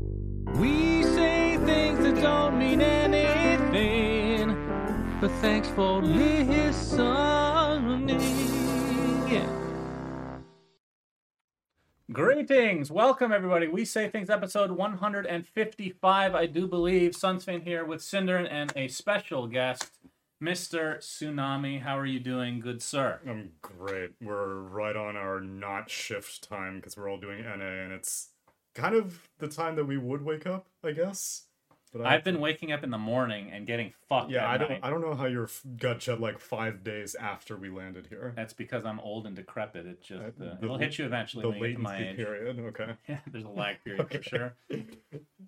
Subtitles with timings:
[0.00, 4.48] We say things that don't mean anything,
[5.20, 7.00] but thanks for listening.
[9.28, 9.48] Yeah.
[12.12, 13.66] Greetings, welcome everybody.
[13.66, 17.10] We say things episode 155, I do believe.
[17.12, 19.90] SUNSfan here with Cinder and a special guest,
[20.40, 20.98] Mr.
[20.98, 21.82] Tsunami.
[21.82, 23.20] How are you doing, good sir?
[23.28, 24.12] I'm great.
[24.22, 28.28] We're right on our not shift time because we're all doing NA, and it's
[28.78, 31.44] kind of the time that we would wake up, I guess.
[31.92, 34.30] But I- I've been waking up in the morning and getting fucked.
[34.30, 34.70] Yeah, at I don't.
[34.70, 34.80] night.
[34.82, 38.34] I don't know how your gut got jet like five days after we landed here.
[38.36, 39.86] That's because I'm old and decrepit.
[39.86, 41.98] It just Uh, uh, the- it'll hit you eventually The when you get to my
[41.98, 42.26] latency age.
[42.26, 42.58] period.
[42.60, 42.96] Okay.
[43.08, 44.18] Yeah, there's a lag period Okay.
[44.18, 44.54] for sure.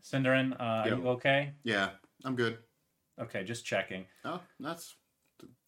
[0.02, 1.52] syndereN, uh, are you okay?
[1.62, 1.90] Yeah,
[2.24, 2.58] I'm good.
[3.20, 4.06] Okay, just checking.
[4.24, 4.96] Oh, that's.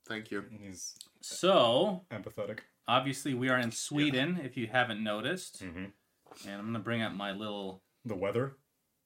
[0.06, 0.44] Thank you.
[0.60, 2.60] He's So empathetic.
[2.88, 5.84] obviously we are in Sweden, if you haven't noticed, hmm
[6.46, 8.56] and I'm gonna bring up my little The weather.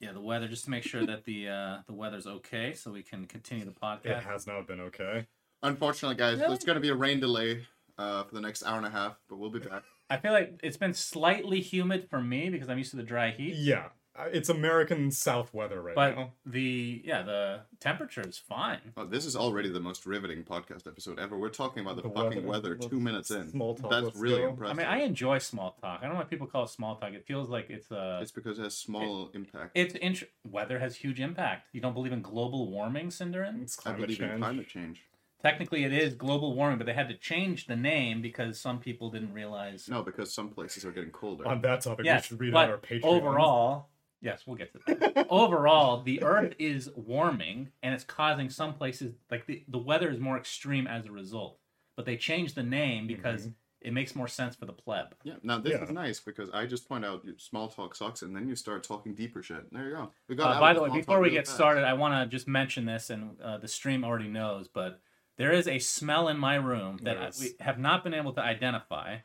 [0.01, 3.03] yeah the weather just to make sure that the uh, the weather's okay, so we
[3.03, 4.05] can continue the podcast.
[4.07, 5.27] It has not been okay.
[5.63, 6.49] Unfortunately, guys, Really?
[6.49, 7.67] there's going to be a rain delay
[7.99, 9.83] uh, for the next hour and a half, but we'll be back.
[10.11, 13.31] I feel like it's been slightly humid for me because I'm used to the dry
[13.31, 13.55] heat.
[13.57, 13.87] Yeah,
[14.33, 16.33] it's American South weather right But now.
[16.45, 18.78] the yeah the temperature is fine.
[18.97, 21.36] Oh, this is already the most riveting podcast episode ever.
[21.39, 22.70] We're talking about the, The fucking weather.
[22.70, 23.50] weather, two minutes in.
[23.50, 24.47] small talk, That's really go.
[24.47, 24.77] I impressive.
[24.78, 26.00] mean, I enjoy small talk.
[26.00, 27.12] I don't know why people call it small talk.
[27.12, 29.73] It feels like it's uh It's because it has small impact.
[29.75, 31.69] it's int- weather has huge impact.
[31.73, 33.62] You don't believe in global warming, syndereN?
[33.62, 34.41] It's I climate believe in change.
[34.41, 35.03] climate change.
[35.42, 39.11] Technically, it is global warming, but they had to change the name because some people
[39.11, 39.86] didn't realize.
[39.89, 41.46] No, because some places are getting colder.
[41.46, 43.05] On that topic, yes, we should read but out our Patreon.
[43.05, 43.89] overall,
[44.21, 45.27] yes, we'll get to that.
[45.31, 50.19] overall, the Earth is warming, and it's causing some places like the the weather is
[50.19, 51.59] more extreme as a result.
[51.97, 53.51] But they changed the name because Mm-hmm.
[53.89, 55.15] it makes more sense for the pleb.
[55.23, 55.85] Yeah, now this Yeah.
[55.85, 58.83] is nice because I just point out your small talk sucks, and then you start
[58.83, 59.71] talking deeper shit.
[59.73, 60.11] There you go.
[60.29, 61.57] We got Uh, out by the way, small before talk we real get fast.
[61.57, 65.01] started, I want to just mention this, and uh, the stream already knows, but
[65.37, 67.39] there is a smell in my room that There I, is.
[67.41, 69.19] we have not been able to identify.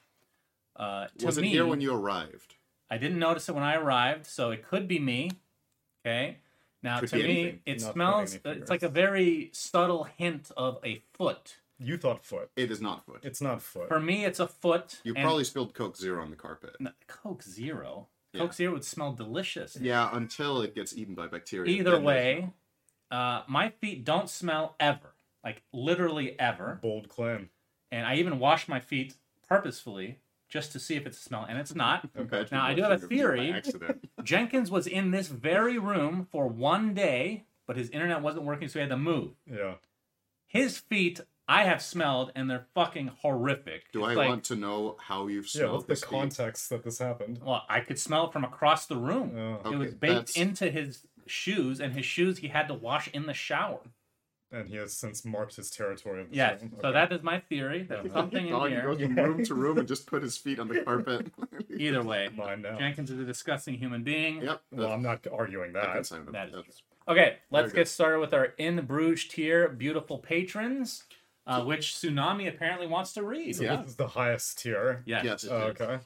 [0.75, 2.55] Uh, to was it me, here when you arrived?
[2.91, 5.31] I didn't notice it when I arrived, so it could be me.
[6.05, 6.37] Okay.
[6.83, 7.59] Now, Could to me, anything.
[7.65, 8.35] it Not smells.
[8.37, 11.57] putting any It's like a very subtle hint of a foot.
[11.79, 12.49] You thought foot.
[12.55, 13.21] It is not foot.
[13.23, 13.87] It's not foot.
[13.87, 14.99] For me, it's a foot.
[15.03, 16.75] You and- probably spilled Coke Zero on the carpet.
[16.79, 18.07] No, Coke Zero.
[18.33, 18.41] Yeah.
[18.41, 19.77] Coke Zero would smell delicious.
[19.79, 21.71] Yeah, until it gets eaten by bacteria.
[21.71, 22.49] Either Then way,
[23.09, 25.13] uh, my feet don't smell ever,
[25.43, 26.79] like literally ever.
[26.81, 27.49] Bold claim.
[27.91, 29.15] And I even wash my feet
[29.47, 30.19] purposefully
[30.51, 32.07] just to see if it's a smell, and it's not.
[32.15, 33.95] no- Imagine Now, I do have a washing your feet by theory.
[34.23, 38.73] Jenkins was in this very room for one day, but his internet wasn't working, so
[38.77, 39.31] he had to move.
[39.51, 39.75] Yeah.
[40.45, 43.91] His feet, I have smelled, and they're fucking horrific.
[43.93, 46.09] Do It's I like- want to know how you've Yeah, smelled what's the his feet?
[46.09, 47.39] context that this happened?
[47.43, 49.31] Well, I could smell it from across the room.
[49.63, 49.71] Oh.
[49.71, 53.25] it was baked that's- into his shoes, and his shoes he had to wash in
[53.25, 53.79] the shower.
[54.53, 56.21] And he has since marked his territory.
[56.21, 56.73] Of the Yes, zone.
[56.81, 57.83] so that is my theory.
[57.83, 58.11] There's Yeah.
[58.13, 58.81] something in Dog here.
[58.81, 61.31] goes from room to room and just put his feet on the carpet.
[61.69, 62.77] Either way, Mine now.
[62.77, 64.41] Jenkins is a disgusting human being.
[64.41, 64.61] yep.
[64.71, 66.05] Well, I'm not arguing that.
[66.05, 71.05] sign That is That's- Okay, let's get started with our in Bruges tier beautiful patrons,
[71.47, 73.55] uh, which Tsunami apparently wants to read.
[73.55, 75.01] So this is the highest tier.
[75.05, 75.23] Yes.
[75.25, 75.43] Yes.
[75.43, 75.51] it is.
[75.81, 75.99] okay.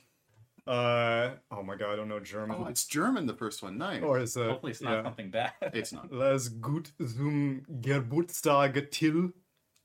[0.67, 2.57] Uh, oh my god, I don't know German.
[2.59, 3.77] Oh, it's German, the first one.
[3.77, 4.01] Nice.
[4.01, 4.49] or is it?
[4.49, 5.03] Hopefully, it's not yeah.
[5.03, 5.51] something bad.
[5.73, 6.05] It's not.
[6.05, 9.31] It Les gut zum Geburtstag Till.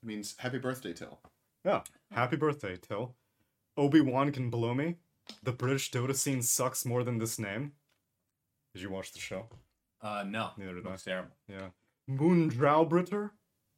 [0.03, 1.19] means happy birthday, Till.
[1.65, 1.83] Yeah.
[2.11, 3.15] Happy birthday, Till.
[3.77, 4.97] Obi Wan can blow me.
[5.43, 7.73] The British Dota scene sucks more than this name.
[8.75, 9.47] Did you watch the show?
[10.01, 10.51] Uh, no.
[10.57, 10.91] Neither did I.
[10.91, 11.37] Looks terrible.
[11.47, 11.69] Yeah.
[12.09, 13.31] Moondraubritter?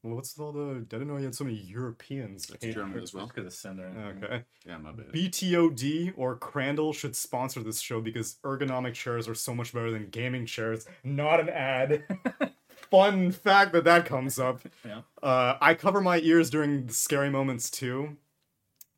[0.03, 0.77] Well, what's all the.
[0.77, 2.47] I didn't know you had so many Europeans.
[2.47, 3.27] That's hate- German as well.
[3.29, 3.93] Because it's Cinder.
[4.23, 4.43] Okay.
[4.67, 5.13] Yeah, my bad.
[5.13, 10.09] BTOD or Crandall should sponsor this show because ergonomic chairs are so much better than
[10.11, 10.87] gaming chairs.
[11.05, 12.03] Not an ad.
[12.91, 14.61] Fun fact that that comes up.
[14.85, 15.03] Yeah.
[15.23, 18.17] Uh, I cover my ears during the scary moments too.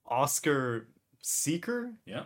[0.07, 0.89] Oscar
[1.23, 2.25] Seeker, Yeah.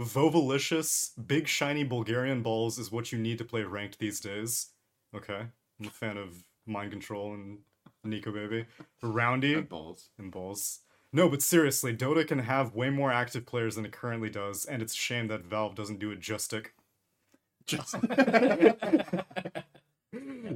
[0.00, 4.70] Vovalicious, big shiny Bulgarian balls is what you need to play ranked these days.
[5.14, 5.42] Okay,
[5.80, 7.58] I'm a fan of Mind Control and
[8.04, 8.66] Nico Baby.
[9.02, 10.08] Roundy And balls.
[10.18, 10.80] and balls.
[11.12, 14.80] No, but seriously, Dota can have way more active players than it currently does, and
[14.80, 16.74] it's a shame that Valve doesn't do it just stick.
[17.66, 18.08] Just And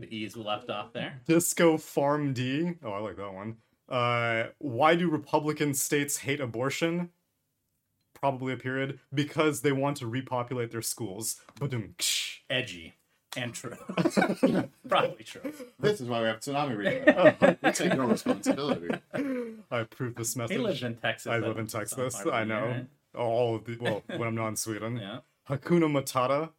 [0.03, 1.21] the E's left off there.
[1.25, 2.73] Disco Farm D.
[2.83, 3.59] Oh, I like that one.
[3.89, 7.11] Uh, why do Republican states hate abortion?
[8.15, 11.37] Probably a period because they want to repopulate their schools.
[11.61, 12.39] Badum, ksh.
[12.51, 12.95] Edgy
[13.37, 13.77] and true.
[14.89, 15.53] Probably true.
[15.79, 17.57] this is why we have tsunami reading.
[17.63, 18.99] we take no responsibility.
[19.71, 20.57] I approve this message.
[20.57, 21.31] He lives in Texas.
[21.31, 22.25] I live in Texas.
[22.31, 22.67] I know.
[22.67, 22.87] right?
[23.17, 24.97] All of the well, when I'm not in Sweden.
[24.97, 25.19] Yeah.
[25.49, 26.51] Hakuna Matata.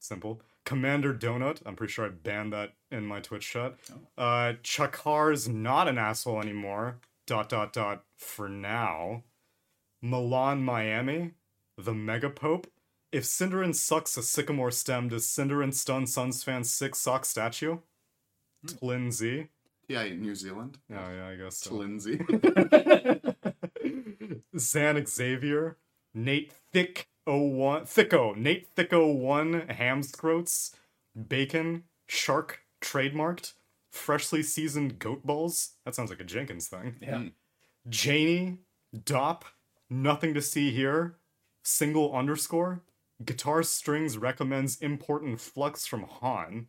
[0.00, 0.40] Simple.
[0.64, 1.60] Commander Donut.
[1.66, 3.74] I'm pretty sure I banned that in my Twitch chat.
[4.18, 4.22] Oh.
[4.22, 6.98] Uh, Chakar's not an asshole anymore.
[7.26, 8.04] Dot dot dot.
[8.16, 9.22] For now.
[10.02, 11.32] Milan, Miami.
[11.78, 12.66] The Mega Pope.
[13.14, 17.78] If syndereN sucks a sycamore stem, does syndereN stun SUNSfan six sock statue?
[18.62, 18.66] Hmm.
[18.66, 19.48] Tlinzy.
[19.86, 20.78] Yeah, New Zealand.
[20.90, 21.76] Oh yeah, I guess so.
[21.76, 22.18] Lindsay.
[24.58, 25.76] Zan Xavier,
[26.12, 30.74] Nate Thick 01, Thicko, Nate Thicko 1, Ham's Throats,
[31.28, 33.52] Bacon, Shark, trademarked,
[33.92, 35.74] freshly seasoned goat balls.
[35.84, 36.96] That sounds like a Jenkins thing.
[37.00, 37.26] Yeah.
[37.88, 38.58] Janie,
[39.04, 39.44] Dop,
[39.88, 41.18] nothing to see here,
[41.62, 42.82] single underscore,
[43.24, 46.68] guitar strings recommends important flux from HoN.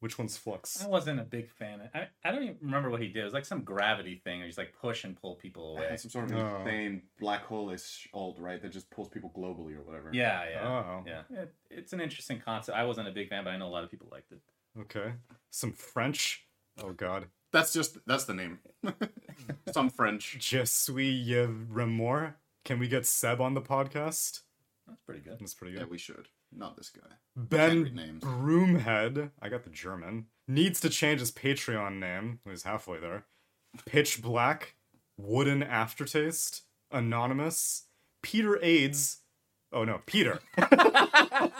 [0.00, 0.82] Which one's flux?
[0.84, 1.88] I wasn't a big fan.
[1.94, 3.20] I, I don't even remember what he did.
[3.20, 4.38] It was like some gravity thing.
[4.40, 5.96] Where he's like push and pull people away.
[5.96, 6.56] Some sort of Oh.
[6.58, 8.60] insane black hole-ish alt, right?
[8.60, 10.10] That just pulls people globally or whatever.
[10.12, 11.04] Yeah, yeah, Oh.
[11.06, 11.22] yeah.
[11.42, 12.76] It, it's an interesting concept.
[12.76, 14.40] I wasn't a big fan, but I know a lot of people liked it.
[14.80, 15.12] Okay.
[15.50, 16.48] Some French.
[16.82, 17.26] Oh god.
[17.52, 18.58] That's just that's the name.
[19.72, 20.36] Some French.
[20.40, 22.34] Je suis remords.
[22.64, 24.40] Can we get Seb on the podcast?
[24.92, 25.38] That's pretty good.
[25.40, 25.80] That's pretty good.
[25.80, 26.28] Yeah, we should.
[26.54, 27.08] Not this guy.
[27.34, 28.22] ben names.
[28.22, 32.40] Broomhead, I got the German, needs to change his Patreon name.
[32.48, 33.24] He's halfway there.
[33.86, 34.74] Pitch Black,
[35.16, 37.84] Wooden Aftertaste, Anonymous,
[38.22, 39.20] Peter AIDS.
[39.72, 40.40] Oh no, Peter.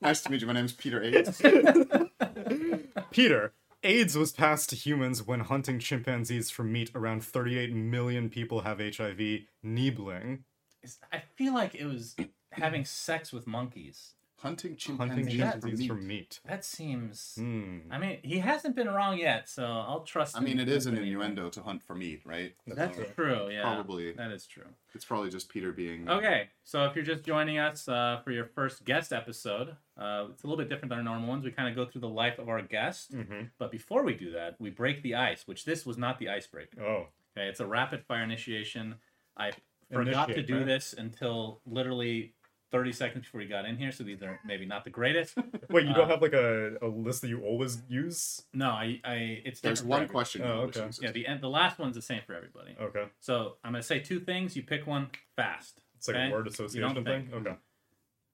[0.00, 0.48] Nice to meet you.
[0.48, 1.40] My name's Peter Aids.
[3.12, 3.52] Peter.
[3.84, 6.90] AIDS was passed to humans when hunting chimpanzees for meat.
[6.92, 9.20] Around 38 million people have HIV.
[9.62, 10.42] Niebling.
[10.82, 12.16] It's- I feel like it was
[12.50, 14.12] having sex with monkeys.
[14.40, 16.08] Hunting Hunting chimpanzees chimpanzees for for meat.
[16.08, 16.40] meat.
[16.48, 17.34] That seems.
[17.38, 17.78] Hmm.
[17.92, 20.36] I mean, he hasn't been wrong yet, so I'll trust.
[20.36, 21.12] I mean, it is an with anything.
[21.12, 22.52] innuendo to hunt for meat, right?
[22.66, 23.50] That's So true.
[23.52, 24.10] Yeah, Probably.
[24.14, 24.64] that is true.
[24.96, 26.08] It's probably just Peter being.
[26.10, 30.42] Okay, so if you're just joining us uh, for your first guest episode, uh, it's
[30.42, 31.44] a little bit different than our normal ones.
[31.44, 33.42] We kind of go through the life of our guest, Mm-hmm.
[33.58, 36.82] but before we do that, we break the ice, which this was not the icebreaker.
[36.82, 37.06] Oh.
[37.38, 38.96] Okay, it's a rapid fire initiation.
[39.36, 39.52] I
[39.92, 40.66] forgot to do right?
[40.66, 42.34] this until literally
[42.70, 45.36] 30 seconds before we got in here, so these are maybe not the greatest.
[45.70, 48.42] Wait, you don't Uh, have like a, a list that you always use?
[48.54, 50.12] No, I, I it's There's one everybody.
[50.12, 50.42] question.
[50.42, 50.88] Oh, okay.
[51.00, 52.74] Yeah, the end, the last one's the same for everybody.
[52.80, 53.04] Okay.
[53.20, 54.56] So I'm gonna say two things.
[54.56, 55.82] You pick one fast.
[55.96, 56.28] It's like okay?
[56.28, 57.04] a word association thing?
[57.04, 57.34] think.
[57.34, 57.56] Okay.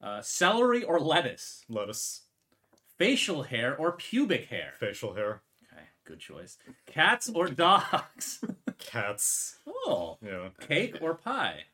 [0.01, 2.21] Uh, celery or lettuce, Lettuce,
[2.97, 4.71] facial hair or pubic hair.
[4.79, 5.41] facial hair, Okay,
[6.09, 6.57] good choice.
[6.87, 8.43] Cats or dogs.
[8.79, 9.59] cats.
[9.67, 10.49] oh, Yeah.
[10.59, 11.65] cake or pie.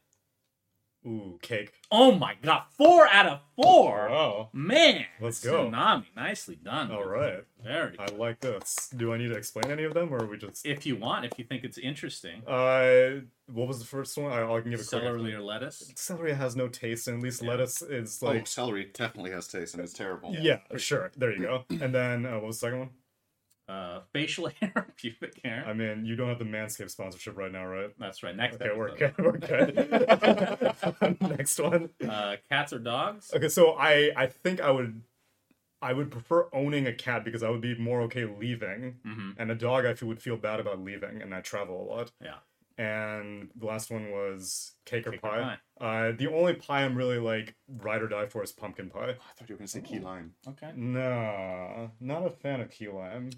[1.08, 1.72] Ooh, cake.
[1.92, 4.10] Oh my god, four out of four.
[4.10, 5.70] Oh, Man, Let's go.
[5.70, 6.90] Tsunami, nicely done.
[6.92, 7.44] all right.
[7.64, 7.96] Very.
[8.00, 8.90] I like this.
[8.98, 10.66] Do I need to explain any of them, or are we just?
[10.66, 14.32] If you want, if you think it's interesting, Uh, what was the first one?
[14.32, 15.40] I, I can give a celery explanation.
[15.42, 15.92] or lettuce.
[15.96, 17.50] Celery has no taste, and at least Yeah.
[17.50, 18.48] lettuce is Oh, like.
[18.48, 20.34] celery definitely has taste and it's terrible.
[20.34, 21.12] yeah, for sure.
[21.16, 21.66] There you go.
[21.70, 22.90] And then uh, what was the second one?
[23.68, 25.66] Uh, facial hair pubic hair.
[25.68, 27.90] I mean, you don't have the Manscaped sponsorship right now, right?
[27.98, 28.36] That's right.
[28.36, 29.14] Next Okay, we're good.
[29.18, 30.76] We're good.
[31.22, 31.90] Next one.
[32.08, 33.32] Uh, cats or dogs?
[33.34, 35.02] Okay, so I I think I would
[35.82, 39.32] I would prefer owning a cat because I would be more okay leaving, Mm-hmm.
[39.38, 42.12] and a dog I feel would feel bad about leaving, and I travel a lot.
[42.24, 42.36] Yeah.
[42.78, 45.58] And the last one was cake or Cake or pie.
[45.80, 49.12] Uh, the only pie I'm really like ride or die for is pumpkin pie.
[49.12, 50.34] I thought you were gonna say key lime.
[50.48, 50.72] Okay.
[50.76, 53.30] No, not a fan of key lime,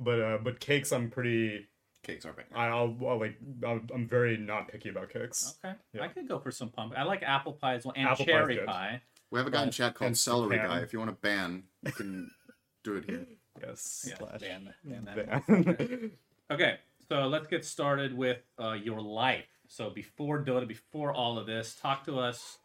[0.00, 1.66] but uh, but cakes I'm pretty.
[2.02, 2.46] Cakes are bad.
[2.54, 3.36] I- I'll, I'll like
[3.66, 5.56] I'll, I'm very not picky about cakes.
[5.64, 5.74] Okay.
[5.92, 6.02] Yeah.
[6.02, 7.00] I could go for some pumpkin.
[7.00, 9.00] I like apple pie as well, and Apple cherry pie.
[9.32, 10.78] We have a guy in chat called Celery Guy.
[10.80, 12.30] If you want to ban, you can
[12.84, 13.26] do it here.
[13.60, 14.06] Yes.
[14.08, 16.10] Yeah, slash ban ban ban.
[16.52, 16.76] Okay,
[17.08, 19.46] so let's get started with uh, your life.
[19.66, 22.58] So before Dota, before all of this, talk to us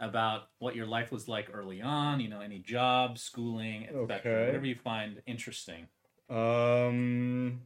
[0.00, 2.18] about what your life was like early on.
[2.18, 4.02] You know, any jobs, schooling, etc.
[4.16, 4.46] Okay.
[4.46, 5.86] Whatever you find interesting.
[6.28, 7.62] Um.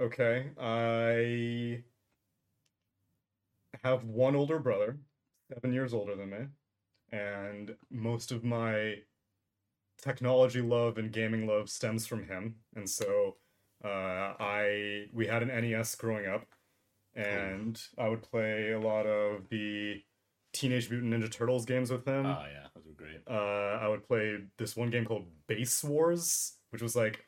[0.00, 0.50] Okay.
[0.58, 1.82] I
[3.84, 4.98] have one older brother,
[5.52, 6.46] seven years older than me,
[7.12, 8.96] and most of my
[10.00, 12.56] technology love and gaming love stems from him.
[12.74, 13.36] And so,
[13.84, 16.46] uh, I we had an NES growing up,
[17.14, 20.02] and I would play a lot of the
[20.52, 22.26] Teenage Mutant Ninja Turtles games with him.
[22.26, 23.20] Oh yeah, those were great.
[23.28, 27.27] Uh, I would play this one game called Base Wars, which was like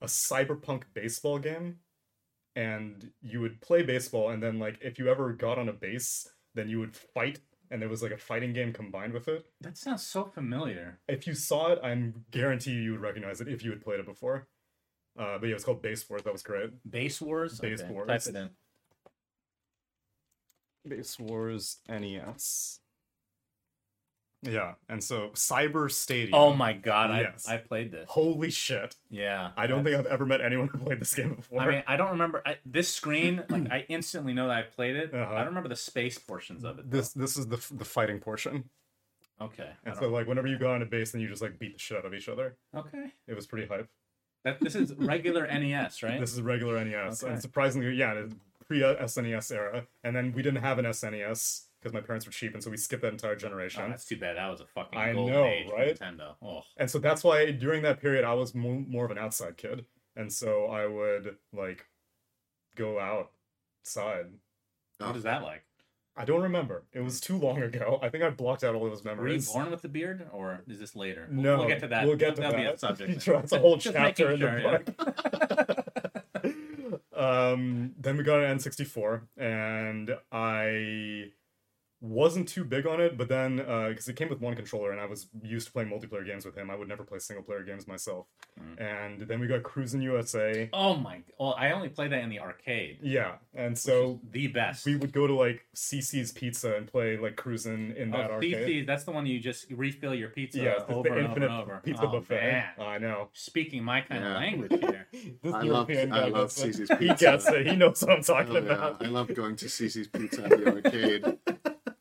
[0.00, 1.78] a cyberpunk baseball game.
[2.56, 6.28] And you would play baseball, and then like if you ever got on a base,
[6.54, 7.38] then you would fight,
[7.70, 9.46] and there was like a fighting game combined with it.
[9.60, 10.98] That sounds so familiar.
[11.06, 14.06] If you saw it, I'm guarantee you would recognize it if you had played it
[14.06, 14.48] before.
[15.16, 16.22] Uh, but yeah, it was called Base Wars.
[16.22, 16.70] That was great.
[16.88, 17.60] Base Wars.
[17.60, 18.08] Base Okay, Wars.
[18.08, 18.50] Type it in.
[20.88, 22.80] Base Wars NES.
[24.42, 26.34] Yeah, and so Cyber Stadium.
[26.34, 27.48] Oh my god, Yes.
[27.48, 28.06] I I played this.
[28.08, 28.94] Holy shit!
[29.10, 31.60] Yeah, I don't that's- think I've ever met anyone who played this game before.
[31.60, 33.42] I mean, I don't remember I, this screen.
[33.48, 35.12] Like, I instantly know that I played it.
[35.12, 35.34] Uh-huh.
[35.34, 36.88] I don't remember the space portions of it.
[36.90, 36.96] though.
[36.98, 38.70] this this is the the fighting portion,
[39.40, 39.70] Okay.
[39.84, 41.78] And so like whenever you go on a base, then you just like beat the
[41.80, 42.56] shit out of each other.
[42.76, 43.12] okay.
[43.26, 43.88] It was pretty hype.
[44.44, 46.20] That this is regular NES, right?
[46.20, 47.32] This is regular NES, Okay.
[47.32, 48.34] and surprisingly, yeah, it's
[48.68, 52.54] pre SNES era, and then we didn't have an SNES because my parents were cheap,
[52.54, 53.82] and so we skipped that entire generation.
[53.86, 54.36] Oh, that's too bad.
[54.36, 55.42] That was a fucking I golden know,
[55.72, 55.98] right?
[55.98, 56.34] Nintendo.
[56.42, 59.56] Oh, And so that's why during that period I was mo- more of an outside
[59.56, 59.84] kid,
[60.16, 61.86] and so I would like
[62.76, 64.26] go outside.
[64.98, 65.64] what is that like?
[66.16, 66.84] I don't remember.
[66.92, 68.00] It was too long ago.
[68.02, 69.46] I think I blocked out all of those memories.
[69.46, 71.28] Were you born with the beard, or is this later?
[71.30, 72.06] We'll- No, we'll get to that.
[72.08, 72.70] We'll get to That'll that.
[72.70, 73.20] be a subject.
[73.24, 74.78] That's a whole chapter in the sure, yeah.
[74.78, 74.88] book.
[77.16, 81.30] um, then we got an N64, and I
[82.00, 85.06] wasn't too big on it, but then because it came with one controller, and I
[85.06, 87.88] was used to playing multiplayer games with him, I would never play single player games
[87.88, 88.26] myself.
[88.60, 88.80] Mm.
[88.80, 90.68] And then we got Cruis'n USA.
[90.72, 91.20] Oh my!
[91.38, 92.98] Well, I only played that in the arcade.
[93.02, 94.86] Yeah, and which so is the best.
[94.86, 98.54] we would go to like Cici's Pizza and play like Cruis'n in that oh, arcade.
[98.54, 101.52] Cici, that's the one you just refill your pizza Yeah, over the and over and
[101.52, 101.80] over.
[101.84, 102.40] pizza oh, buffet.
[102.40, 102.64] Man.
[102.80, 103.28] I know.
[103.32, 104.30] Speaking my kind Yeah.
[104.30, 105.06] of language here.
[105.42, 106.74] This I love- European I love gets it.
[106.76, 107.24] Cici's He Pizza.
[107.24, 107.66] gets it.
[107.66, 108.60] He knows what I'm Oh, talking yeah.
[108.60, 109.04] about.
[109.04, 111.57] I love going to Cici's Pizza at the arcade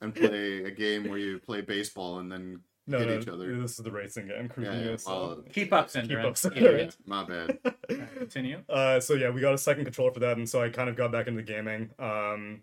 [0.08, 3.62] and play a game where you play baseball and then No, hit no, each other.
[3.62, 4.50] this is the racing game.
[4.50, 5.12] Cruis'n Yeah, yeah, USA.
[5.12, 6.16] well, Keep up, Cinder.
[6.18, 6.68] Keep up, Cinder.
[6.68, 6.96] Idiot.
[7.06, 7.60] My bad.
[8.18, 8.60] Continue.
[8.70, 10.96] Uh, so yeah, we got a second controller for that, and so I kind of
[10.96, 11.90] got back into gaming.
[12.00, 12.62] Um,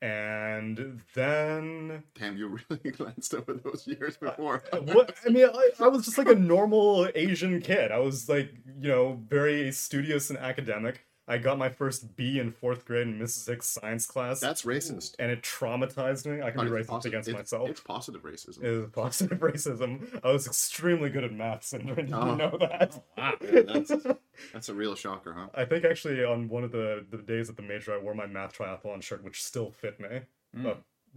[0.00, 4.62] and then Damn, you really glanced over those years before.
[4.72, 5.14] what?
[5.24, 7.92] I mean, I, I was just like a normal Asian kid.
[7.92, 11.06] I was like, you know, very studious and academic.
[11.32, 13.48] I got my first B in fourth grade in Mrs.
[13.48, 14.38] Hick's science class.
[14.40, 15.14] That's racist.
[15.18, 16.42] and it traumatized me.
[16.42, 17.70] I can But be it's racist posi- against it's- myself.
[17.70, 18.58] It's positive racism.
[18.58, 20.20] It is positive racism.
[20.22, 21.94] I was extremely good at math, Cinder.
[21.94, 22.30] Did Oh.
[22.32, 23.02] you know that?
[23.16, 23.34] Wow.
[23.40, 23.92] That's,
[24.52, 25.46] that's a real shocker, huh?
[25.54, 28.26] I think actually on one of the, the days at the major, I wore my
[28.26, 30.20] math triathlon shirt, which still fit me.
[30.56, 30.66] Mm.
[30.66, 30.70] A,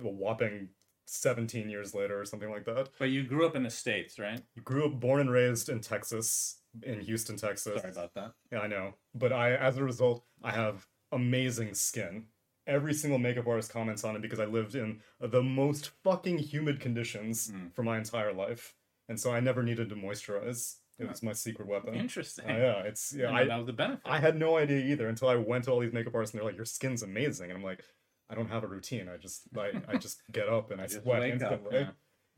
[0.05, 0.69] a whopping
[1.07, 2.89] 17 years later or something like that.
[2.97, 4.41] But you grew up in the states, right?
[4.63, 7.79] Grew up, born and raised in Texas, in Houston, Texas.
[7.81, 8.33] Sorry about that.
[8.51, 8.93] Yeah, I know.
[9.13, 12.25] But I, as a result, I have amazing skin.
[12.67, 16.79] Every single makeup artist comments on it because I lived in the most fucking humid
[16.79, 17.73] conditions Mm.
[17.75, 18.73] for my entire life,
[19.07, 20.77] and so I never needed to moisturize.
[20.97, 21.93] It was my secret weapon.
[21.93, 22.49] Interesting.
[22.49, 23.29] Uh, yeah, it's yeah.
[23.29, 24.01] I I, that was the benefit.
[24.05, 26.47] I had no idea either until I went to all these makeup artists and they're
[26.47, 27.83] like, "Your skin's amazing," and I'm like,
[28.29, 29.09] "I don't have a routine.
[29.09, 31.89] I just I, I just get up and I sweat wake up, yeah.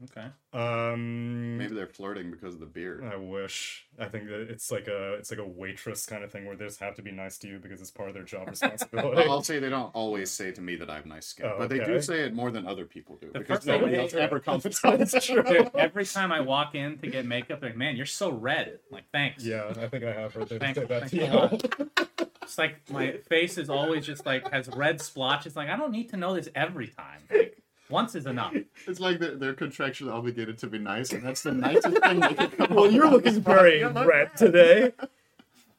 [0.04, 0.28] Okay.
[0.54, 3.04] Um, Maybe they're flirting because of the beard.
[3.04, 3.88] I wish.
[4.00, 6.66] I think that it's like a it's like a waitress kind of thing where they
[6.66, 9.16] just have to be nice to you because it's part of their job responsibility.
[9.18, 11.56] Well, I'll say they don't always say to me that I have nice skin, Oh,
[11.58, 14.14] but they do say it more than other people do The because nobody they- else
[14.14, 14.64] ever comes.
[14.84, 15.42] That's true.
[15.42, 18.68] Dude, every time I walk in to get makeup, they're like, man, you're so red.
[18.68, 19.44] I'm like, thanks.
[19.44, 22.08] Yeah, I think I have heard them Thanks- say that thanks to you.
[22.44, 25.56] It's like my face is always just like has red splotches.
[25.56, 27.22] Like I don't need to know this every time.
[27.30, 28.54] Like once is enough.
[28.88, 32.34] It's like they're, they're contractually obligated to be nice, and that's the nicest thing they
[32.34, 34.94] can come Well, up you're looking very red today,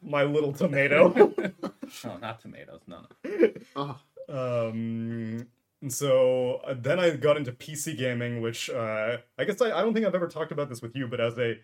[0.01, 1.33] my little tomato.
[2.05, 2.81] No, not tomatoes.
[2.85, 2.99] No,
[3.75, 3.97] no.
[4.29, 5.47] Oh, um,
[5.81, 9.81] and so uh, then I got into PC gaming, which uh, I guess I, I
[9.81, 11.57] don't think I've ever talked about this with you, but as a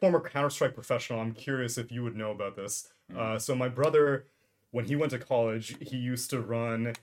[0.00, 2.88] former Counter Strike professional, I'm curious if you would know about this.
[3.16, 4.26] Uh, so my brother,
[4.72, 6.94] when he went to college, he used to run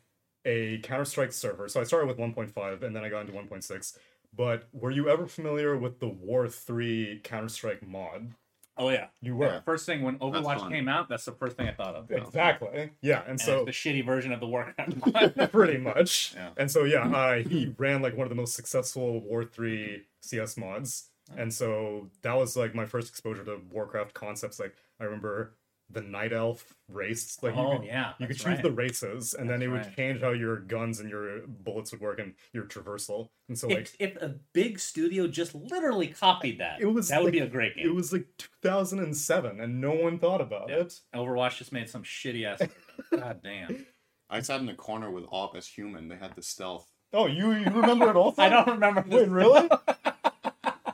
[0.47, 1.67] a Counter Strike server.
[1.67, 3.97] So I started with 1.5 and then I got into 1.6.
[4.35, 8.33] But were you ever familiar with the War 3 Counter Strike mod?
[8.77, 9.07] Oh yeah.
[9.21, 9.47] You were.
[9.47, 9.59] Yeah.
[9.61, 12.11] First thing when Overwatch came out, that's the first thing I thought of.
[12.11, 12.91] Exactly.
[13.01, 15.51] Yeah, and And so the shitty version of the Warcraft.
[15.51, 16.33] pretty much.
[16.35, 16.49] Yeah.
[16.57, 20.57] And so yeah, uh, he ran like one of the most successful War 3 CS
[20.57, 21.09] mods.
[21.35, 24.59] And so that was like my first exposure to Warcraft concepts.
[24.59, 25.56] Like I remember
[25.89, 27.37] the Night Elf race.
[27.41, 28.13] Like you oh could, yeah.
[28.19, 28.61] you could choose right.
[28.63, 32.01] the races, and then That's it would change how your guns and your bullets would
[32.01, 33.29] work and your traversal.
[33.47, 37.19] And so like If, if a big studio just literally copied that, it was that
[37.19, 37.85] would like- be a great game.
[37.87, 40.77] it was like 2007, and no one thought about Yeah.
[40.77, 40.99] it.
[41.15, 42.61] Overwatch just made some shitty ass.
[43.11, 43.85] God damn.
[44.29, 46.09] I sat in the corner with Op as human.
[46.09, 48.41] They had the stealth, Oh, you you remember it also?
[48.41, 49.01] I don't remember.
[49.03, 49.13] This.
[49.13, 49.69] Wait, really?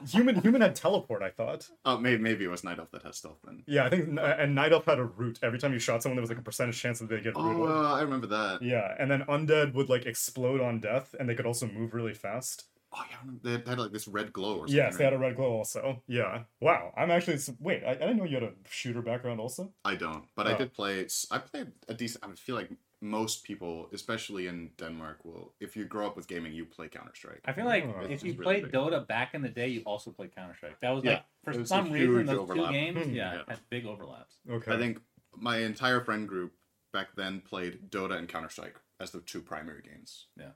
[0.07, 1.21] human human had teleport.
[1.21, 1.69] I thought.
[1.85, 3.63] Oh, maybe maybe it was Night Elf that has stealth then.
[3.67, 5.39] Yeah, I think and Night Elf had a root.
[5.43, 7.65] Every time you shot someone, there was like a percentage chance that they get Oh,
[7.65, 8.61] uh, I remember that.
[8.61, 12.13] Yeah, and then undead would like explode on death, and they could also move really
[12.13, 12.65] fast.
[12.95, 14.75] Oh, yeah, I remember- they had, had like this red glow or something.
[14.75, 16.03] Yes, they had a red glow also.
[16.07, 16.43] Yeah.
[16.61, 16.93] Wow.
[16.95, 17.83] I'm actually wait.
[17.83, 19.71] I, I didn't know you had a shooter background also.
[19.83, 20.57] I don't, but I Oh.
[20.59, 21.07] did play.
[21.31, 22.23] I played a decent.
[22.23, 22.69] I feel like
[23.03, 27.11] most people, especially in Denmark, will if you grow up with gaming, you play Counter
[27.13, 27.41] Strike.
[27.45, 28.71] I feel like Oh, if you really played big.
[28.71, 30.79] Dota back in the day, you also played Counter Strike.
[30.79, 32.69] That was Yeah, like for was some reason huge those overlap.
[32.69, 33.13] two games, Hmm.
[33.13, 33.43] yeah, Yeah.
[33.47, 34.37] had big overlaps.
[34.49, 34.71] Okay.
[34.73, 35.01] I think
[35.35, 36.53] my entire friend group
[36.93, 40.27] back then played Dota and Counter Strike as the two primary games.
[40.37, 40.51] Yeah.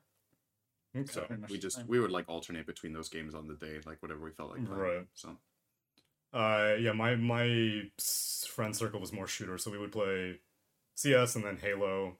[0.96, 1.12] Okay.
[1.12, 4.22] So we just we would like alternate between those games on the day, like whatever
[4.24, 4.66] we felt like.
[4.66, 4.82] playing.
[4.82, 5.08] Right.
[5.14, 5.38] So
[6.34, 7.92] Uh, yeah, my my
[8.56, 10.40] friend circle was more shooter, so we would play
[10.96, 12.18] CS and then Halo,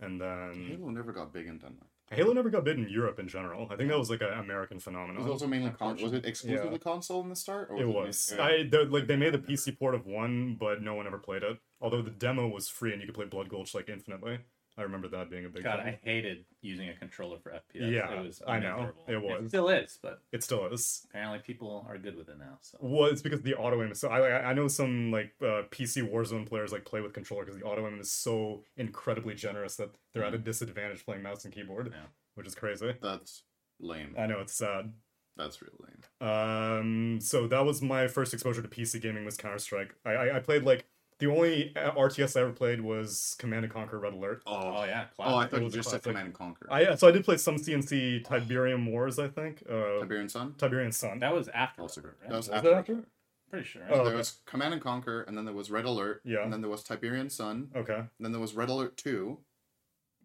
[0.00, 1.90] and then Halo never got big in Denmark.
[2.10, 3.66] Halo never got big in Europe in general.
[3.70, 5.22] I think that was like an American It phenomenon.
[5.22, 6.78] was also mainly con- was it exclusively Yeah.
[6.92, 7.68] console in the start?
[7.70, 8.34] Or It was was.
[8.36, 8.44] yeah.
[8.44, 11.58] I like they made the PC port of one, but no one ever played it.
[11.80, 14.38] Although the demo was free and you could play Blood Gulch like infinitely.
[14.78, 15.86] I remember that being a big God, thing.
[15.88, 17.90] I hated using a controller for FPS.
[17.90, 18.90] Yeah, it was I know.
[19.08, 19.48] It was.
[19.48, 21.06] still is, but It still is.
[21.08, 22.58] apparently people are good with it now.
[22.60, 24.08] So Well, it's because the auto aim is so.
[24.08, 27.58] I I I know some like uh, PC Warzone players like play with controller because
[27.58, 31.54] the auto aim is so incredibly generous that they're at a disadvantage playing mouse and
[31.54, 32.06] keyboard, Yeah.
[32.34, 32.94] which is crazy.
[33.00, 33.44] That's
[33.80, 34.14] lame.
[34.18, 34.92] I know it's sad.
[35.38, 36.28] That's real lame.
[36.30, 39.94] Um, so that was my first exposure to PC gaming was Counter Strike.
[40.04, 40.86] I, I I played like
[41.18, 44.42] the only uh, RTS I ever played was Command and Conquer Red Alert.
[44.46, 45.50] oh yeah, Oh, I classic.
[45.50, 46.10] thought you was a just said classic.
[46.12, 46.66] Command and Conquer.
[46.70, 49.18] I so I did play some CNC Tiberium Wars.
[49.18, 49.62] I think.
[49.68, 50.54] Uh, Tiberian Sun.
[50.58, 51.20] Tiberian Sun.
[51.20, 52.12] that was after, Also, right?
[52.22, 52.70] that was Was after.
[52.70, 53.04] that after?
[53.50, 53.82] pretty sure.
[53.88, 54.08] Oh, So okay.
[54.10, 56.20] there was Command and Conquer, and then there was Red Alert.
[56.24, 56.42] Yeah.
[56.42, 57.70] And then there was Tiberian Sun.
[57.76, 57.94] Okay.
[57.94, 59.38] And then there was Red Alert Two.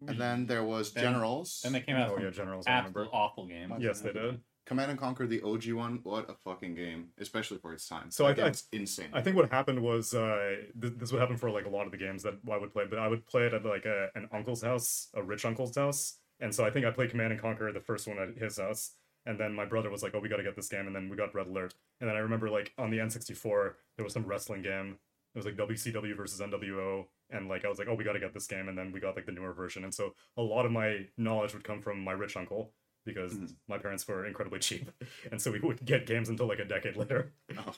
[0.07, 1.61] And then there was Then- Generals.
[1.63, 2.65] Then they came out Oh with yeah, some Generals.
[2.67, 3.05] I remember.
[3.13, 3.71] awful game.
[3.79, 4.39] Yes, they did.
[4.65, 5.99] Command and Conquer, the OG one.
[6.03, 8.11] What a fucking game, especially for its time.
[8.11, 9.09] So That I- I- game's insane.
[9.13, 11.91] I think what happened was uh, th- this would happen for like a lot of
[11.91, 14.27] the games that I would play, but I would play it at like a, an
[14.31, 17.71] uncle's house, a rich uncle's house, and so I think I played Command and Conquer
[17.73, 18.91] the first one at his house,
[19.25, 21.09] and then my brother was like, "Oh, we got to get this game," and then
[21.09, 24.25] we got Red Alert, and then I remember like on the N64 there was some
[24.25, 24.97] wrestling game.
[25.33, 28.19] It was like WCW versus NWO, and like I was like, "Oh, we got to
[28.19, 30.65] get this game," and then we got like the newer version, and so a lot
[30.65, 32.73] of my knowledge would come from my rich uncle
[33.05, 33.55] because Mhm.
[33.67, 34.89] my parents were incredibly cheap,
[35.31, 37.31] and so we would get games until like a decade later.
[37.57, 37.73] Oh.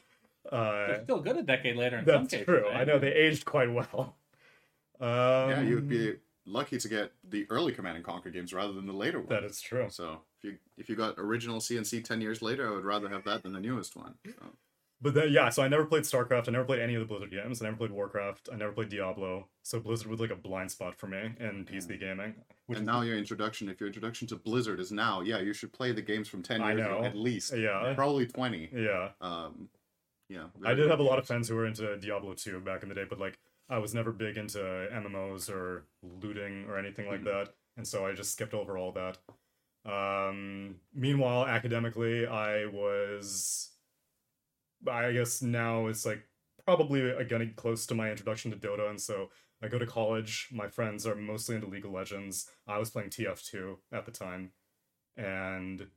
[0.51, 1.97] They're Uh, still good a decade later.
[1.99, 2.63] In some that's cases, true.
[2.67, 2.81] right?
[2.81, 4.17] I know they aged quite well.
[4.99, 8.73] Um, yeah, you would be lucky to get the early Command and Conquer games rather
[8.73, 9.29] than the later ones.
[9.29, 9.89] That is true.
[9.89, 13.23] So if you if you got original CNC ten years later, I would rather have
[13.23, 14.15] that than the newest one.
[14.25, 14.57] So.
[15.03, 16.47] But then, yeah, so I never played StarCraft.
[16.47, 17.61] I never played any of the Blizzard games.
[17.61, 18.47] I never played Warcraft.
[18.51, 19.47] I never played Diablo.
[19.61, 22.35] So Blizzard was like a blind spot for me in PC gaming.
[22.67, 25.73] Which and now your introduction, if your introduction to Blizzard is now, yeah, you should
[25.73, 27.53] play the games from ten I years ago at least.
[27.55, 27.93] Yeah.
[27.95, 28.69] Probably twenty.
[28.73, 29.67] yeah, Um,
[30.29, 30.45] yeah.
[30.65, 32.95] I did have a lot of friends who were into Diablo 2 back in the
[32.95, 33.37] day, but like
[33.69, 37.25] I was never big into MMOs or looting or anything like Mhm.
[37.25, 39.17] that, and so I just skipped over all that.
[39.85, 43.71] Um, meanwhile, academically, I was,
[44.89, 46.23] I guess now it's like
[46.65, 49.29] probably getting close to my introduction to Dota, and so
[49.61, 50.49] I go to college.
[50.51, 52.49] My friends are mostly into League of Legends.
[52.67, 54.51] I was playing TF2 at the time,
[55.17, 55.87] and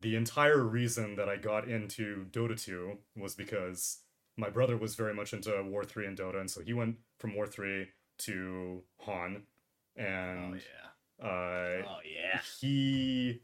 [0.00, 3.98] the entire reason that I got into Dota 2 was because
[4.36, 7.34] my brother was very much into War 3 and Dota, and so he went from
[7.34, 9.42] War 3 to HoN,
[9.98, 11.26] Oh and yeah.
[11.26, 12.40] uh, Oh yeah.
[12.60, 13.42] he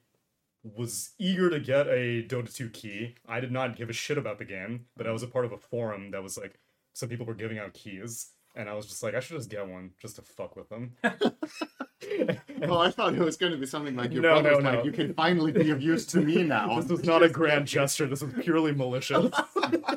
[0.64, 3.14] was eager to get a Dota 2 key.
[3.28, 5.52] I did not give a shit about the game, but I was a part of
[5.52, 6.58] a forum that was like
[6.94, 9.68] some people were giving out keys, and I was just like, I should just get
[9.68, 10.96] one just to fuck with them.
[12.66, 14.78] Oh, I thought it was going to be something like your No, brother's no, like,
[14.78, 14.84] no.
[14.84, 16.80] you can finally be of use to me now.
[16.80, 18.06] this was not a grand gesture.
[18.06, 19.30] This was purely malicious.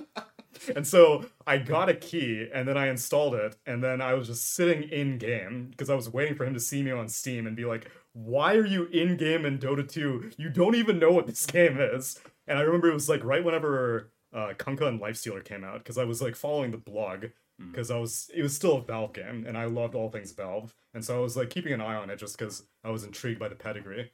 [0.75, 4.27] and so I got a key, and then I installed it, and then I was
[4.27, 7.47] just sitting in game because I was waiting for him to see me on Steam
[7.47, 7.89] and be like,
[8.25, 10.31] "Why are you in game in Dota 2?
[10.37, 13.43] You don't even know what this game is." And I remember it was like right
[13.43, 17.25] whenever uh, Kunkka and Lifestealer came out because I was like following the blog
[17.71, 20.75] because I was it was still a Valve game and I loved all things Valve,
[20.93, 23.39] and so I was like keeping an eye on it just because I was intrigued
[23.39, 24.11] by the pedigree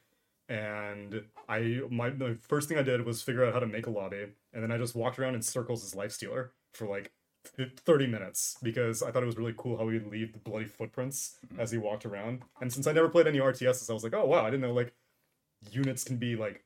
[0.48, 3.90] and I my the first thing I did was figure out how to make a
[3.90, 7.12] lobby, and then I just walked around in circles as life stealer for like
[7.46, 10.66] 30 minutes because I thought it was really cool how he would leave the bloody
[10.66, 11.60] footprints mm-hmm.
[11.60, 12.42] as he walked around.
[12.60, 14.72] And since I never played any RTSs, I was like, oh wow, I didn't know
[14.72, 14.92] like
[15.70, 16.64] units can be like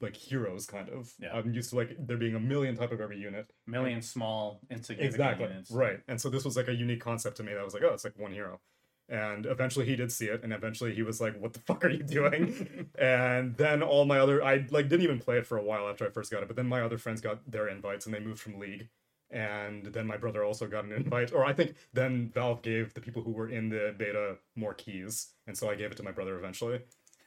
[0.00, 1.12] like heroes kind of.
[1.18, 1.32] Yeah.
[1.32, 3.52] I'm used to like there being a million type of every unit.
[3.66, 5.46] Million small insignificant Exactly.
[5.46, 5.70] units.
[5.70, 6.00] Right.
[6.08, 8.04] And so this was like a unique concept to me that was like, oh, it's
[8.04, 8.60] like one hero.
[9.08, 11.90] And eventually he did see it, and eventually he was like, "What the fuck are
[11.90, 15.62] you doing?" and then all my other, I like didn't even play it for a
[15.62, 18.14] while after I first got it, but then my other friends got their invites and
[18.14, 18.88] they moved from League,
[19.32, 23.00] and then my brother also got an invite, or I think then Valve gave the
[23.00, 26.12] people who were in the beta more keys, and so I gave it to my
[26.12, 26.80] brother eventually.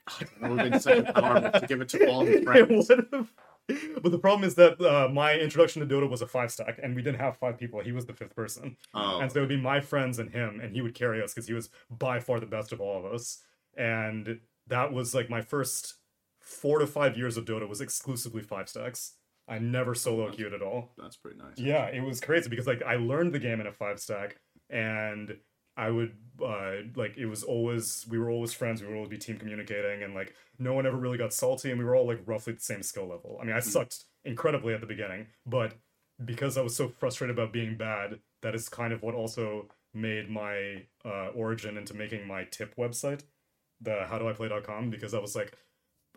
[0.41, 2.87] Would have been such a to give it to all his friends.
[3.67, 6.95] But the problem is that uh, my introduction to Dota was a five stack, and
[6.95, 7.81] we didn't have five people.
[7.81, 9.19] He was the fifth person, Oh.
[9.19, 11.47] and so it would be my friends and him, and he would carry us because
[11.47, 13.41] he was by far the best of all of us.
[13.75, 15.95] And that was like my first
[16.39, 19.13] four to five years of Dota was exclusively five stacks.
[19.47, 20.93] I never solo queued at all.
[20.97, 21.58] That's pretty nice.
[21.58, 24.38] Yeah, it was crazy because like I learned the game in a five stack,
[24.69, 25.38] and
[25.77, 28.81] I would uh like it was always we were always friends.
[28.81, 31.79] We would always be team communicating, and like no one ever really got salty, and
[31.79, 33.38] we were all like roughly the same skill level.
[33.41, 35.73] I mean, I sucked incredibly at the beginning, but
[36.23, 40.29] because I was so frustrated about being bad, that is kind of what also made
[40.29, 43.23] my uh, origin into making my tip website,
[43.81, 45.58] the howdoiplay.com, because I was like,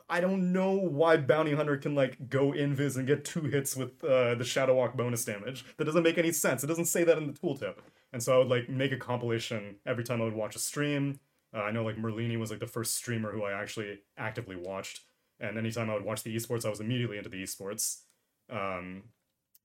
[0.09, 4.03] I don't know why Bounty Hunter can like go invis and get two hits with
[4.03, 5.64] uh, the Shadow Walk bonus damage.
[5.77, 6.64] That doesn't make any sense.
[6.64, 7.77] It doesn't say that in the tooltip.
[8.12, 11.21] And so I would like make a compilation every time I would watch a stream.
[11.55, 15.01] Uh, I know like Merlini was like the first streamer who I actually actively watched.
[15.40, 18.01] And anytime I would watch the esports, I was immediately into the esports.
[18.51, 19.05] Um,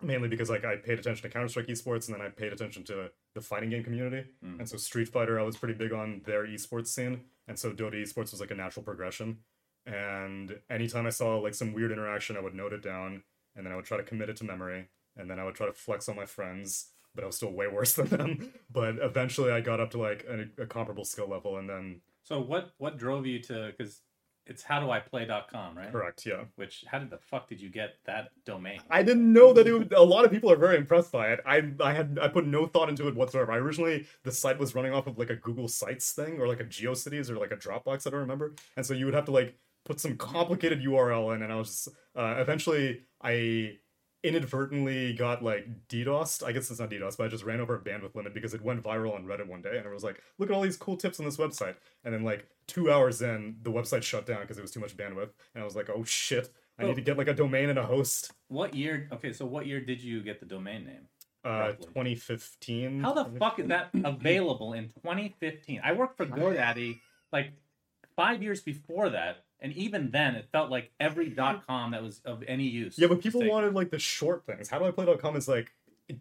[0.01, 2.83] mainly because like I paid attention to Counter Strike esports, and then I paid attention
[2.85, 4.27] to the fighting game community.
[4.59, 7.95] And so Street Fighter, I was pretty big on their esports scene, and so Dota
[7.95, 9.37] esports was like a natural progression.
[9.85, 13.23] And anytime I saw like some weird interaction, I would note it down,
[13.55, 15.67] and then I would try to commit it to memory, and then I would try
[15.67, 16.87] to flex on my friends.
[17.15, 18.53] But I was still way worse than them.
[18.71, 22.39] But eventually, I got up to like a, a comparable skill level, and then So
[22.39, 24.01] what what drove you to because
[24.45, 25.89] it's howdoiplay.com, right?
[25.91, 26.43] correct, yeah.
[26.55, 28.79] Which how did the fuck did you get that domain?
[28.89, 31.39] I didn't know that it would, a lot of people are very impressed by it.
[31.45, 33.51] I I had I put no thought into it whatsoever.
[33.51, 36.59] I originally the site was running off of like a Google Sites thing or like
[36.59, 38.05] a GeoCities or like a Dropbox.
[38.05, 38.53] I don't remember.
[38.75, 41.67] And so you would have to like put some complicated URL in, and I was
[41.69, 43.77] just, uh, eventually I
[44.23, 46.43] inadvertently got like DDoSed.
[46.45, 48.61] I guess it's not DDoS, but I just ran over a bandwidth limit because it
[48.61, 50.95] went viral on Reddit one day, and it was like, look at all these cool
[50.97, 51.75] tips on this website.
[52.03, 54.95] And then like two hours in, the website shut down because it was too much
[54.97, 56.51] bandwidth, and I was like, oh shit.
[56.79, 56.87] I Oh.
[56.87, 58.31] need to get like a domain and a host.
[58.47, 59.07] What year?
[59.11, 61.07] Okay, so what year did you get the domain name?
[61.45, 61.85] Uh, Roughly.
[61.87, 63.01] 2015.
[63.01, 65.81] How the fuck is that available in 2015?
[65.83, 66.99] I worked for GoDaddy
[67.31, 67.51] like
[68.15, 71.35] five years before that, and even then, it felt like every mm-hmm.
[71.35, 72.99] dot .com that was of any use.
[72.99, 73.55] Yeah, but people taken.
[73.55, 74.69] wanted like the short things.
[74.69, 75.71] How do I play dot com is like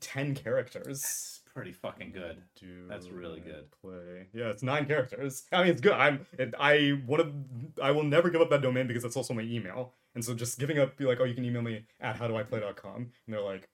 [0.00, 1.02] 10 characters.
[1.02, 2.40] That's pretty fucking good.
[2.58, 3.66] Do That's really good.
[3.82, 4.28] Play.
[4.32, 5.44] Yeah, it's nine characters.
[5.52, 5.92] I mean, it's good.
[5.92, 6.26] I'm.
[6.38, 7.82] It, I want to.
[7.82, 9.92] I will never give up that domain because that's also my email.
[10.14, 13.10] And so just giving up, be like, oh, you can email me at howdoiplay.com, and
[13.26, 13.68] they're like,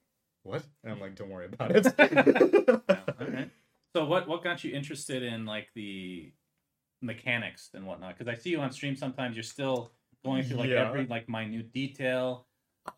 [0.44, 0.62] what?
[0.84, 1.86] And I'm like, don't worry about it.
[1.98, 3.50] Yeah, all right.
[3.94, 6.32] So what what got you interested in like the
[7.00, 8.16] mechanics and whatnot?
[8.18, 9.36] Because I see you on stream sometimes.
[9.36, 9.92] You're still
[10.24, 10.88] going through like Yeah.
[10.88, 12.46] every like minute detail.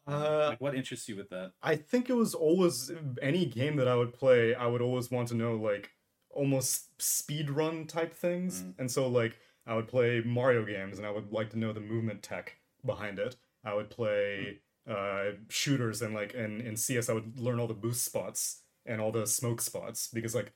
[0.07, 1.53] uh, like what interests you with that?
[1.63, 5.29] I think it was always any game that I would play, I would always want
[5.29, 5.91] to know like
[6.31, 8.63] almost speed run type things.
[8.63, 8.75] Mm.
[8.79, 11.81] And so like I would play Mario games and I would like to know the
[11.81, 13.37] movement tech behind it.
[13.65, 17.75] I would play uh shooters and like in, in CS I would learn all the
[17.75, 20.53] boost spots and all the smoke spots because like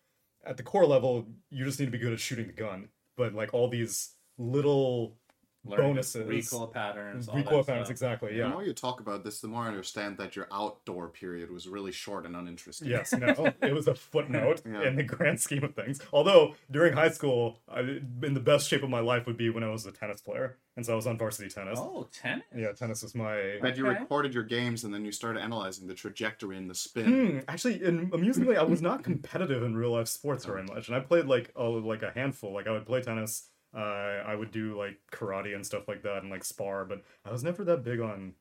[0.46, 2.88] at the core level you just need to be good at shooting the gun.
[3.16, 5.16] But like all these little
[5.64, 6.26] bonuses.
[6.26, 7.90] recoil patterns, all recoil that patterns stuff.
[7.92, 8.48] exactly, The yeah.
[8.48, 11.92] more you talk about this, the more I understand that your outdoor period was really
[11.92, 12.88] short and uninteresting.
[12.88, 13.28] Yes, no,
[13.62, 14.82] it was a footnote Yeah.
[14.88, 16.00] in the grand scheme of things.
[16.12, 19.64] Although during high school, I, in the best shape of my life would be when
[19.64, 21.78] I was a tennis player, and so I was on varsity tennis.
[21.80, 22.44] Oh, tennis.
[22.54, 23.58] Yeah, tennis was my.
[23.62, 27.04] That you recorded your games and then you started analyzing the trajectory and the spin.
[27.06, 30.96] Hmm, actually, and amusingly, I was not competitive in real life sports very much, and
[30.96, 32.52] I played like a like a handful.
[32.52, 36.18] Like I would play tennis, uh, I would do like karate and stuff like that,
[36.22, 38.34] and like spar, but I was never that big on.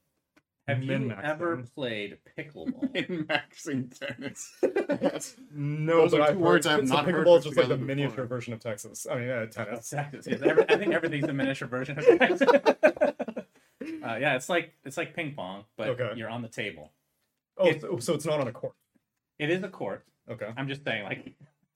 [0.67, 1.23] Have you min-maxing.
[1.25, 2.95] ever played pickleball?
[2.95, 4.49] In maxing tennis.
[5.01, 5.35] Yes.
[5.53, 7.37] No, Those but are I've two words heard, I have so not heard pickleball put
[7.39, 8.25] is just like the together miniature before.
[8.27, 9.05] version of Texas.
[9.11, 9.79] I mean, uh, tennis.
[9.79, 10.19] Exactly.
[10.31, 12.47] Yes, every- I think everything's a miniature version of Texas.
[12.47, 16.11] uh, yeah, it's like it's like ping pong, but Okay.
[16.15, 16.91] you're on the table.
[17.57, 18.73] Oh, It- so, so it's not on a court.
[19.39, 20.05] It is a court.
[20.29, 20.47] Okay.
[20.55, 21.33] I'm just saying, like,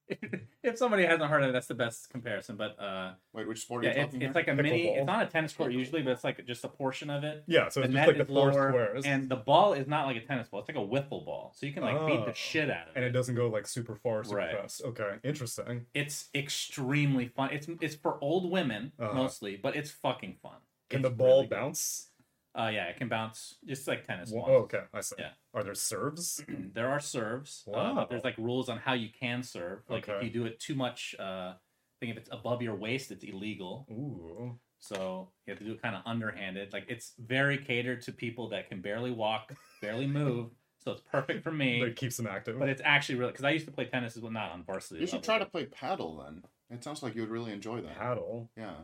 [0.63, 2.55] if somebody hasn't heard of it, that's the best comparison.
[2.55, 4.39] But uh, Wait, which sport are yeah, you it's, talking it's about?
[4.39, 4.69] like a mini.
[4.87, 4.97] Pickleball.
[4.97, 7.43] It's not a tennis court usually, but it's like just a portion of it.
[7.47, 9.05] Yeah, so it's net just like the four lower, squares.
[9.05, 10.61] and the ball is not like a tennis ball.
[10.61, 12.25] It's like a wiffle ball, so you can like beat Oh.
[12.25, 13.09] the shit out of it, and it.
[13.09, 14.55] it doesn't go like super far, super Right.
[14.55, 14.81] fast.
[14.83, 15.85] Okay, interesting.
[15.93, 17.49] It's extremely fun.
[17.51, 19.13] It's it's for old women Uh-huh.
[19.13, 20.57] mostly, but it's fucking fun.
[20.89, 21.49] Can It's the ball really good.
[21.55, 22.09] bounce?
[22.57, 24.31] Uh, yeah, it can bounce just like tennis.
[24.31, 25.15] Wha- Oh, okay, I see.
[25.19, 25.29] Yeah.
[25.53, 26.43] Are there serves?
[26.73, 27.63] there are serves.
[27.67, 27.93] Uh, Wow.
[27.95, 29.83] but there's like rules on how you can serve.
[29.87, 31.53] Like if you do it too much, uh,
[31.99, 33.85] think if it's above your waist, it's illegal.
[33.91, 34.57] Ooh.
[34.79, 36.73] So you have to do it kind of underhanded.
[36.73, 40.49] Like it's very catered to people that can barely walk, barely move.
[40.83, 41.81] So it's perfect for me.
[41.81, 42.57] It keeps them active.
[42.57, 45.01] but it's actually really because I used to play tennis as well, not on varsity.
[45.01, 46.43] You should try to play padel then.
[46.69, 47.97] It sounds like you would really enjoy that.
[47.99, 48.47] padel.
[48.55, 48.75] Yeah.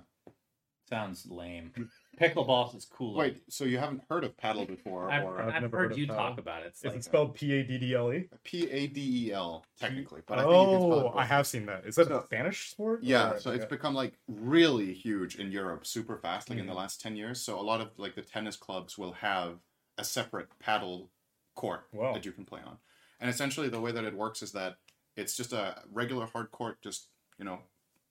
[0.89, 1.71] Sounds lame.
[2.19, 3.15] Pickleball is cool.
[3.15, 5.91] Wait, so you haven't heard of padel before, I've, or I've, I've never heard, heard
[5.93, 6.29] of you paddle.
[6.29, 6.67] talk about it.
[6.67, 8.29] It's Is like it spelled P A D D L E?
[8.43, 10.21] P A D E L technically?
[10.27, 11.85] But I think you can Oh, I have seen that.
[11.85, 13.03] Is that So- a Spanish sport?
[13.03, 16.77] Yeah, so it's become like really huge in Europe, super fast, like in the Mhm.
[16.77, 17.41] last ten years.
[17.41, 19.59] So a lot of like the tennis clubs will have
[19.97, 21.09] a separate padel
[21.55, 22.13] court Wow.
[22.13, 22.77] that you can play on.
[23.19, 24.77] And essentially, the way that it works is that
[25.15, 27.59] it's just a regular hard court, just you know,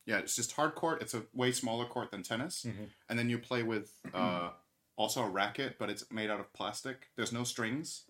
[0.06, 1.00] yeah, it's just hard court.
[1.02, 2.88] It's a way smaller court than tennis, Mhm.
[3.08, 4.50] and then you play with uh,
[4.96, 7.10] also a racket, but it's made out of plastic.
[7.16, 8.04] There's no strings.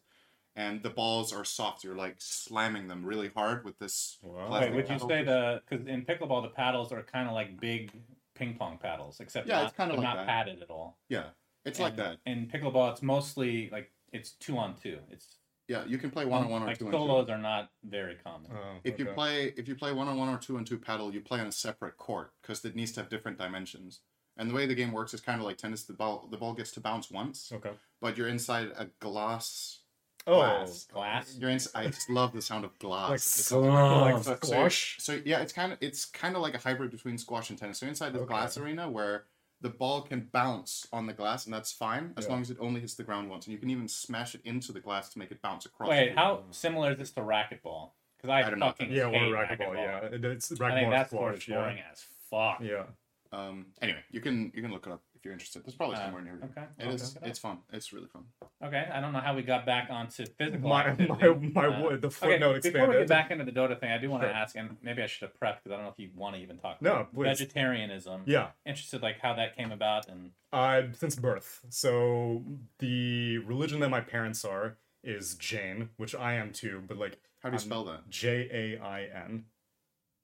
[0.54, 1.82] And the balls are soft.
[1.82, 4.18] You're like slamming them really hard with this.
[4.20, 4.52] Wow.
[4.60, 5.08] Wait, would you paddle.
[5.08, 7.90] say the because in pickleball the paddles are kind of like big
[8.34, 10.26] ping pong paddles, except Yeah, not, it's kinda like not that.
[10.26, 10.98] padded at all.
[11.08, 11.30] Yeah,
[11.64, 12.18] it's like that.
[12.26, 14.98] In pickleball, it's mostly like it's two on two.
[15.10, 15.38] It's
[15.72, 16.32] Yeah, you can play mm-hmm.
[16.32, 16.98] one on one or like two on two.
[16.98, 18.50] solos are not very common.
[18.54, 21.12] Oh, If you play if you play one on one or two on two padel,
[21.12, 24.00] you play on a separate court because it needs to have different dimensions.
[24.36, 25.84] And the way the game works is kind of like tennis.
[25.84, 27.72] The ball the ball gets to bounce once, Okay.
[28.00, 29.78] but you're inside a glass.
[30.26, 31.36] Oh, Glass, glass.
[31.36, 31.58] You're in.
[31.74, 33.08] I just love the sound of glass.
[33.10, 34.22] like, It's- so, like Oh.
[34.22, 34.96] so- so- squash.
[35.00, 37.78] So, yeah, it's kind of it's kind of like a hybrid between squash and tennis.
[37.78, 38.28] So inside this Okay.
[38.34, 39.24] glass arena where
[39.62, 42.32] the ball can bounce on the glass and that's fine as Yeah.
[42.32, 44.72] long as it only hits the ground once, and you can even smash it into
[44.72, 45.88] the glass to make it bounce across.
[45.88, 47.92] Wait, the- how similar is this to racquetball?
[48.18, 48.66] Because I, I don't know.
[48.66, 49.74] fucking Yeah, or hate racquetball.
[49.74, 50.74] Yeah, It- it's I racquetball.
[50.74, 51.56] think or that sport is squash.
[51.56, 51.90] boring Yeah.
[51.92, 52.60] as fuck.
[52.60, 52.84] Yeah.
[53.32, 53.66] Um.
[53.80, 55.64] Anyway, you can you can look it up if you're interested.
[55.64, 56.40] There's probably Uh, somewhere near you.
[56.46, 57.14] okay, It I'll is.
[57.14, 57.24] look.
[57.26, 57.58] It's fun.
[57.72, 58.24] It's really fun.
[58.60, 60.68] Okay, I don't know how we got back onto physical.
[60.68, 61.08] My- activity.
[61.52, 63.08] my- my Uh, wo- the okay, footnote Before we get expanded.
[63.08, 64.34] back into the Dota thing, I do want to Sure.
[64.36, 66.42] ask, and maybe I should have prepped because I don't know if you want to
[66.42, 66.82] even talk.
[66.82, 67.38] No, about please.
[67.38, 68.24] vegetarianism.
[68.26, 68.50] Yeah.
[68.66, 71.64] Interested, like how that came about, and Uh, since birth.
[71.68, 72.44] So
[72.80, 77.48] the religion that my parents are is Jain, which I am too, but like How
[77.50, 78.08] do you I'm- spell that?
[78.10, 79.46] J A I N.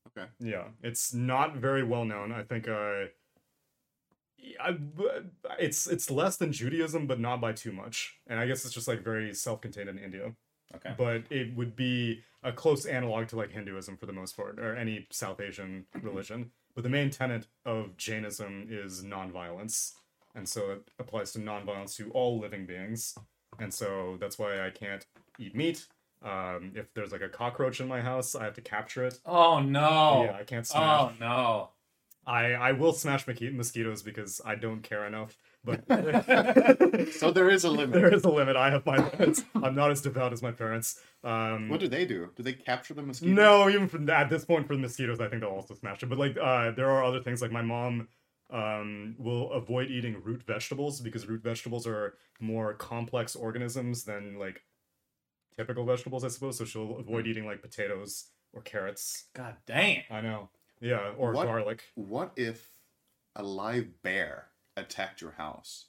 [0.08, 0.28] Okay.
[0.40, 2.32] Yeah, it's not very well known.
[2.32, 3.06] I think uh,
[4.60, 4.76] I,
[5.58, 8.18] it's it's less than Judaism, but not by too much.
[8.26, 10.32] And I guess it's just like very self-contained in India.
[10.74, 14.58] okay, But it would be a close analog to like Hinduism for the most part,
[14.58, 16.50] or any South Asian religion.
[16.74, 19.92] But the main tenet of Jainism is nonviolence,
[20.34, 23.16] and so it applies to nonviolence to all living beings.
[23.58, 25.04] And so that's why I can't
[25.38, 25.86] eat meat.
[26.22, 29.18] Um, if there's like a cockroach in my house, I have to capture it.
[29.26, 30.24] Oh no!
[30.24, 30.82] Yeah, I can't smash.
[30.82, 31.70] oh no!
[32.28, 35.36] I I will smash mosquitoes because I don't care enough.
[35.64, 35.84] But
[37.12, 37.92] So there is a limit.
[37.92, 38.54] there is a limit.
[38.56, 39.42] I have my limits.
[39.54, 41.00] I'm not as devout as my parents.
[41.24, 42.30] Um, What do they do?
[42.36, 43.34] Do they capture the mosquitoes?
[43.34, 46.06] no, even from at this point for the mosquitoes, I think they'll also smash it.
[46.06, 48.08] But like, uh, there are other things like my mom
[48.50, 54.62] um will avoid eating root vegetables because root vegetables are more complex organisms than like
[55.56, 56.56] typical vegetables, I suppose.
[56.58, 59.24] So she'll avoid eating like potatoes or carrots.
[59.34, 60.02] God damn!
[60.10, 60.48] I know.
[60.80, 61.46] Yeah, or What?
[61.46, 61.82] garlic.
[61.94, 62.68] What if
[63.36, 65.86] a live bear attacked your house?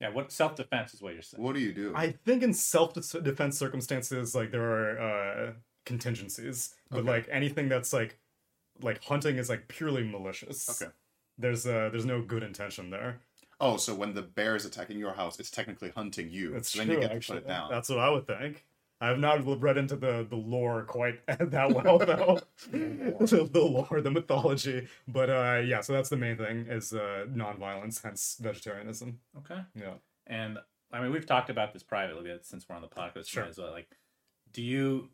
[0.00, 1.42] Yeah, what self defense is what you're saying?
[1.42, 1.92] What do you do?
[1.94, 5.52] I think in self-defense circumstances, like there are uh,
[5.86, 7.08] contingencies, but Okay.
[7.08, 8.18] like anything that's like,
[8.82, 10.82] like hunting is like purely malicious.
[10.82, 10.90] Okay.
[11.38, 13.20] There's uh, there's no good intention there.
[13.60, 16.50] Oh, so when the bear is attacking your house, it's technically hunting you.
[16.50, 16.86] That's so true.
[16.86, 17.70] then you get to actually, put it down.
[17.70, 18.64] that's what I would think.
[19.04, 22.40] I have not read into the the lore quite that well though.
[22.72, 25.82] the, the lore, the mythology, but uh, yeah.
[25.82, 29.18] So that's the main thing is uh, non-violence, hence vegetarianism.
[29.36, 29.60] Okay.
[29.74, 29.94] Yeah.
[30.26, 30.56] And
[30.90, 33.44] I mean, we've talked about this privately but since we're on the podcast Sure.
[33.44, 33.72] as well.
[33.72, 33.90] Like,
[34.52, 35.10] do you?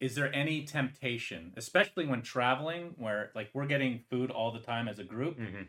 [0.00, 4.88] Is there any temptation, especially when traveling, where like we're getting food all the time
[4.88, 5.38] as a group?
[5.38, 5.62] Mm-hmm.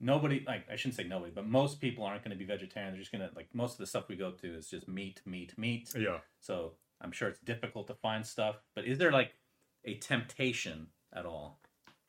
[0.00, 2.92] Nobody, like I shouldn't say nobody, but most people aren't going to be vegetarian.
[2.92, 5.56] They're just gonna like most of the stuff we go to is just meat, meat,
[5.58, 5.92] meat.
[5.98, 6.18] Yeah.
[6.40, 8.56] So I'm sure it's difficult to find stuff.
[8.76, 9.32] But is there like
[9.84, 11.60] a temptation at all?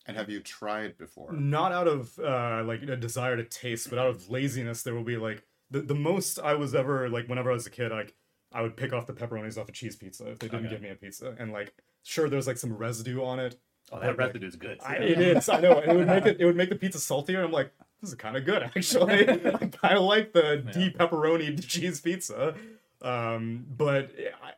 [0.06, 1.32] And have you tried before?
[1.34, 5.04] not out of uh like a desire to taste but out of laziness there will
[5.04, 8.16] be like the, the most i was ever like whenever i was a kid like
[8.52, 10.74] i would pick off the pepperonis off a cheese pizza if they didn't Okay.
[10.76, 13.60] give me a pizza and like sure there's like some residue on it
[13.92, 14.78] Oh, But, that like, residue is good.
[14.86, 15.80] I, it is i know.
[15.80, 17.44] It would make it it would make the pizza saltier.
[17.44, 17.72] I'm like
[18.02, 19.28] this is kind of good actually.
[19.30, 20.72] I kind of like the Yeah.
[20.72, 22.56] deep pepperoni cheese pizza.
[23.02, 24.12] Um but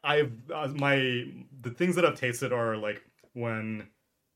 [0.03, 1.25] I, i've uh, my
[1.61, 3.87] the things that i've tasted are like when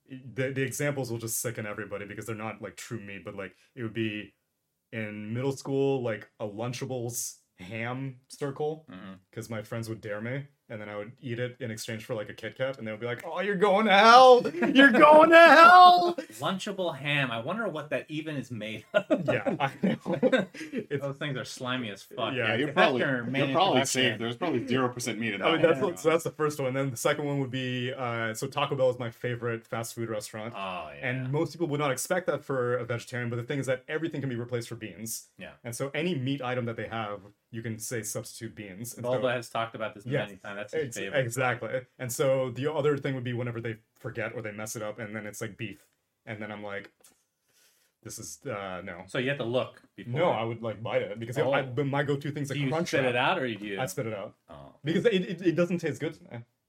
[0.10, 3.56] the, the examples will just sicken everybody because they're not like true meat but like
[3.76, 4.34] it would be
[4.94, 8.86] in middle school like a lunchables ham circle
[9.32, 12.16] because my friends would dare me and then I would eat it in exchange for
[12.16, 14.44] like a Kit Kat, and they would be like, "Oh, you're going to hell!
[14.74, 17.32] You're going to hell!" Lunchable ham.
[17.32, 19.26] I wonder what that even is made of.
[19.28, 20.46] yeah, I know.
[20.88, 22.34] It's, Those things are slimy as fuck.
[22.34, 24.20] Yeah, Yeah, you're If probably your main you're probably safe.
[24.20, 25.48] There's probably zero percent meat in that.
[25.48, 25.92] I mean, that's one.
[25.92, 26.74] what, so that's the first one.
[26.74, 30.10] Then the second one would be uh, so Taco Bell is my favorite fast food
[30.10, 30.54] restaurant.
[30.56, 31.08] Oh yeah.
[31.10, 33.84] And most people would not expect that for a vegetarian, but the thing is that
[33.88, 35.28] everything can be replaced for beans.
[35.38, 35.52] Yeah.
[35.64, 37.20] And so any meat item that they have,
[37.52, 38.94] you can say substitute beans.
[38.96, 40.72] And so- Bulba has talked about this Yes, many times.
[40.72, 41.20] That's his favorite.
[41.26, 41.82] Exactly.
[42.00, 45.00] And so the other thing would be whenever they forget or they mess it up,
[45.00, 45.80] and then it's like beef,
[46.26, 46.90] and then I'm like,
[48.04, 49.04] this is uh no.
[49.08, 50.20] So you have to look before.
[50.20, 51.52] No, I would like bite it because Oh.
[51.52, 53.80] I, but my go-to thing's do like you crunch spit it out or do you?
[53.80, 54.74] I spit it out Oh.
[54.84, 56.18] because it, it, it doesn't taste good.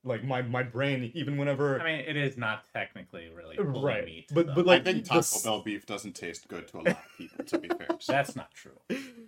[0.03, 4.31] Like my my brain, even whenever I mean, it is not technically really right, meat.
[4.33, 6.77] but so but I like think the Taco s- Bell beef doesn't taste good to
[6.77, 7.45] a lot of people.
[7.45, 8.79] To be fair, So, that's not true.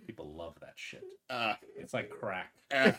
[0.07, 1.03] People love that shit.
[1.29, 2.53] uh, It's like crack.
[2.71, 2.93] eh,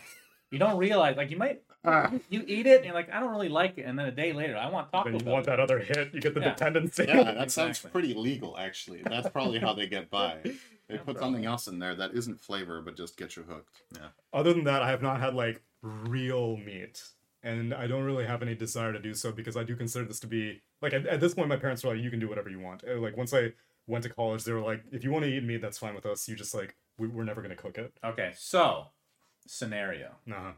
[0.51, 3.31] You don't realize, like you might, uh, you eat it and you're like, I don't
[3.31, 5.33] really like it, and then a day later, I want Taco Then you Bell.
[5.35, 6.13] want that other hit.
[6.13, 6.51] You get the Yeah.
[6.55, 7.05] dependency.
[7.09, 8.59] yeah, that sounds pretty legal.
[8.59, 10.39] Actually, that's probably how they get by.
[10.91, 13.81] They put something else in there that isn't flavor, but just gets you hooked.
[13.95, 14.09] Yeah.
[14.33, 17.01] Other than that, I have not had like real meat,
[17.45, 20.19] and I don't really have any desire to do so because I do consider this
[20.19, 22.51] to be like at, at this point, my parents were like, "You can do whatever
[22.51, 23.53] you want." Uh, Like once I
[23.87, 26.07] went to college, they were like, "If you want to eat meat, that's fine with
[26.07, 26.29] us.
[26.29, 28.87] You just like we, we're never gonna cook it." Okay, so
[29.51, 30.53] scenario Nah,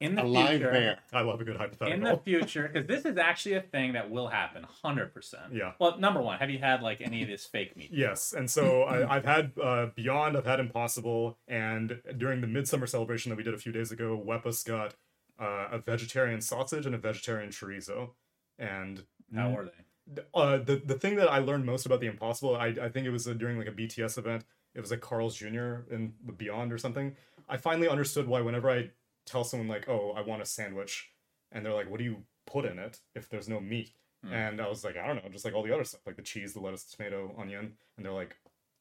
[0.00, 0.70] in the A live future.
[0.72, 0.98] bear.
[1.12, 1.92] I love a good hypothetical.
[1.92, 5.52] In the future, because this is actually a thing that will happen, hundred percent.
[5.52, 5.72] Yeah.
[5.78, 7.90] Well, number one, have you had like any of this fake meat?
[7.92, 12.86] Yes, and so I, I've had uh, Beyond, I've had Impossible, and during the Midsummer
[12.86, 14.94] celebration that we did a few days ago, Weppus got
[15.38, 18.10] uh, a vegetarian sausage and a vegetarian chorizo,
[18.58, 20.22] and How were they?
[20.34, 23.10] uh, the the thing that I learned most about the Impossible, I I think it
[23.10, 24.44] was uh, during like a BTS event.
[24.74, 25.84] It was like Carl's Jr.
[25.90, 27.14] in Beyond or something.
[27.52, 28.90] I finally understood why whenever I
[29.26, 31.12] tell someone like, "Oh, I want a sandwich,"
[31.52, 33.92] and they're like, "What do you put in it if there's no meat?"
[34.24, 34.32] Hmm.
[34.32, 36.22] And I was like, "I don't know, just like all the other stuff, like the
[36.22, 38.36] cheese, the lettuce, the tomato, onion." And they're like,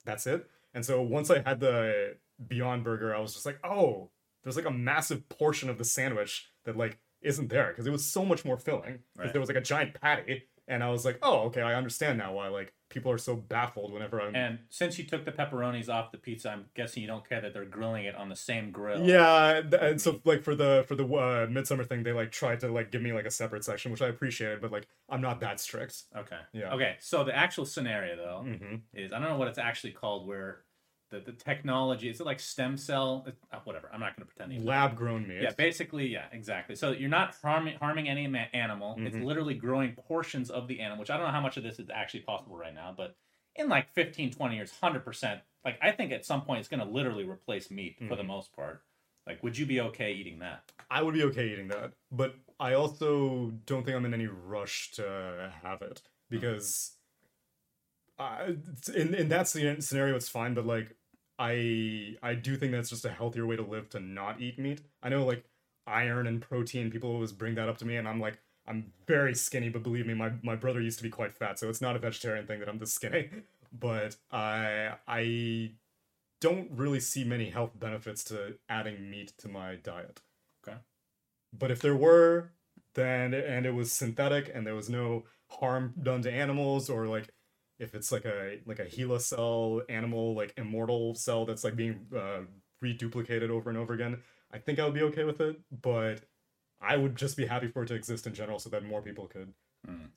[0.06, 4.10] "That's it." And so once I had the Beyond Burger, I was just like, "Oh,
[4.44, 8.06] there's like a massive portion of the sandwich that like isn't there because it was
[8.06, 9.00] so much more filling.
[9.16, 9.32] Right.
[9.32, 12.34] There was like a giant patty, and I was like, "Oh, okay, I understand now
[12.34, 16.12] why like people are so baffled whenever I'm." And since you took the pepperonis off
[16.12, 19.06] the pizza, I'm guessing you don't care that they're grilling it on the same grill.
[19.06, 22.72] Yeah, and so like for the for the uh, midsummer thing, they like tried to
[22.72, 25.60] like give me like a separate section, which I appreciated, but like I'm not that
[25.60, 26.04] strict.
[26.16, 26.40] Okay.
[26.54, 26.74] Yeah.
[26.74, 26.96] Okay.
[27.00, 30.64] So the actual scenario though hmm is I don't know what it's actually called where
[31.12, 34.66] the, the technology is it like stem cell uh, whatever I'm not going to pretend.
[34.66, 35.42] Lab grown meat.
[35.42, 36.76] Yeah, basically, yeah, exactly.
[36.76, 38.98] So you're not harming harming any ma- animal.
[39.00, 39.26] It's Mhm.
[39.26, 41.90] literally growing portions of the animal, which I don't know how much of this is
[41.90, 43.16] actually possible right now, but
[43.56, 46.86] in like 15, 20 years, 100%, like I think at some point it's going to
[46.92, 48.28] literally replace meat for the Mhm.
[48.28, 48.84] most part.
[49.28, 50.72] Like, would you be okay eating that?
[50.90, 54.92] I would be okay eating that, but I also don't think I'm in any rush
[54.92, 56.98] to have it because
[58.18, 58.56] I,
[58.96, 60.96] in in that scenario it's fine, but like
[61.42, 64.82] I I do think that's just a healthier way to live to not eat meat.
[65.02, 65.44] I know like
[65.88, 69.34] iron and protein, people always bring that up to me, and I'm like I'm very
[69.34, 71.96] skinny, but believe me, my my brother used to be quite fat, so it's not
[71.96, 73.30] a vegetarian thing that I'm this skinny.
[73.74, 75.72] But I I
[76.42, 80.20] don't really see many health benefits to adding meat to my diet.
[80.68, 80.78] Okay.
[81.58, 82.52] But if there were,
[82.96, 87.34] then and it was synthetic and there was no harm done to animals or like
[87.82, 92.06] if it's like a like a HeLa cell animal like immortal cell that's like being
[92.16, 92.42] uh,
[92.84, 94.20] reduplicated over and over again,
[94.54, 95.60] I think I would be okay with it.
[95.82, 96.22] But
[96.80, 99.28] I would just be happy for it to exist in general so that more people
[99.28, 99.54] could,
[99.90, 100.10] Mm.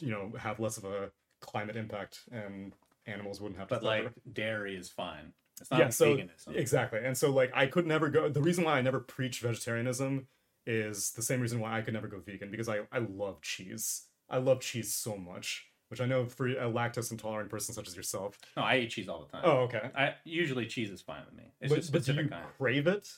[0.00, 2.72] you know, have less of a climate impact and
[3.06, 3.74] animals wouldn't have to.
[3.76, 5.32] But suffer like dairy is fine.
[5.60, 6.56] It's not yeah, like so veganism.
[6.56, 8.28] exactly, and so like I could never go.
[8.28, 10.26] The reason why I never preach vegetarianism
[10.66, 14.08] is the same reason why I could never go vegan because I I love cheese.
[14.28, 17.94] I love cheese so much, which I know for a lactose intolerant person such as
[17.94, 18.38] yourself.
[18.56, 19.42] No, I eat cheese all the time.
[19.44, 19.90] Oh, okay.
[19.94, 21.52] I usually cheese is fine with me.
[21.60, 22.44] It's but, just but do specific you kind.
[22.58, 23.10] crave it,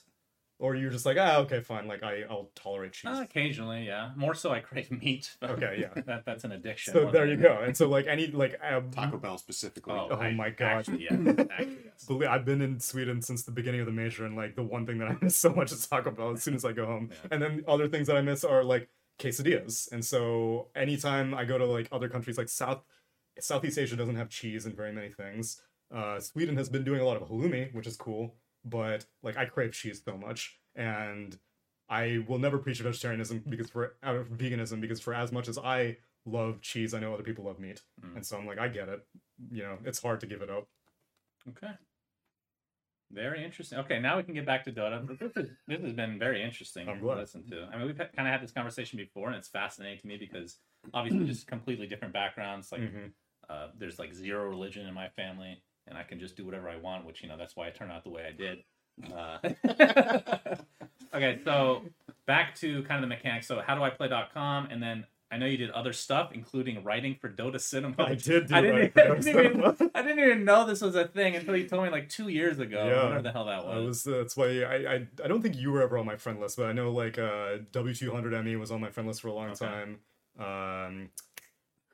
[0.58, 3.12] or you're just like ah okay fine like I I'll tolerate cheese.
[3.16, 4.10] Uh, occasionally, yeah.
[4.16, 5.30] More so, I crave meat.
[5.40, 6.02] Okay, yeah.
[6.06, 6.94] that that's an addiction.
[6.94, 7.60] so there you go.
[7.64, 9.94] And so like any like um, Taco Bell specifically.
[9.94, 10.78] Oh, Oh I- my God.
[10.78, 11.12] Actually, yes.
[11.38, 12.04] Actually, yes.
[12.08, 14.85] Believe, I've been in Sweden since the beginning of the major, and like the one
[14.85, 17.10] thing that I miss so much is Taco Bell as soon as I go home.
[17.12, 17.29] Yeah.
[17.31, 18.88] And then other things that I miss are like
[19.19, 19.90] quesadillas.
[19.92, 22.83] And so anytime I go to like other countries, like South
[23.40, 25.60] Southeast Asia doesn't have cheese and very many things.
[25.94, 28.35] Uh, Sweden has been doing a lot of halloumi, which is cool,
[28.65, 31.37] but like I crave cheese so much, and
[31.88, 35.58] I will never preach vegetarianism because for out of veganism because for as much as
[35.58, 38.17] I love cheese, I know other people love meat, Mm.
[38.17, 39.04] and so I'm like I get it.
[39.50, 40.69] You know, it's hard to give it up.
[41.50, 41.73] Okay.
[43.15, 43.79] Very interesting.
[43.79, 45.06] Okay, now we can get back to Dota.
[45.06, 47.19] This, is, this has been very interesting I'm to glad.
[47.19, 47.69] listen to.
[47.73, 50.58] I mean, we've kind of had this conversation before, and it's fascinating to me because
[50.92, 52.73] obviously just completely different backgrounds.
[52.73, 53.12] Like, Mhm.
[53.48, 56.77] uh, there's like zero religion in my family, and I can just do whatever I
[56.77, 58.65] want, which you know that's why I turned out the way I did.
[59.12, 59.38] Uh,
[61.15, 61.83] okay, so
[62.27, 63.46] back to kind of the mechanics.
[63.46, 65.04] So, how do I play.com, and then
[65.35, 67.96] I know you did other stuff, including writing for Dota Cinema.
[67.98, 70.80] I did do I didn't, even, for I, didn't even, I didn't even know this
[70.80, 72.87] was a thing until you told me like two years ago.
[72.87, 73.02] Yeah.
[73.04, 73.85] Whatever the hell that I was.
[73.87, 76.56] was that's why I, I I don't think you were ever on my friend list,
[76.56, 79.50] but I know like uh W200 ME was on my friend list for a long
[79.50, 79.66] Okay.
[79.66, 79.98] time.
[80.38, 81.08] Um,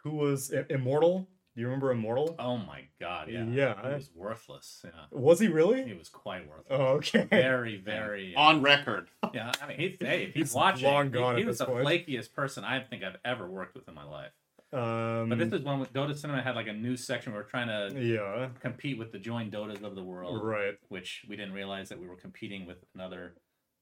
[0.02, 1.26] who was I- Immortal?
[1.54, 2.36] Do you remember Immortal?
[2.38, 3.44] Oh my god, yeah.
[3.44, 3.88] Yeah.
[3.88, 4.82] He was worthless.
[4.84, 4.90] Yeah.
[5.10, 5.82] Was he really?
[5.82, 6.66] He was quite worthless.
[6.70, 7.26] Oh, okay.
[7.30, 8.34] Very, very.
[8.36, 9.08] On record.
[9.34, 11.58] yeah, I mean, he's, hey, if he's, He's watching, long he- gone he, at was
[11.58, 11.86] the point.
[11.86, 14.30] flakiest person I think I've ever worked with in my life.
[14.72, 17.48] Um, But this is one with Dota Cinema had like a new section where we're
[17.48, 20.78] trying to yeah, compete with the JoinDOTAs of the world, right.
[20.88, 23.34] which we didn't realize that we were competing with another,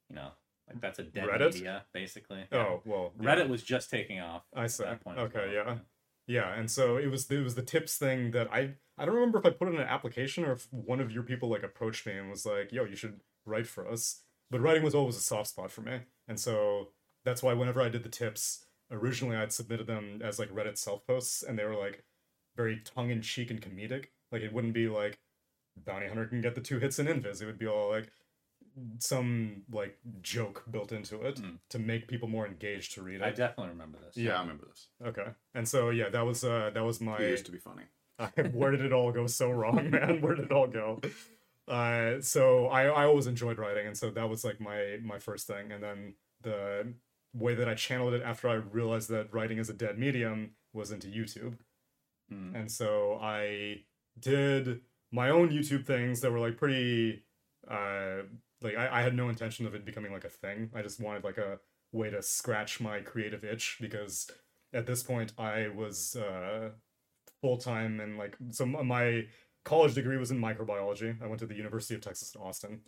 [0.09, 0.31] you know,
[0.66, 1.53] like that's a dead Reddit?
[1.53, 2.47] media, basically.
[2.53, 3.35] Oh well, yeah.
[3.35, 4.45] Reddit was just taking off.
[4.57, 4.85] I at see.
[4.85, 5.66] that point Okay, well.
[5.66, 5.75] yeah.
[6.29, 9.39] Yeah, and so it was it was the tips thing that I I don't remember
[9.39, 12.12] if I put in an application or if one of your people like approached me
[12.18, 15.49] and was like, "Yo, you should write for us." But writing was always a soft
[15.51, 16.91] spot for me, and so
[17.24, 21.07] that's why whenever I did the tips, originally I'd submitted them as like Reddit self
[21.07, 22.05] posts, and they were like
[22.57, 24.07] very tongue in cheek and comedic.
[24.31, 25.18] Like it wouldn't be like
[25.76, 27.43] bounty hunter can get the two hits in invis.
[27.43, 28.11] It would be all like
[28.99, 31.57] some like joke built into it Hmm.
[31.70, 33.22] to make people more engaged to read it.
[33.22, 34.16] I definitely remember this.
[34.16, 34.89] Yeah, I remember this.
[35.05, 35.26] Okay.
[35.55, 37.85] And so yeah, that was uh that was It my used to be funny.
[38.53, 40.20] where did it all go so wrong, man?
[40.20, 41.01] Where did it all go?
[41.66, 45.47] Uh so I I always enjoyed writing and so that was like my my first
[45.47, 46.95] thing and then the
[47.35, 50.91] way that I channeled it after I realized that writing is a dead medium was
[50.91, 51.59] into YouTube.
[52.31, 52.55] Hmm.
[52.57, 53.83] And so I
[54.18, 54.81] did
[55.12, 57.24] my own YouTube things that were like pretty
[57.68, 58.22] uh
[58.62, 60.70] like I, I had no intention of it becoming like a thing.
[60.74, 61.59] I just wanted like a
[61.92, 64.30] way to scratch my creative itch because
[64.72, 66.70] at this point I was uh
[67.40, 69.26] full time and like so my
[69.64, 71.20] college degree was in microbiology.
[71.22, 72.80] I went to the University of Texas at Austin.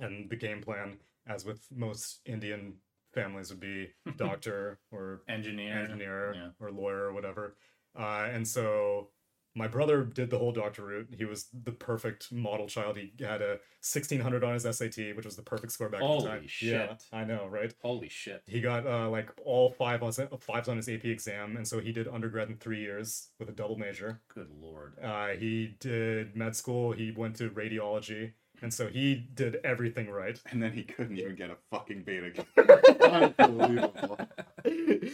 [0.00, 2.74] And the game plan, as with most Indian
[3.14, 5.78] families, would be doctor or Engineer.
[5.78, 6.48] engineer Yeah.
[6.58, 7.56] or lawyer or whatever.
[7.96, 9.10] Uh, and so
[9.54, 11.08] my brother did the whole doctor route.
[11.16, 12.96] He was the perfect model child.
[12.96, 16.26] He had a 1600 on his SAT, which was the perfect score back at the
[16.26, 16.42] time.
[16.42, 17.04] Yeah, shit.
[17.12, 17.72] I know, right?
[17.82, 18.42] Holy shit.
[18.46, 21.78] He got uh, like all five on his, fives on his AP exam, and so
[21.80, 24.20] he did undergrad in three years with a double major.
[24.34, 24.98] Good lord.
[25.02, 26.92] Uh, he did med school.
[26.92, 28.32] He went to radiology,
[28.62, 30.40] and so he did everything right.
[30.50, 32.44] And then he couldn't even get a fucking beta.
[33.38, 34.18] Unbelievable.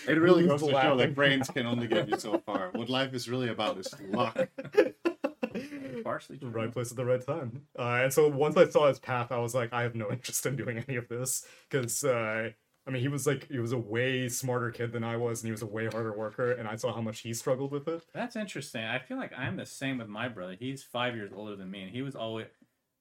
[0.08, 0.98] It really goes to show Laughing.
[0.98, 2.70] that brains can only get you so far.
[2.72, 4.36] What life is really about is luck.
[6.04, 6.48] Partially true.
[6.48, 7.62] right place at the right time.
[7.78, 10.46] Uh, and so once I saw his path, I was like, I have no interest
[10.46, 12.50] in doing any of this because uh,
[12.86, 15.48] I mean, he was like, he was a way smarter kid than I was, and
[15.48, 18.04] he was a way harder worker, and I saw how much he struggled with it.
[18.14, 18.82] That's interesting.
[18.84, 20.56] I feel like I'm the same with my brother.
[20.58, 22.46] He's five years older than me, and he was always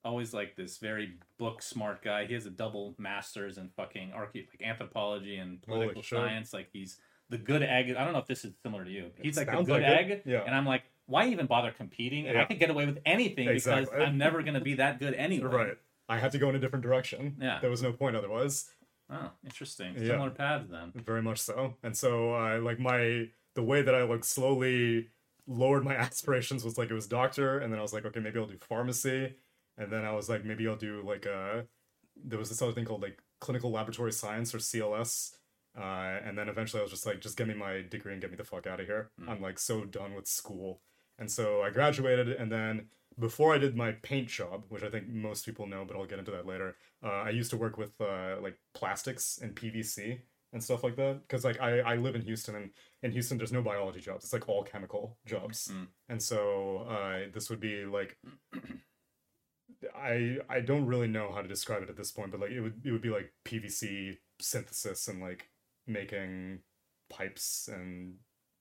[0.04, 2.26] always like this very book smart guy.
[2.26, 6.18] He has a double masters in fucking archae- like anthropology and Holy political shit.
[6.20, 6.54] science.
[6.54, 6.98] Like he's
[7.30, 7.90] the good egg.
[7.96, 9.12] I don't know if this is similar to you.
[9.16, 10.12] But he's like the good like it.
[10.12, 10.44] egg, Yeah.
[10.46, 12.28] and I'm like, why even bother competing?
[12.28, 12.48] And I Yeah.
[12.48, 15.50] could get away with anything because I'm never gonna be that good anyway.
[15.54, 15.78] Right.
[16.08, 17.36] I had to go in a different direction.
[17.40, 17.60] Yeah.
[17.60, 18.72] There was no point otherwise.
[19.12, 19.94] Oh, interesting.
[19.96, 20.08] Yeah.
[20.08, 20.92] Similar paths then.
[20.96, 21.76] Very much so.
[21.84, 25.10] And so, uh, like my the way that I like slowly
[25.48, 28.40] lowered my aspirations was like it was doctor, and then I was like, okay, maybe
[28.40, 29.36] I'll do pharmacy,
[29.80, 31.64] and then I was like, maybe I'll do like uh
[32.24, 35.32] there was this other thing called like clinical laboratory science or CLS.
[35.80, 38.32] Uh, and then eventually I was just like, just get me my degree and get
[38.32, 39.12] me the fuck out of here.
[39.28, 40.82] I'm like so done with school.
[41.18, 42.88] And so I graduated, and then
[43.20, 46.20] before I did my paint job, which I think most people know, but I'll get
[46.20, 50.20] into that later, uh, I used to work with uh, like plastics and PVC
[50.54, 51.22] and stuff like that.
[51.22, 52.70] Because like I, I live in Houston, and
[53.04, 54.24] in Houston there's no biology jobs.
[54.24, 55.70] It's like all chemical jobs.
[55.72, 55.88] Mm.
[56.08, 58.18] And so uh, this would be like
[59.96, 62.62] I I don't really know how to describe it at this point, but like it
[62.62, 65.50] would it would be like PVC synthesis and like
[65.88, 66.60] making
[67.10, 68.16] pipes and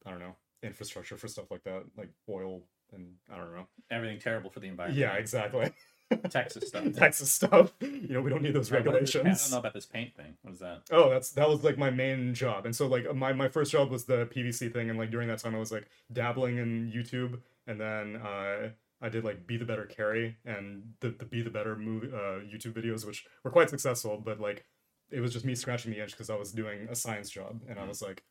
[0.06, 2.62] I don't know infrastructure for stuff like that, like oil
[2.92, 3.66] and I don't know.
[3.90, 4.98] Everything terrible for the environment.
[4.98, 5.70] Yeah, exactly.
[6.30, 6.84] Texas stuff.
[6.96, 7.72] Texas stuff.
[7.80, 9.74] You know, we don't need those Right, what is this paint- I don't know about
[9.74, 10.34] this paint thing.
[10.42, 10.82] What is that?
[10.90, 13.90] Oh, that's that was like my main job, and so like my my first job
[13.90, 17.40] was the PVC thing, and like during that time I was like dabbling in YouTube,
[17.66, 21.50] and then uh, I did like Be the Better Carry and the the Be the
[21.50, 24.64] Better movie uh, YouTube videos, which were quite successful, but like
[25.10, 27.78] it was just me scratching the itch because I was doing a science job, and
[27.78, 28.24] I was like,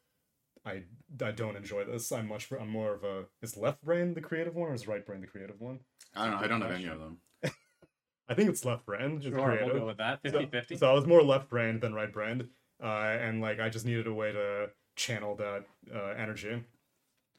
[0.66, 0.84] I
[1.24, 2.12] I don't enjoy this.
[2.12, 5.06] I'm much I'm more of a is left brain the creative one or is right
[5.06, 5.80] brain the creative one?
[6.16, 6.44] I don't know.
[6.44, 7.18] I don't have any of them.
[8.30, 9.18] I think it's left brain.
[9.18, 9.68] It's Sure, creative.
[9.68, 10.20] we'll go with that.
[10.26, 10.78] So- 50 50.
[10.78, 12.50] So, I was more left brain than right brain,
[12.84, 15.64] uh, and like I just needed a way to channel that
[15.96, 16.62] uh, energy.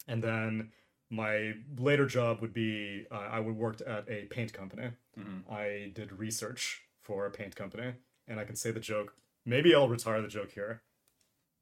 [0.06, 0.70] And then
[1.10, 4.90] my later job would be uh, I would worked at a paint company.
[5.18, 5.50] Mhm.
[5.50, 7.94] I did research for a paint company,
[8.26, 9.14] and I can say the joke.
[9.44, 10.82] Maybe I'll retire the joke here.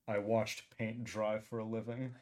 [0.09, 2.14] I watched paint dry for a living.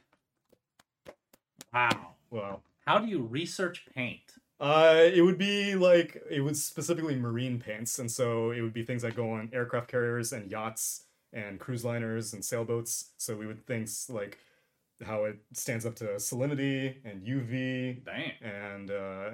[1.73, 2.15] Wow.
[2.31, 4.21] Well, How do you research paint?
[4.61, 8.85] Uh, it would be like it was specifically marine paints, and so it would be
[8.85, 13.11] things that go on aircraft carriers and yachts and cruise liners and sailboats.
[13.19, 14.39] So we would things like
[15.03, 18.33] how it stands up to salinity and UV, Dang.
[18.43, 19.31] and uh,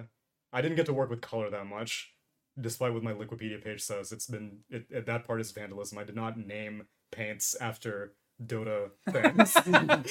[0.53, 2.13] I didn't get to work with color that much,
[2.61, 4.13] despite what my Liquipedia page says.
[4.13, 5.99] It's been it, it, that part is vandalism.
[5.99, 9.55] I did not name paints after Dota things.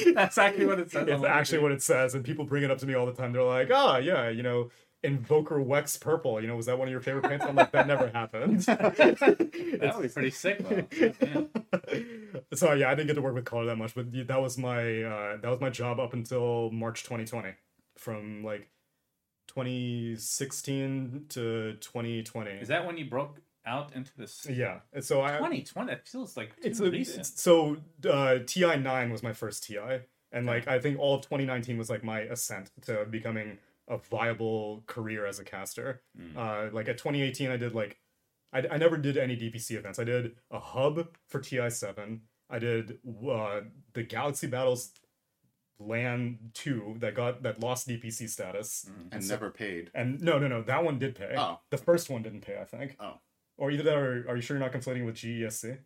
[0.14, 1.08] That's actually what it says.
[1.08, 3.34] It's actually what it says, and people bring it up to me all the time.
[3.34, 4.70] They're like, "Ah, yeah, you know,
[5.04, 6.42] Invoker Wex Purple.
[6.42, 7.46] You know, was that one of your favorite pants?
[7.46, 11.48] I'm like, "That never happened." That would be pretty sick, though.
[12.54, 15.04] So yeah, I didn't get to work with color that much, but that was my
[15.04, 17.54] uh, that was my job up until March 2020,
[17.98, 18.70] from like
[19.48, 22.52] 2016 to 2020.
[22.52, 24.48] Is that when you broke out into this?
[24.50, 24.80] yeah?
[24.94, 25.90] and So I 2020.
[25.90, 27.20] That feels like too it's a, recent.
[27.20, 27.78] it's, so
[28.10, 31.90] uh, TI nine was my first TI, and like I think all of 2019 was
[31.90, 33.60] like my ascent to becoming
[33.90, 36.02] a viable career as a caster.
[36.20, 36.38] Mm.
[36.38, 37.98] Uh, like at 2018, I did like
[38.54, 40.00] I, I never did any DPC events.
[40.00, 42.22] I did a hub for TI seven.
[42.50, 43.62] I did uh,
[43.94, 44.92] the Galaxy Battles
[45.80, 48.90] LAN two that got that lost DPC status.
[49.12, 49.92] and never paid.
[49.94, 51.36] And no, no, no, that one did pay.
[51.38, 51.60] Oh.
[51.70, 52.96] The first one didn't pay, I think.
[53.00, 53.14] Oh.
[53.58, 55.78] Or either that, or are you sure you're not conflating with E GESC?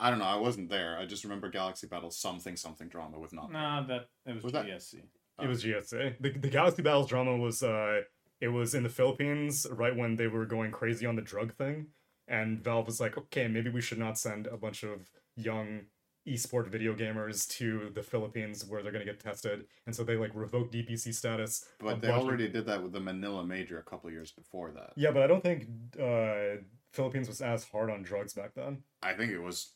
[0.00, 0.24] I don't know.
[0.24, 0.98] I wasn't there.
[0.98, 3.50] I just remember Galaxy Battle something something drama with not.
[3.52, 5.02] No, that it was, Was that- GSC.
[5.42, 6.16] It was GSA.
[6.20, 8.02] The, the Galaxy Battles drama was uh
[8.40, 11.86] it was in the Philippines right when they were going crazy on the drug thing.
[12.28, 15.82] And Valve was like, okay, maybe we should not send a bunch of young
[16.26, 19.66] esport video gamers to the Philippines where they're gonna get tested.
[19.86, 21.66] And so they like revoked DPC status.
[21.78, 24.70] But they bunch of- already did that with the Manila Major a couple years before
[24.72, 24.92] that.
[24.96, 25.66] Yeah, but I don't think
[26.00, 26.62] uh
[26.92, 28.84] Philippines was as hard on drugs back then.
[29.02, 29.72] I think it was.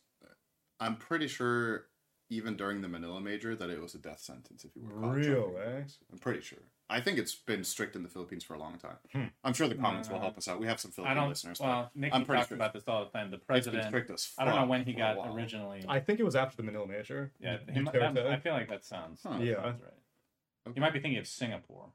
[0.80, 1.86] I'm pretty sure
[2.30, 5.14] even during the Manila Major that it was a death sentence if you were caught
[5.16, 5.28] Really?
[5.28, 5.98] jumping drugs.
[6.12, 6.58] I'm pretty sure.
[6.90, 8.96] I think it's been strict in the Philippines for a long time.
[9.12, 9.24] Hmm.
[9.44, 10.58] I'm sure the comments will Uh, help us out.
[10.58, 11.28] We have some I Filipino don't.
[11.28, 11.60] listeners.
[11.60, 13.30] Well, Nicky I'm pretty talks sure about this all the time.
[13.30, 13.86] The but it's been president.
[13.88, 15.84] strict as I don't know when he got originally.
[15.88, 17.30] I think it was after the Manila Major.
[17.40, 18.14] yeah, Du- he, might- Duterte.
[18.14, 19.22] that- I feel like that sounds.
[19.22, 19.38] Huh.
[19.40, 19.54] Yeah.
[19.62, 20.74] sounds right.
[20.76, 21.92] You might be thinking of Singapore.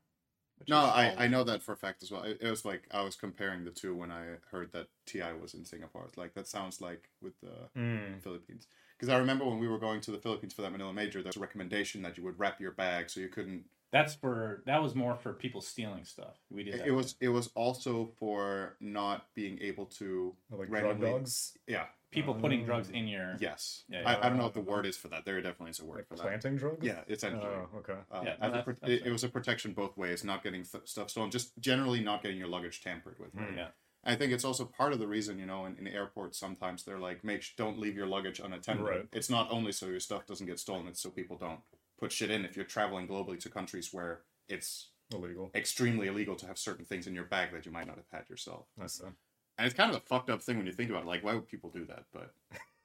[0.68, 2.24] No, I, I know that for a fact as well.
[2.24, 5.54] It, it was like I was comparing the two when I heard that Ti was
[5.56, 6.06] in Singapore.
[6.08, 8.20] It's like that sounds like with the Hmm.
[8.20, 8.68] Philippines.
[9.04, 11.28] Because I remember when we were going to the Philippines for that Manila Major, there
[11.28, 13.66] was a recommendation that you would wrap your bag so you couldn't.
[13.92, 16.38] That's for that was more for people stealing stuff.
[16.50, 16.76] We did.
[16.76, 21.12] It, That it was it was also for not being able to Like drug randomly-
[21.12, 21.58] dogs.
[21.68, 21.88] Yeah.
[22.12, 23.36] people putting drugs in your.
[23.42, 23.84] Yes.
[23.90, 24.20] Yeah, I, yeah.
[24.22, 25.26] I don't know what the word is for that.
[25.26, 26.22] There definitely is a word Like for that.
[26.24, 26.86] planting drugs?
[26.86, 27.44] Yeah, it's essentially.
[27.74, 28.00] Oh, okay.
[28.10, 30.44] Uh, Yeah, no, a that's- pro- that's it, it was a protection both ways, not
[30.46, 33.36] getting th- stuff stolen, just generally not getting your luggage tampered with.
[33.36, 33.50] right?
[33.56, 33.68] Yeah.
[34.06, 37.00] I think it's also part of the reason, you know, in, in airports sometimes they're
[37.00, 38.86] like, make don't leave your luggage unattended.
[38.86, 39.08] Right.
[39.14, 41.60] It's not only so your stuff doesn't get stolen; it's so people don't
[42.00, 42.44] put shit in.
[42.46, 45.52] If you're traveling globally to countries where it's Illegal.
[45.56, 48.30] extremely illegal to have certain things in your bag that you might not have had
[48.30, 49.06] yourself, I see.
[49.06, 51.08] and it's kind of a fucked up thing when you think about it.
[51.08, 52.04] Like, why would people do that?
[52.12, 52.34] But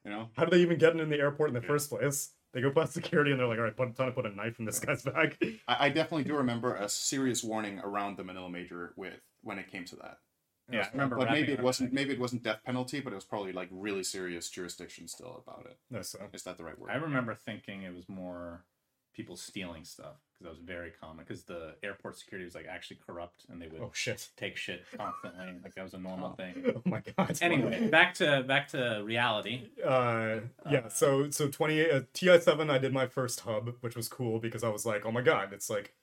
[0.05, 2.31] you know, How do they even get in the airport in the first place?
[2.55, 4.59] They go past security and they're like, all right, put, time to put a knife
[4.59, 5.37] in this guy's bag.
[5.69, 9.71] I, I definitely do remember a serious warning around the Manila Major with when it
[9.71, 10.19] came to that.
[10.71, 11.17] Yeah, I remember.
[11.17, 14.03] but maybe it wasn't maybe it wasn't death penalty, but it was probably like really
[14.05, 15.79] serious jurisdiction still about it.
[15.97, 16.19] I see.
[16.33, 16.91] Is that the right word?
[16.91, 18.65] I remember thinking it was more
[19.15, 21.25] people stealing stuff because that was very common.
[21.27, 24.29] Because the airport security was like actually corrupt, and they would Oh, shit.
[24.37, 25.55] take shit constantly.
[25.65, 26.55] like that was a normal thing.
[26.77, 27.39] Oh my god.
[27.41, 29.71] Anyway, back to back to reality.
[29.85, 30.41] Uh,
[30.71, 34.63] yeah, so so 28 uh, TI7 I did my first hub, which was cool because
[34.63, 35.95] I was like, "Oh my god, it's like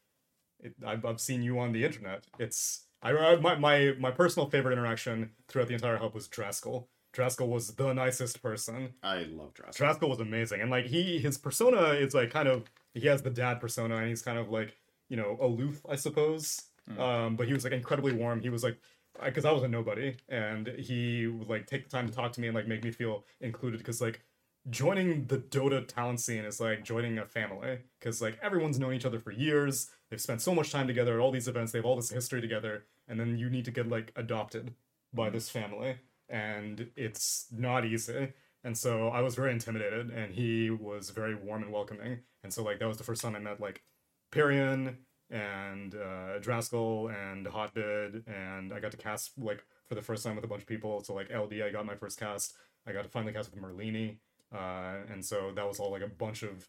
[0.59, 4.49] it, I've, I've seen you on the internet." It's I I- my my my personal
[4.49, 6.87] favorite interaction throughout the entire hub was Draskyl.
[7.13, 8.93] Draskyl was the nicest person.
[9.01, 9.81] I love Jurassic.
[9.81, 13.29] Draskyl was amazing, and like he his persona is like kind of he has the
[13.29, 14.77] dad persona, and he's kind of like
[15.09, 16.61] you know aloof, I suppose.
[16.99, 18.41] Um, but he was like incredibly warm.
[18.41, 18.77] He was like
[19.23, 22.41] because I was a nobody, and he would like take the time to talk to
[22.41, 23.77] me and like make me feel included.
[23.77, 24.21] Because like
[24.69, 29.05] joining the Dota talent scene is like joining a family, because like everyone's known each
[29.05, 29.89] other for years.
[30.09, 31.71] They've spent so much time together at all these events.
[31.71, 34.73] They have all this history together, and then you need to get like adopted
[35.13, 35.97] by this family,
[36.29, 38.33] and it's not easy.
[38.63, 42.19] And so I was very intimidated, and he was very warm and welcoming.
[42.43, 43.83] And so like that was the first time I met like
[44.31, 44.97] Perion
[45.29, 50.45] and uh, and Hotbid, and I got to cast like for the first time with
[50.45, 51.03] a bunch of people.
[51.03, 52.55] So like LD, I got my first cast.
[52.87, 54.17] I got to finally cast with Merlini,
[54.55, 56.67] uh, and so that was all like a bunch of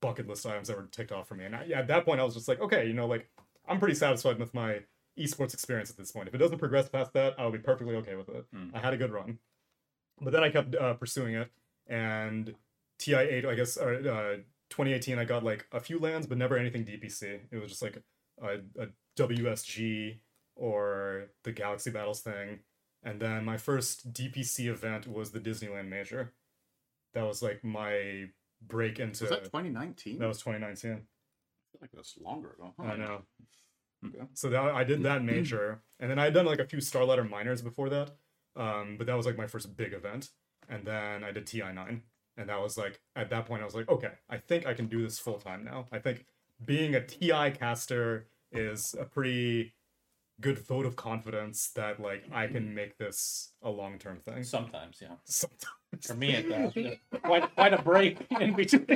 [0.00, 1.44] bucket list items that were ticked off for me.
[1.44, 3.28] And I, at that point, I was just like, okay, you know, like
[3.68, 4.80] I'm pretty satisfied with my
[5.18, 6.28] esports experience at this point.
[6.28, 8.46] If it doesn't progress past that, I'll be perfectly okay with it.
[8.54, 8.74] Mm.
[8.74, 9.38] I had a good run,
[10.20, 11.50] but then I kept uh, pursuing it,
[11.86, 12.54] and
[13.00, 14.36] TI8, I guess, uh, uh,
[14.70, 17.40] 2018, I got like a few lands, but never anything DPC.
[17.50, 18.02] It was just like
[18.40, 20.18] a, a WSG
[20.54, 22.60] or the Galaxy Battles thing.
[23.02, 26.32] And then my first DPC event was the Disneyland Major.
[27.14, 28.26] That was like my
[28.66, 29.24] break into.
[29.24, 30.18] Was that 2019?
[30.18, 30.90] that was 2019.
[30.90, 31.02] I feel
[31.80, 32.74] like that's longer ago.
[32.78, 32.92] Huh?
[32.92, 33.22] I know.
[34.06, 34.24] Okay.
[34.34, 37.04] So that I did that major, and then I had done like a few Star
[37.04, 38.12] Ladder minors before that.
[38.56, 40.30] Um, but that was like my first big event,
[40.68, 42.02] and then I did TI nine,
[42.36, 44.86] and that was like at that point I was like, okay, I think I can
[44.86, 45.86] do this full time now.
[45.92, 46.24] I think
[46.64, 49.74] being a TI caster is a pretty
[50.40, 54.42] good vote of confidence that like I can make this a long term thing.
[54.44, 55.14] Sometimes, yeah.
[55.24, 55.66] Sometimes.
[56.06, 56.72] For me, it does.
[57.22, 58.86] quite quite a break in between.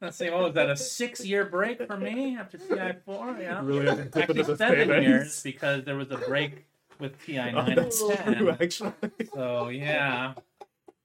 [0.00, 0.70] Let's see, what was that?
[0.70, 3.36] A six-year break for me after TI four?
[3.40, 4.58] Yeah, Really had to dip actually seven
[4.88, 5.06] savings.
[5.06, 6.66] years because there was a break
[7.00, 8.92] with TI Oh, nine and that's true, actually.
[9.34, 10.34] So yeah,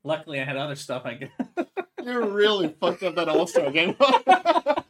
[0.03, 1.31] luckily I had other stuff I could.
[2.03, 3.95] You really fucked up that All Star game.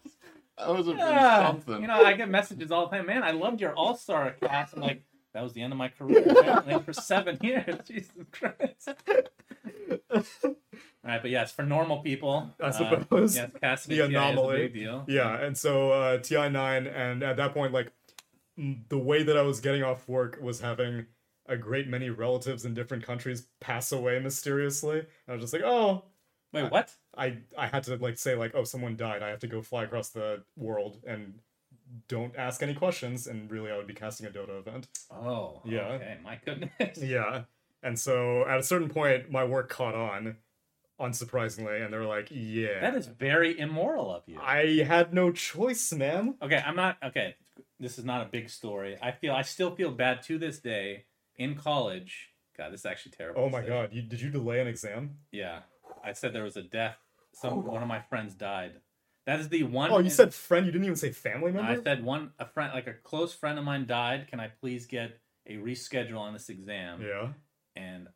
[0.67, 1.81] that was a Yeah, something.
[1.81, 3.05] you know, I get messages all the time.
[3.05, 4.75] Man, I loved your All Star cast.
[4.75, 5.03] I'm like,
[5.33, 7.75] that was the end of my career apparently, for seven years.
[7.87, 8.89] Jesus Christ.
[10.13, 13.35] All right, but yes, for normal people, I uh, suppose.
[13.35, 14.57] yes, casting The a TI is a anomaly.
[14.57, 15.03] big deal.
[15.07, 17.91] Yeah, and so uh, TI9, and at that point, like,
[18.57, 21.07] the way that I was getting off work was having
[21.47, 24.99] a great many relatives in different countries pass away mysteriously.
[24.99, 26.05] And I was just like, oh,
[26.53, 26.93] Wait, what?
[27.17, 29.21] I I had to like say like, oh, someone died.
[29.23, 31.39] I have to go fly across the world and
[32.07, 33.27] don't ask any questions.
[33.27, 34.87] And really, I would be casting a Dota event.
[35.11, 35.87] Oh, Yeah.
[35.93, 36.97] Okay, my goodness.
[37.01, 37.43] Yeah,
[37.81, 40.37] and so at a certain point, my work caught on,
[40.99, 44.39] unsurprisingly, and they were like, yeah, That is very immoral of you.
[44.41, 46.35] I had no choice, man.
[46.41, 47.35] Okay, I'm not okay.
[47.79, 48.97] This is not a big story.
[49.01, 52.29] I feel I still feel bad to this day in college.
[52.57, 53.41] God, this is actually terrible.
[53.41, 55.17] Oh my god, you, did you delay an exam?
[55.31, 55.59] Yeah,
[56.03, 56.97] I said there was a death.
[57.33, 58.73] Some one of my friends died.
[59.25, 59.89] That is the one.
[59.91, 60.65] Oh, you said friend.
[60.65, 61.71] You didn't even say family member.
[61.71, 64.27] I said one a friend like a close friend of mine died.
[64.27, 67.01] Can I please get a reschedule on this exam?
[67.01, 67.29] Yeah.
[67.75, 68.07] And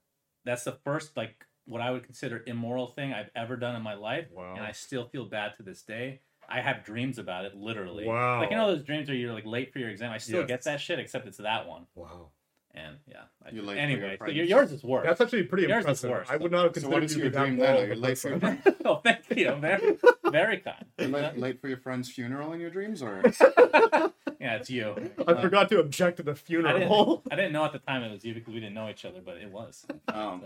[0.45, 3.95] that's the first like what I would consider immoral thing I've ever done in my
[3.95, 4.27] life.
[4.33, 4.55] Wow.
[4.55, 6.21] And I still feel bad to this day.
[6.49, 8.05] I have dreams about it, literally.
[8.05, 8.39] Wow.
[8.39, 10.11] Like you know those dreams where you're like late for your exam.
[10.11, 10.47] I still Yes.
[10.47, 11.87] get that shit, except it's that one.
[11.95, 12.29] Wow.
[12.73, 13.21] And yeah.
[13.43, 15.03] I, You're late anyway, so yours is worse.
[15.05, 16.09] That's actually pretty Yours is impressive.
[16.11, 17.73] worse, I would not have So considered is you your to be that dream moral
[17.81, 17.83] then?
[17.85, 18.75] of Are late for your person.
[18.85, 19.55] oh, thank you.
[19.55, 19.97] Very,
[20.31, 20.85] very kind.
[20.99, 23.23] You're late, late for your friend's funeral in your dreams, or
[24.39, 24.95] Yeah, it's you.
[25.27, 27.15] I Uh, forgot to object to the I funeral.
[27.17, 29.03] didn't, I didn't know at the time it was you because we didn't know each
[29.05, 29.85] other, but it was.
[30.09, 30.43] um,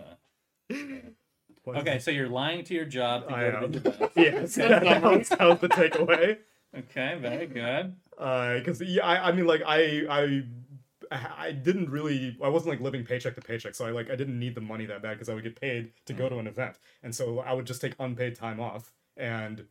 [0.70, 3.72] So- okay, so you're lying to your job to I go am.
[3.74, 6.38] to the yes, that was, that was the takeaway.
[6.76, 7.96] Okay, very good.
[8.12, 10.44] Because yeah, I, I mean, like I, I,
[11.12, 14.39] I didn't really, I wasn't like living paycheck to paycheck, so I like I didn't
[14.39, 16.78] need the money that bad because I would get paid to go to an event,
[17.03, 18.93] and so I would just take unpaid time off.
[19.18, 19.66] And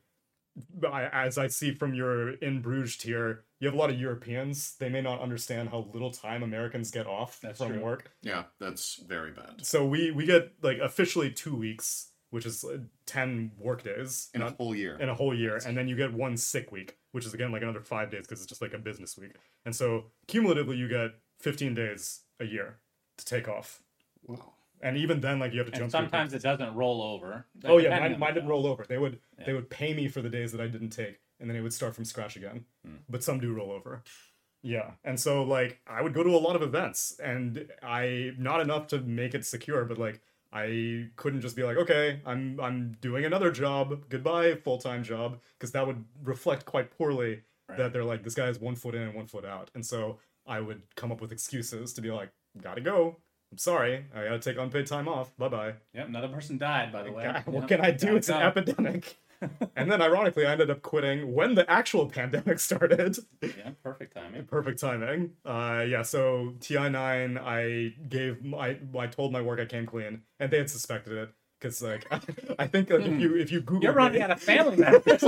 [0.92, 4.74] I, as I see from your in Bruges tier, you have a lot of Europeans.
[4.78, 7.80] They may not understand how little time Americans get off That's from true.
[7.80, 8.10] work.
[8.22, 9.64] yeah, that's very bad.
[9.64, 14.42] So we we get like officially two weeks, which is uh, ten work days In
[14.42, 14.98] a whole year.
[14.98, 17.62] in a whole year, and then you get one sick week, which is again like
[17.62, 19.36] another five days because it's just like a business week.
[19.64, 22.78] And so cumulatively, you get fifteen days a year
[23.16, 23.82] to take off,
[24.26, 24.52] Wow.
[24.80, 25.90] and even then, like you have to And jump.
[25.92, 27.46] through sometimes it doesn't roll over.
[27.64, 28.84] Oh yeah, mine, mine didn't roll over.
[28.88, 31.56] They would they would pay me for the days that I didn't take, and then
[31.56, 32.64] it would start from scratch again.
[32.84, 32.96] Hmm.
[33.08, 34.02] But some do roll over.
[34.62, 38.60] Yeah, and so like I would go to a lot of events, and I not
[38.60, 40.20] enough to make it secure, but like
[40.52, 45.40] I couldn't just be like, okay, I'm I'm doing another job, goodbye full time job,
[45.58, 47.78] because that would reflect quite poorly Right.
[47.78, 50.18] that they're like this guy is one foot in and one foot out, and so
[50.46, 52.30] I would come up with excuses to be like,
[52.62, 53.16] gotta go.
[53.52, 55.36] I'm sorry, I gotta take unpaid time off.
[55.36, 55.74] Bye bye.
[55.94, 57.24] Yep, another person died, by the way.
[57.24, 58.16] God, what Yep, can I do?
[58.16, 58.46] It's an go.
[58.46, 59.16] epidemic.
[59.74, 63.18] and then, ironically, I ended up quitting when the actual pandemic started.
[63.42, 64.44] Yeah, perfect timing.
[64.44, 65.30] Perfect timing.
[65.46, 66.02] Uh, yeah.
[66.02, 70.68] So TI9, I gave, I, I told my work I came clean, and they had
[70.70, 72.06] suspected it because, like,
[72.58, 73.82] I think like, if you if you Google, Hmm.
[73.84, 75.24] You're running me- out of family members.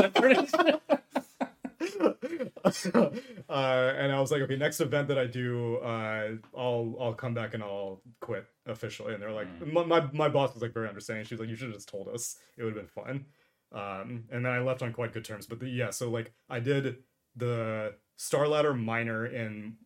[2.01, 3.13] I'm pretty sure.
[3.49, 7.35] uh, and I was like, okay, next event that I do, uh, I'll I'll come
[7.35, 9.15] back and I'll quit officially.
[9.15, 9.73] And they're like, Mm.
[9.73, 11.25] my, my my boss was like very understanding.
[11.25, 12.37] She was like, you should have just told us.
[12.57, 13.27] It would have been fun.
[13.73, 15.47] Um, and then I left on quite good terms.
[15.47, 16.99] But the, yeah, so like I did
[17.37, 19.77] the Star Ladder Minor in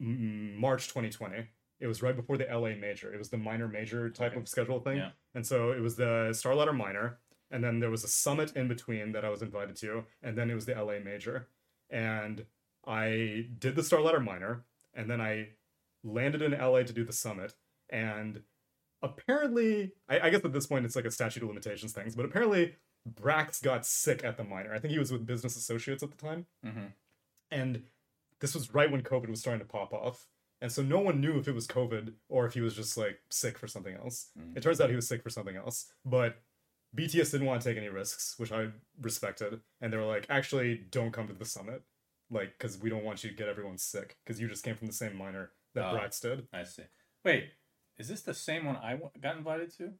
[0.00, 1.46] March 2020.
[1.80, 3.12] It was right before the LA Major.
[3.12, 4.40] It was the minor major type Okay.
[4.40, 4.96] of schedule thing.
[4.98, 5.10] Yeah.
[5.34, 7.18] And so it was the Star Ladder Minor,
[7.50, 10.50] and then there was a summit in between that I was invited to, and then
[10.50, 11.48] it was the LA Major.
[11.90, 12.44] And
[12.86, 15.48] I did the Star Ladder Minor, and then I
[16.04, 17.54] landed in LA to do the summit.
[17.90, 18.42] And
[19.02, 22.24] apparently, I, I guess at this point it's like a statute of limitations things, but
[22.24, 22.76] apparently
[23.08, 24.74] Brax got sick at the minor.
[24.74, 26.86] I think he was with Business Associates at the time hmm
[27.50, 27.82] and
[28.40, 30.26] this was right when COVID was starting to pop off.
[30.60, 33.20] And so no one knew if it was COVID or if he was just like
[33.30, 34.28] sick for something else.
[34.38, 34.56] Mm.
[34.56, 35.86] It turns out he was sick for something else.
[36.04, 36.40] But
[36.96, 38.68] BTS didn't want to take any risks, which I
[39.00, 39.60] respected.
[39.80, 41.82] And they were like, actually, don't come to the summit.
[42.30, 44.16] Like, because we don't want you to get everyone sick.
[44.24, 45.96] Because you just came from the same minor that Oh.
[45.98, 46.46] Brax did.
[46.52, 46.82] I see.
[47.24, 47.50] Wait,
[47.98, 49.92] is this the same one I w- got invited to?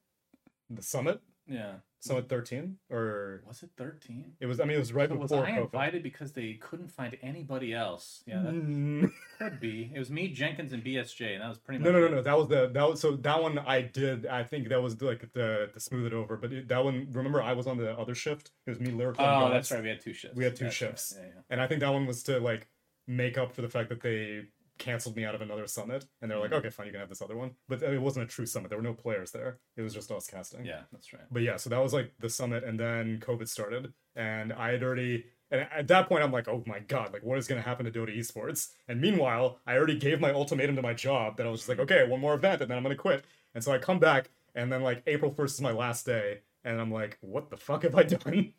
[0.69, 1.21] The summit?
[1.49, 1.75] Yeah.
[2.01, 2.77] So at 13?
[2.89, 4.33] Or Was it 13?
[4.39, 5.63] it was, I mean, it was right So was before I COVID.
[5.65, 8.23] invited because they couldn't find anybody else?
[8.25, 9.91] Yeah, that Mm, could be.
[9.93, 11.85] It was me, Jenkins, and BSJ, and that was pretty much.
[11.85, 12.11] No, no, no, it.
[12.15, 12.21] no.
[12.21, 14.25] That was the that was so that one I did.
[14.27, 16.37] I think that was like the to smooth it over.
[16.37, 18.51] But it, that one, remember, I was on the other shift.
[18.65, 19.25] It was me, lyrical.
[19.25, 19.83] Oh, that's right.
[19.83, 20.37] We had two shifts.
[20.37, 20.89] We had two That's right.
[20.91, 21.15] shifts.
[21.17, 21.41] Yeah, yeah.
[21.49, 22.69] And I think that one was to like
[23.07, 24.43] make up for the fact that they
[24.79, 26.05] canceled me out of another summit.
[26.21, 26.55] And they're like, Mhm.
[26.59, 27.51] okay, fine, you can have this other one.
[27.67, 28.69] But it wasn't a true summit.
[28.69, 29.59] There were no players there.
[29.77, 30.65] It was just us casting.
[30.65, 31.23] Yeah, that's right.
[31.31, 34.81] But yeah, so that was like the summit, and then COVID started, and I had
[34.83, 35.25] already.
[35.51, 37.85] And at that point, I'm like, oh my god, like what is going to happen
[37.85, 38.69] to Dota Esports?
[38.87, 41.79] And meanwhile, I already gave my ultimatum to my job that I was just like,
[41.79, 43.25] okay, one more event, and then I'm going to quit.
[43.55, 46.79] And so I come back, and then like April 1st is my last day, and
[46.79, 48.53] I'm like, what the fuck have I done?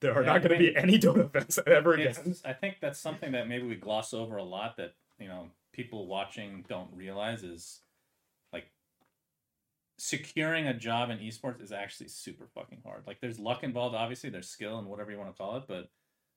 [0.00, 2.36] there are Yeah, not going to be any Dota events ever again.
[2.44, 6.06] I think that's something that maybe we gloss over a lot that you know people
[6.06, 7.80] watching don't realize is
[8.52, 8.70] like
[9.98, 13.04] securing a job in esports is actually super fucking hard.
[13.06, 15.90] Like there's luck involved, obviously, there's skill and whatever you want to call it, but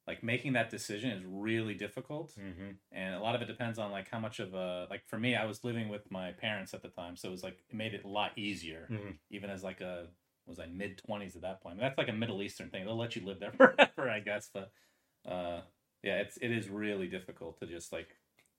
[0.07, 2.33] like making that decision is really difficult.
[2.39, 2.75] Mhm.
[2.91, 5.35] and a lot of it depends on like how much of a like for me
[5.35, 7.93] i was living with my parents at the time so it was like it made
[7.93, 9.17] it a lot easier Mhm.
[9.29, 10.07] even as like a
[10.47, 13.15] was i mid 20s at that point that's like a middle eastern thing they'll let
[13.15, 14.71] you live there forever i guess but
[15.25, 15.61] uh
[16.03, 18.09] yeah it's it is really difficult to just like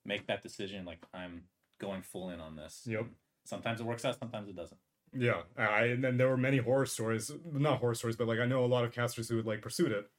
[0.05, 1.43] make that decision like i'm
[1.79, 3.05] going full in on this Yep.
[3.45, 4.79] sometimes it works out sometimes it doesn't
[5.13, 7.29] Yeah, I, and then there were many horror stories.
[7.51, 9.91] Not horror stories, but like I know a lot of casters who had like pursued
[9.91, 10.09] it.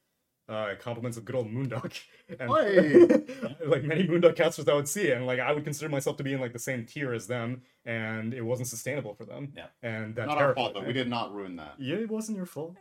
[0.49, 1.99] Uh, compliments of good old Moonduck,
[2.39, 2.49] and
[3.67, 6.33] like many Moonduck casters I would see, and like I would consider myself to be
[6.35, 9.53] in like the same tier as them, and it wasn't sustainable for them.
[9.57, 9.67] Yeah.
[9.83, 10.83] and that's Not our fault though.
[10.83, 11.75] We did not ruin that.
[11.79, 12.77] Yeah, it wasn't your fault.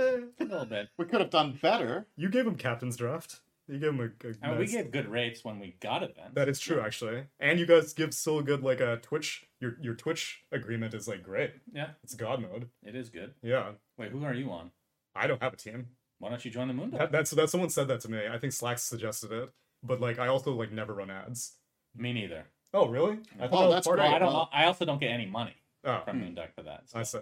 [0.00, 2.06] Eh, a little bit We could have done better.
[2.16, 3.40] you gave him captain's draft.
[3.66, 4.28] You give them a.
[4.28, 6.80] a I mean, we nice- gave good rates when we got events That is true,
[6.80, 9.46] actually, and you guys give still good like a Twitch.
[9.60, 11.52] Your your Twitch agreement is like great.
[11.72, 12.68] yeah It's God mode.
[12.82, 14.70] it is good Yeah, wait who are you on
[15.14, 15.86] I don't have a team.
[16.18, 17.48] why don't you join the moon That, that's that.
[17.48, 18.20] Someone said that to me.
[18.30, 19.50] I think Slacks suggested it,
[19.82, 21.54] but like I also like never run ads.
[21.96, 22.44] me neither
[22.74, 23.18] Oh really?
[23.40, 24.18] I Oh, thought that was that's part Well, of I it.
[24.20, 24.48] don't.
[24.52, 25.54] I also don't get any money
[25.84, 26.88] Oh, from Moonduck for that.
[26.90, 26.98] So.
[26.98, 27.20] I say.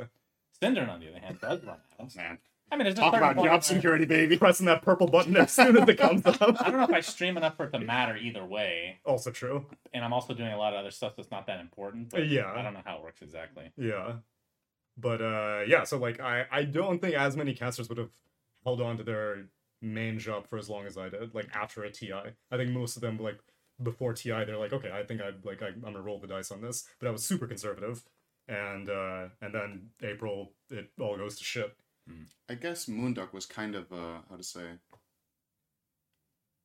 [0.63, 2.17] syndereN, on the other hand, does run ads.
[2.17, 2.39] Man,
[2.73, 4.39] I mean, there's a talk about job where- security, baby.
[4.39, 6.39] Pressing that purple button as soon as it comes up.
[6.41, 9.67] I don't know if I stream enough for it to matter either way, Also true.
[9.93, 12.11] and I'm also doing a lot of other stuff that's not that important.
[12.11, 12.51] But Yeah.
[12.51, 13.71] I don't know how it works exactly.
[13.77, 14.15] Yeah.
[14.97, 18.11] But uh yeah, so like I I don't think as many casters would have
[18.65, 19.47] held on to their
[19.81, 22.13] main job for as long as I did, like after a TI.
[22.51, 23.39] I think most of them like
[23.83, 26.51] before TI they're like, okay, I think I like I, I'm gonna roll the dice
[26.51, 26.85] on this.
[26.99, 28.03] But I was super conservative.
[28.49, 31.75] And uh and then April it all goes to shit.
[32.49, 34.63] I guess Moonduck was kind of uh how to say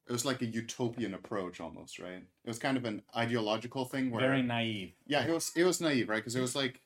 [0.07, 2.23] it was like a utopian approach almost, right?
[2.43, 4.93] It was kind of an ideological thing where Very naive.
[5.05, 6.17] yeah, it was it was naive, right?
[6.17, 6.81] Because it was like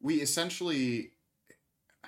[0.00, 1.12] we essentially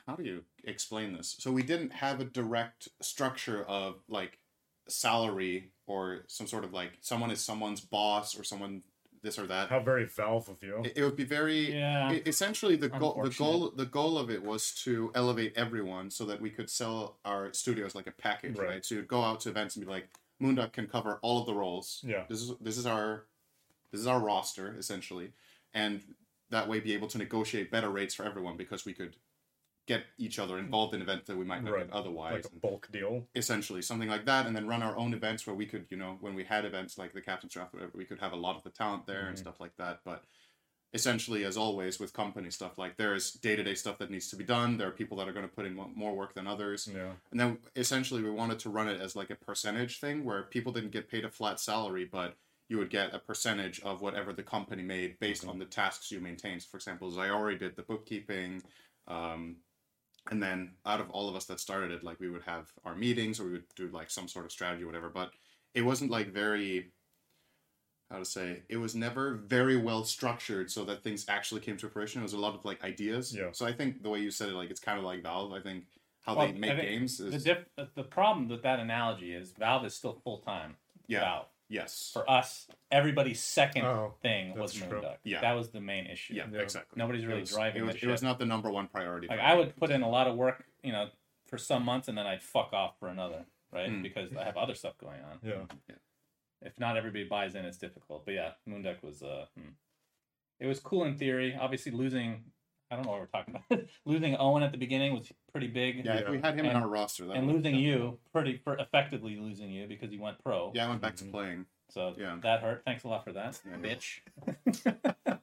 [0.07, 1.37] how do you explain this?
[1.39, 4.39] So we didn't have a direct structure of like
[4.89, 8.83] salary or some sort of like someone is someone's boss or someone
[9.23, 9.69] this or that.
[9.69, 10.83] How very Valve of you.
[10.85, 12.13] It, it would be very Yeah.
[12.13, 16.25] E- essentially the goal the goal the goal of it was to elevate everyone so
[16.27, 18.69] that we could sell our studios like a package Right.
[18.69, 20.09] right, so you'd go out to events and be like
[20.41, 22.25] moonduck can cover all of the roles Yeah.
[22.29, 23.25] this is this is our
[23.91, 25.33] this is our roster essentially
[25.73, 26.03] and
[26.51, 29.17] that way be able to negotiate better rates for everyone because we could
[29.87, 31.87] get each other involved in events that we might not Right.
[31.87, 33.27] get otherwise Like a bulk deal.
[33.35, 36.19] essentially something like that and then run our own events where we could you know
[36.21, 38.63] when we had events like the captain's draft whatever we could have a lot of
[38.65, 39.41] the talent there and Mhm.
[39.41, 40.25] stuff like that but
[40.93, 44.77] essentially as always with company stuff like there's day-to-day stuff that needs to be done
[44.79, 47.13] there are people that are going to put in more work than others Yeah.
[47.31, 50.73] and then essentially we wanted to run it as like a percentage thing where people
[50.73, 52.37] didn't get paid a flat salary but
[52.69, 55.51] you would get a percentage of whatever the company made based Mhm.
[55.51, 56.65] on the tasks you maintained.
[56.65, 58.61] For example, Zyori did the bookkeeping,
[59.07, 59.63] um,
[60.31, 62.95] and then out of all of us that started it, like we would have our
[62.95, 65.09] meetings or we would do like some sort of strategy, or whatever.
[65.09, 65.31] But
[65.75, 66.93] it wasn't like very
[68.11, 71.89] how to say it was never very well structured so that things actually came to
[71.89, 72.21] fruition.
[72.21, 73.35] It was a lot of like ideas.
[73.35, 73.49] Yeah.
[73.53, 75.53] So I think the way you said it, like it's kind of like Valve.
[75.53, 75.85] I think
[76.23, 79.53] how Well, they make I think games The diff- the problem with that analogy is
[79.53, 80.77] Valve is still full time.
[81.09, 81.21] Yeah.
[81.21, 81.47] Valve.
[81.69, 82.11] Yes.
[82.13, 85.03] For us, everybody's second Oh, thing was that's true.
[85.25, 85.41] Yeah.
[85.41, 86.35] That was the main issue.
[86.35, 86.61] yeah, Yeah.
[86.61, 86.99] exactly.
[86.99, 89.29] Nobody's really it was, driving It was, it was not the number one priority.
[89.29, 91.09] Like I would put in a lot of work, you know,
[91.47, 93.91] for some months, and then I'd fuck off for another, right?
[93.91, 94.03] Mm.
[94.03, 95.39] Because I have other stuff going on.
[95.43, 95.95] Yeah.
[96.63, 98.25] If not everybody buys in, it's difficult.
[98.25, 99.71] But yeah, Moonduck was uh, hmm.
[100.59, 101.57] it was cool in theory.
[101.59, 102.45] Obviously, losing,
[102.91, 103.81] I don't know what we're talking about.
[104.05, 106.05] losing Owen at the beginning was pretty big.
[106.05, 108.77] Yeah, if we had him in And- our roster, that and losing you pretty for
[108.79, 110.73] effectively losing you because you went pro.
[110.75, 111.31] Yeah, I went back to Mhm.
[111.33, 111.67] playing.
[111.89, 112.37] So Yeah.
[112.43, 112.83] that hurt.
[112.85, 113.77] Thanks a lot for that, Yeah.
[113.77, 114.21] bitch.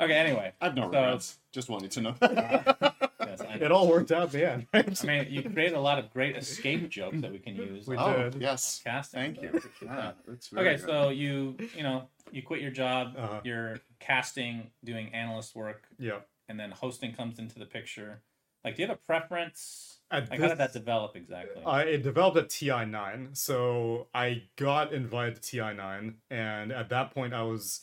[0.00, 0.14] okay.
[0.14, 1.38] Anyway, I have no So- regrets.
[1.52, 2.14] Just wanted to know.
[2.22, 5.02] yes, I, It all worked out in the end, right?
[5.04, 7.86] I mean, you created a lot of great escape jokes that we can use.
[7.86, 8.40] We on oh, did.
[8.40, 8.80] yes.
[8.84, 9.34] casting.
[9.34, 9.60] Thank so you.
[9.86, 10.12] Yeah,
[10.52, 10.80] very Okay, good.
[10.88, 13.40] so you you know you quit your job, Uh-huh.
[13.44, 16.20] you're casting, doing analyst work, Yeah.
[16.48, 18.22] And then hosting comes into the picture.
[18.64, 20.00] Like, do you have a preference?
[20.10, 21.62] At Like, how did that develop exactly?
[21.64, 27.34] Uh, it developed at TI9, so I got invited to TI9, and at that point
[27.34, 27.82] I was,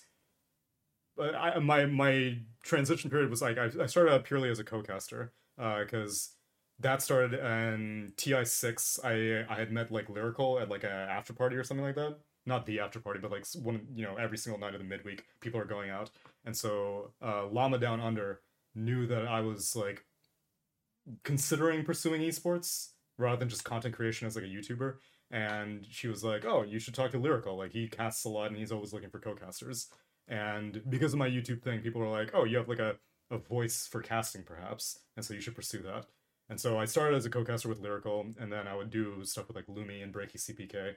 [1.20, 4.64] uh, I, my my transition period was like I, I started out purely as a
[4.64, 6.32] co-caster, because
[6.80, 9.00] that started in TI6.
[9.06, 12.18] I I had met like Lyrical at like a after party or something like that.
[12.48, 15.26] Not the after party, but like one you know every single night of the midweek
[15.42, 16.10] people are going out,
[16.44, 18.42] and so uh, Llama Down Under
[18.76, 20.06] knew that I was like
[21.24, 24.96] considering pursuing esports rather than just content creation as like a YouTuber.
[25.32, 27.58] And she was like, "Oh, you should talk to Lyrical.
[27.58, 29.88] Like he casts a lot, and he's always looking for co-casters."
[30.28, 32.98] And because of my YouTube thing, people were like, "Oh, you have like a
[33.32, 36.06] a voice for casting, perhaps, and so you should pursue that."
[36.48, 39.48] And so I started as a co-caster with Lyrical, and then I would do stuff
[39.48, 40.96] with like Lumi and Breaky CPK,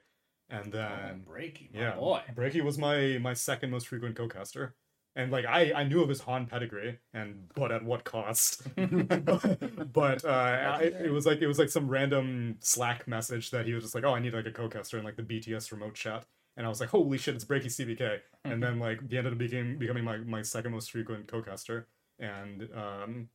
[0.51, 2.23] and oh, then oh, breaky, my yeah, boy.
[2.35, 4.75] Breaky was my my second most frequent co-caster,
[5.19, 8.63] and like I I knew of his HoN pedigree, and but at what cost?
[8.77, 13.75] but uh, I, it was like it was like some random Slack message that he
[13.75, 16.25] was just like, oh, I need like a co-caster in like the BTS remote chat,
[16.57, 19.39] and I was like, holy shit, it's Breaky CPK, and then like he ended up
[19.39, 21.89] became becoming my my second most frequent co-caster,
[22.21, 23.29] and um,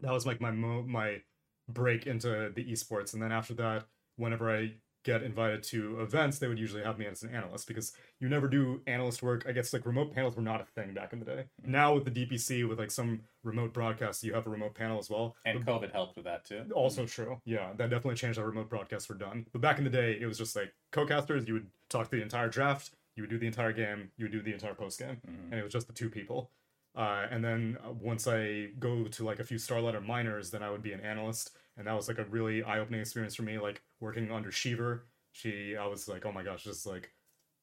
[0.00, 1.20] that was like my mo- my
[1.68, 4.74] break into the esports, and then after that, whenever I
[5.08, 8.46] get invited to events, they would usually have me as an analyst because you never
[8.46, 9.46] do analyst work.
[9.48, 11.44] I guess like remote panels were not a thing back in the day.
[11.64, 15.08] Now with the DPC, with like some remote broadcasts, you have a remote panel as
[15.08, 15.34] well.
[15.46, 16.64] And COVID helped with that too.
[16.74, 17.40] Also true.
[17.46, 19.46] Yeah, that definitely changed how remote broadcasts were done.
[19.52, 21.48] But back in the day, it was just like co-casters.
[21.48, 22.90] You would talk the entire draft.
[23.16, 24.10] You would do the entire game.
[24.18, 25.44] You would do the entire post game, Mhm.
[25.50, 26.50] and it was just the two people.
[26.94, 30.62] Uh, and then uh, once I go to like a few Star Ladder minors, then
[30.62, 33.58] I would be an analyst, and that was like a really eye-opening experience for me.
[33.58, 37.12] Like working under Sheever, she, I was like, oh my gosh, just like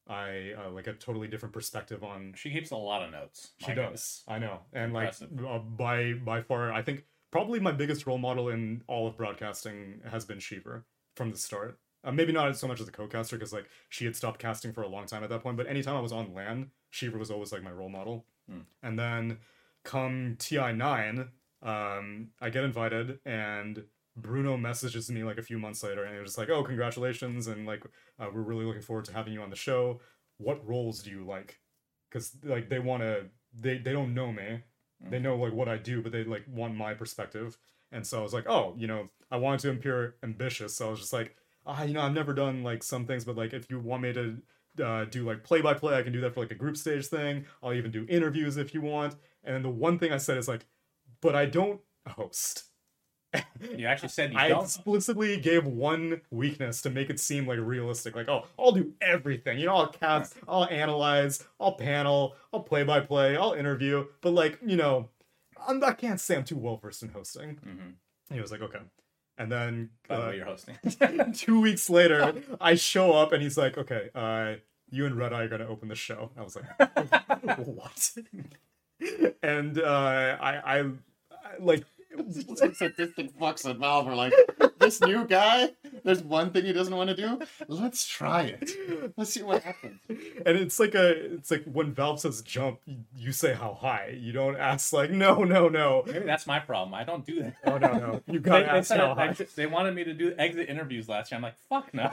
[0.08, 3.52] I uh, like a totally different perspective on She keeps a lot of notes.
[3.60, 3.76] she does.
[3.76, 4.24] goodness.
[4.28, 5.14] I know, and like
[5.48, 10.02] uh, by by far, I think probably my biggest role model in all of broadcasting
[10.10, 10.84] has been Sheever
[11.16, 11.80] from the start.
[12.04, 14.84] Uh, maybe not so much as a co-caster because like she had stopped casting for
[14.84, 15.58] a long time at that point.
[15.58, 18.26] But anytime I was on LAN, Sheever was always like my role model.
[18.48, 18.60] Hmm.
[18.84, 19.40] And then
[19.84, 21.30] come TI nine,
[21.64, 23.84] um, I get invited and.
[24.18, 27.48] Bruno messages me like a few months later, and it was just like, "Oh, congratulations!"
[27.48, 27.84] and like,
[28.20, 30.02] uh, "We're really looking forward to having you on the show.
[30.38, 31.60] What roles do you like?"
[32.16, 34.62] because like they want to they they don't know me
[35.10, 37.58] they know like what i do but they like want my perspective
[37.92, 40.90] and so i was like oh you know i wanted to appear ambitious so i
[40.92, 41.36] was just like
[41.66, 44.14] ah you know i've never done like some things but like if you want me
[44.14, 44.38] to
[44.84, 47.06] uh, do like play by play i can do that for like a group stage
[47.08, 50.38] thing i'll even do interviews if you want and then the one thing i said
[50.38, 50.66] is like
[51.22, 52.66] but i don't host
[53.78, 54.64] You actually said you I don't.
[54.64, 58.16] explicitly gave one weakness to make it seem like realistic.
[58.16, 59.60] Like, oh, I'll do everything.
[59.60, 64.06] You know, I'll cast, I'll analyze, I'll panel, I'll play by play, I'll interview.
[64.22, 65.10] But like, you know,
[65.68, 67.58] I'm, I can't say I'm too well versed in hosting.
[67.66, 67.94] Mhm.
[68.34, 68.80] He was like, okay.
[69.38, 70.78] And then By the uh, way, you're hosting.
[71.34, 74.56] two weeks later, I show up and he's like, okay, uh,
[74.90, 76.32] you and Red Eye are gonna open the show.
[76.38, 76.66] I was like,
[77.68, 78.18] what?
[79.44, 80.86] and uh, I, I, I
[81.60, 81.84] like.
[82.74, 84.34] Sadistic fucks at Valve are like,
[84.80, 85.70] this new guy,
[86.04, 87.40] there's one thing he doesn't want to do.
[87.68, 88.72] Let's try it.
[89.18, 90.00] Let's see what happens.
[90.10, 94.16] and it's like a it's like when valve says jump you, you say how high
[94.20, 96.94] you don't ask like no no no Maybe that's my problem.
[96.94, 97.56] I don't do that.
[97.66, 100.04] oh no no you gotta they, ask said how it- high exit- they wanted me
[100.04, 101.38] to do exit interviews last year.
[101.38, 102.10] I'm like, fuck no.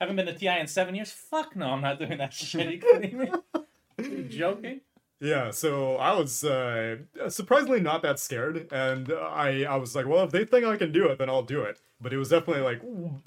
[0.00, 1.10] Haven't been to TI in seven years.
[1.10, 2.66] Fuck no, I'm not doing that shit.
[2.66, 3.30] Are you kidding me?
[3.54, 4.80] Are you joking?
[5.20, 6.98] Yeah, so I was uh,
[7.28, 10.92] surprisingly not that scared, and I I was like, well, if they think I can
[10.92, 11.80] do it, then I'll do it.
[12.00, 12.80] But it was definitely like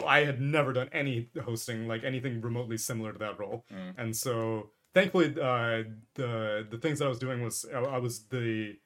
[0.08, 3.66] I had never done any hosting, like anything remotely similar to that role,
[3.98, 5.84] and so thankfully, uh,
[6.16, 8.78] the the things that I was doing was I, I was the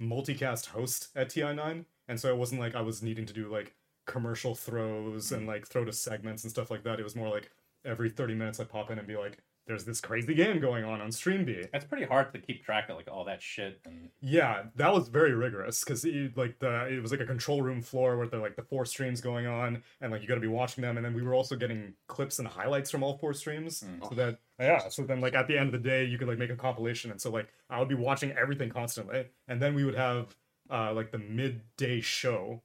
[0.00, 3.74] multicast host at TI9, and so it wasn't like I was needing to do like
[4.06, 7.00] commercial throws and like throw to segments and stuff like that.
[7.00, 7.50] It was more like
[7.84, 11.00] every 30 minutes I pop in and be like, there's this crazy game going on
[11.00, 11.68] on StreamB.
[11.74, 13.80] It's pretty hard to keep track of like all that shit.
[13.84, 16.04] And Yeah, that was very rigorous because
[16.36, 19.20] like the it was like a control room floor where there like the four streams
[19.20, 21.56] going on and like you got to be watching them and then we were also
[21.56, 25.48] getting clips and highlights from all four streams so that yeah so then like at
[25.48, 27.78] the end of the day you could like make a compilation and so like I
[27.78, 30.36] would be watching everything constantly and then we would have
[30.70, 32.62] uh like the midday show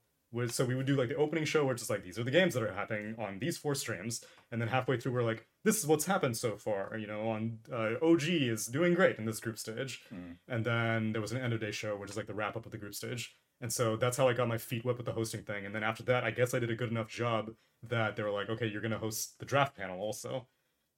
[0.47, 2.31] so we would do like the opening show where it's just like these are the
[2.31, 5.77] games that are happening on these four streams and then halfway through we're like this
[5.77, 9.39] is what's happened so far you know on uh, og is doing great in this
[9.39, 10.03] group stage.
[10.47, 12.65] And then there was an end of day show which is like the wrap up
[12.65, 13.35] of the group stage.
[13.61, 15.65] And so that's how i got my feet wet with the hosting thing.
[15.65, 17.51] And then after that i guess i did a good enough job
[17.83, 20.47] that they were like okay you're gonna host the draft panel also.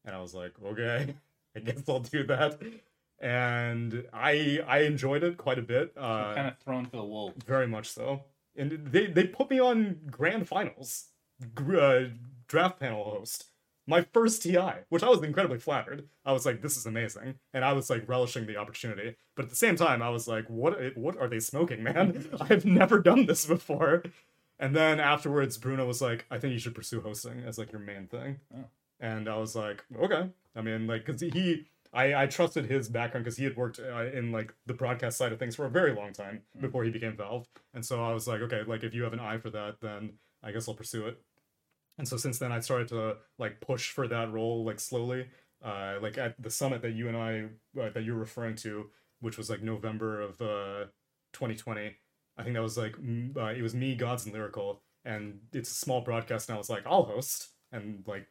[0.05, 1.15] And i was like okay
[1.55, 2.59] i guess i'll do that.
[3.19, 7.43] And i i enjoyed it quite a bit uh kind of thrown to the wolves.
[7.45, 8.21] very much so.
[8.55, 11.05] And they they put me on grand finals,
[11.41, 12.01] uh,
[12.47, 13.45] draft panel host,
[13.85, 16.07] my first TI, which I was incredibly flattered.
[16.25, 19.15] I was like, this is amazing, and I was like relishing the opportunity.
[19.35, 22.29] But at the same time, I was like, what what are they smoking, man?
[22.41, 24.03] I've never done this before.
[24.59, 27.81] And then afterwards, Bruno was like, I think you should pursue hosting as like your
[27.81, 28.39] main thing.
[28.55, 28.65] Oh.
[28.99, 30.29] And I was like, okay.
[30.55, 34.05] I mean, like, cause he, I, I trusted his background because he had worked uh,
[34.05, 37.17] in like the broadcast side of things for a very long time before he became
[37.17, 37.47] Valve.
[37.73, 40.13] And so I was like, okay, like if you have an eye for that, then
[40.41, 41.21] I guess I'll pursue it.
[41.97, 45.27] And so since then, I started to like push for that role like slowly.
[45.63, 47.45] Uh, like at the summit that you and I
[47.79, 48.89] uh, that you're referring to,
[49.21, 50.85] which was like November of uh
[51.33, 51.95] 2020.
[52.37, 52.95] I think that was like
[53.37, 56.49] uh, it was me, GoDz and Lyrical, and it's a small broadcast.
[56.49, 58.27] And I was like, I'll host, and like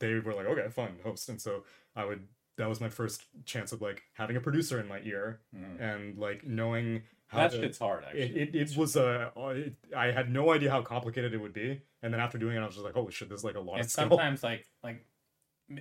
[0.00, 1.28] they were like, okay, fine, host.
[1.28, 1.64] And so
[1.96, 2.26] I would.
[2.58, 5.82] That was my first chance of like having a producer in my ear mm-hmm.
[5.82, 8.22] and like knowing how That to- shit's hard, actually.
[8.22, 11.80] it, it, it was a it, I had no idea how complicated it would be,
[12.02, 13.60] and then after doing it, I was just like, holy shit, this is like a
[13.60, 14.08] lot and of skill.
[14.10, 15.04] sometimes like like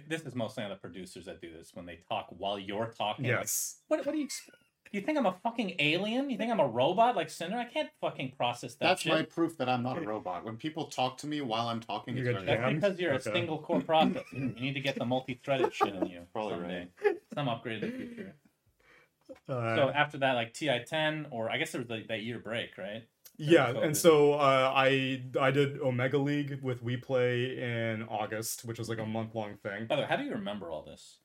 [0.07, 3.25] this is mostly on the producers that do this when they talk while you're talking.
[3.25, 4.49] like, yes, what what do you ex-
[4.91, 6.29] you think I'm a fucking alien?
[6.29, 7.57] You think I'm a robot like Cinder?
[7.57, 9.13] I can't fucking process that That's shit.
[9.13, 10.45] my proof that I'm not a robot.
[10.45, 13.29] When people talk to me while I'm talking, You it's very That's because you're Okay.
[13.29, 14.23] a single core processor.
[14.31, 16.21] You need to get the multi-threaded shit in you.
[16.33, 16.87] Probably someday.
[17.33, 18.35] Some upgrade in the future.
[19.49, 22.77] uh, So after that, like TI-10, or I guess there was like that year break,
[22.77, 23.03] right?
[23.39, 28.89] yeah, and so uh, I I did Omega League with WePlay in August, which was
[28.89, 29.85] like a month long thing.
[29.85, 31.17] By the way, how do you remember all this?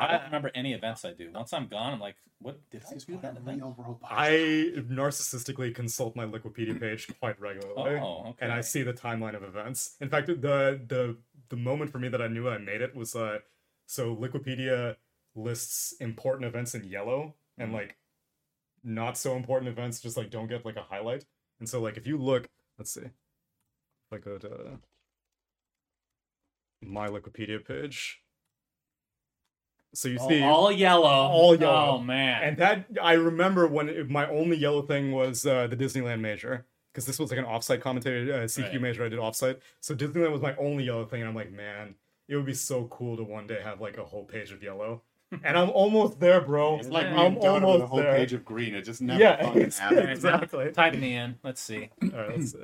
[0.00, 1.30] I don't remember any events I do.
[1.32, 3.62] Once I'm gone, I'm like, what did I He's do that a event?
[3.62, 4.00] real.
[4.04, 8.36] I narcissistically consult my Wikipedia page quite regularly, Oh, okay.
[8.40, 9.96] and I see the timeline of events.
[10.00, 11.16] In fact, the the
[11.50, 13.40] the moment for me that I knew I made it was uh,
[13.86, 14.96] so Wikipedia
[15.34, 17.74] lists important events in yellow and Mhm.
[17.74, 17.96] like
[18.82, 21.24] not so important events just like don't get like a highlight.
[21.58, 22.48] And so like if you look,
[22.78, 23.12] let's see, if
[24.12, 24.78] I go to
[26.82, 28.22] my Wikipedia page,
[29.94, 31.04] so you All, see all yellow.
[31.08, 31.98] All yellow.
[31.98, 32.42] Oh man.
[32.42, 36.66] and that I remember when it, my only yellow thing was uh, the Disneyland major
[36.92, 38.80] because this was like an offsite commentated uh, CQ Right.
[38.80, 39.58] major I did offsite.
[39.80, 41.94] So Disneyland was my only yellow thing, and I'm like, man,
[42.28, 45.02] it would be so cool to one day have like a whole page of yellow.
[45.44, 46.78] and I'm almost there, bro.
[46.78, 48.12] It's like I'm and Dota with a whole there.
[48.16, 48.74] page of green.
[48.74, 50.08] It just never Yeah, fucking happens.
[50.10, 50.70] exactly.
[50.72, 51.38] Type me in.
[51.44, 51.88] Let's see.
[52.02, 52.58] All right, let's see.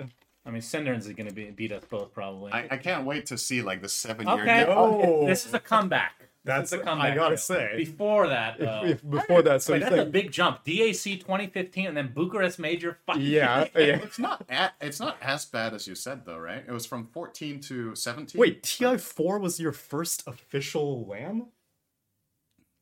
[0.44, 2.52] I mean, Cinder's is going to be beat us both probably.
[2.52, 4.64] I, I can't wait to see like the seven year okay.
[4.64, 5.26] No.
[5.26, 6.25] This is a comeback.
[6.46, 7.12] This That's is a comeback.
[7.12, 7.54] I gotta show.
[7.54, 7.74] say.
[7.76, 8.82] Before that, though.
[8.84, 10.64] if before that, so Wait, you that's a big jump.
[10.64, 12.98] DAC 2015 and then Bucharest Major.
[13.16, 13.96] Yeah, yeah.
[13.96, 16.62] It's not at, it's not as bad as you said though, right?
[16.64, 18.38] It was from 14 to 17.
[18.38, 21.46] Wait, TI four was your first official LAN?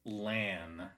[0.05, 0.91] LAN.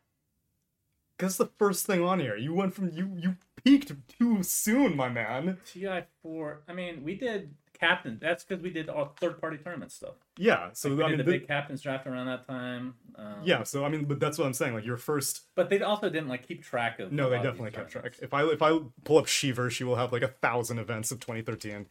[1.17, 5.09] Because the first thing on here, you went from you you peaked too soon, my
[5.09, 5.59] man.
[5.73, 6.57] TI4.
[6.69, 8.19] I mean, we did captain.
[8.21, 10.15] That's because we did all third party tournament stuff.
[10.37, 12.95] Yeah, so we I did mean, the big captains draft around that time.
[13.17, 14.75] Um, yeah, so I mean, but that's what I'm saying.
[14.75, 17.13] Like your first, But they also didn't like keep track of.
[17.13, 18.15] no, they definitely kept track.
[18.21, 21.21] If I if I pull up Sheever, she will have like a thousand events of
[21.21, 21.87] 2013.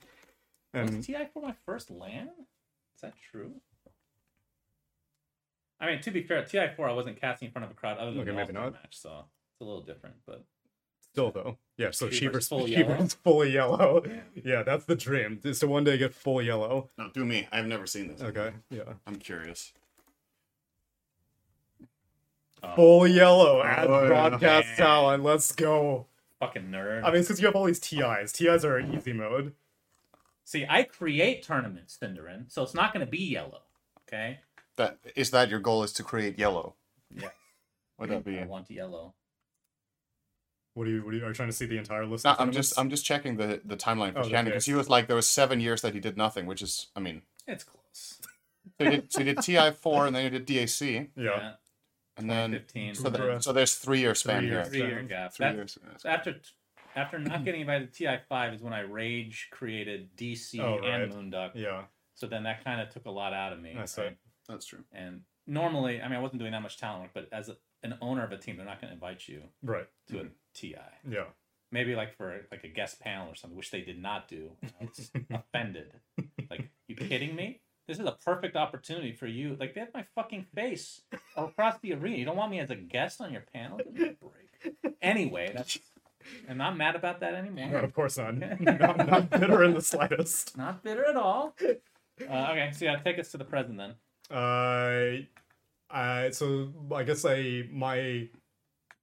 [0.74, 2.30] And Was TI for my first LAN?
[2.96, 3.54] Is that true?
[5.80, 8.12] I mean, to be fair, TI4 I wasn't casting in front of a crowd other
[8.12, 8.74] than Okay, the maybe not.
[8.74, 10.16] match, so it's a little different.
[10.26, 10.44] But
[11.16, 11.91] still though, yeah.
[11.91, 14.03] So Sheever's Sheever's full Sheever's fully yellow.
[14.43, 15.39] Yeah, that's the dream.
[15.45, 16.89] is to one day get full yellow.
[16.97, 17.47] No, do me.
[17.53, 18.22] I've never seen this.
[18.22, 18.84] Okay, yeah.
[19.07, 19.72] I'm curious.
[22.61, 22.76] Oh.
[22.76, 24.76] Full yellow as Oh, broadcast Man.
[24.78, 25.24] talent.
[25.24, 26.07] Let's go.
[26.41, 27.05] Fucking nerd.
[27.05, 29.53] I mean, since you have all these TIs, TIs are easy mode.
[30.43, 33.61] See, I create tournaments, syndereN, so it's not going to be yellow.
[34.07, 34.39] Okay.
[34.76, 36.76] That is that your goal is to create yellow.
[37.16, 37.30] Yeah.
[37.95, 38.38] What would that be?
[38.38, 39.13] I want yellow.
[40.76, 41.04] What are you?
[41.04, 41.24] What are you?
[41.26, 42.26] Are you trying to see the entire list?
[42.26, 42.78] No, of I'm just?
[42.78, 44.50] I'm just checking the the timeline for Oh, Shannon okay.
[44.52, 47.00] because he was like there was seven years that he did nothing, which is I
[47.00, 48.20] mean It's close.
[48.78, 51.54] so he did, so he did TI four and then he did DAC yeah.
[52.18, 52.62] and then
[52.94, 54.66] so, the, so there's three year span Three here.
[54.66, 55.34] Three year gap.
[55.34, 55.78] Three That- years.
[55.98, 56.36] so after
[56.96, 61.02] after not getting invited to TI five is when I rage created DC Oh, right.
[61.02, 61.52] and Moonduck.
[61.56, 61.84] Yeah.
[62.16, 63.76] So then that kind of took a lot out of me.
[63.80, 64.02] I see.
[64.02, 64.18] right?
[64.48, 64.84] That's true.
[64.94, 67.98] And normally, I mean, I wasn't doing that much talent work, but as a, an
[68.02, 69.88] owner of a team, they're not going to invite you Right.
[70.10, 70.24] to a
[70.54, 70.76] TI.
[71.10, 71.26] Yeah.
[71.72, 74.52] Maybe like for like a guest panel or something, which they did not do.
[74.82, 75.92] I was offended.
[76.50, 77.62] Like, you kidding me?
[77.88, 79.56] This is a perfect opportunity for you.
[79.60, 81.02] Like, they have my fucking face
[81.38, 82.18] across the arena.
[82.18, 83.78] You don't want me as a guest on your panel?
[83.78, 84.96] Give me a break.
[85.02, 85.78] Anyway, that's.
[86.50, 87.80] I'm not mad about that No, anymore.
[87.82, 88.36] of course not.
[88.60, 90.58] not, not bitter in the slightest.
[90.58, 91.56] Not bitter at all.
[91.62, 93.92] Uh, okay, so yeah, take us to the present then.
[94.36, 95.18] Uh,
[95.96, 98.28] uh, so I guess I my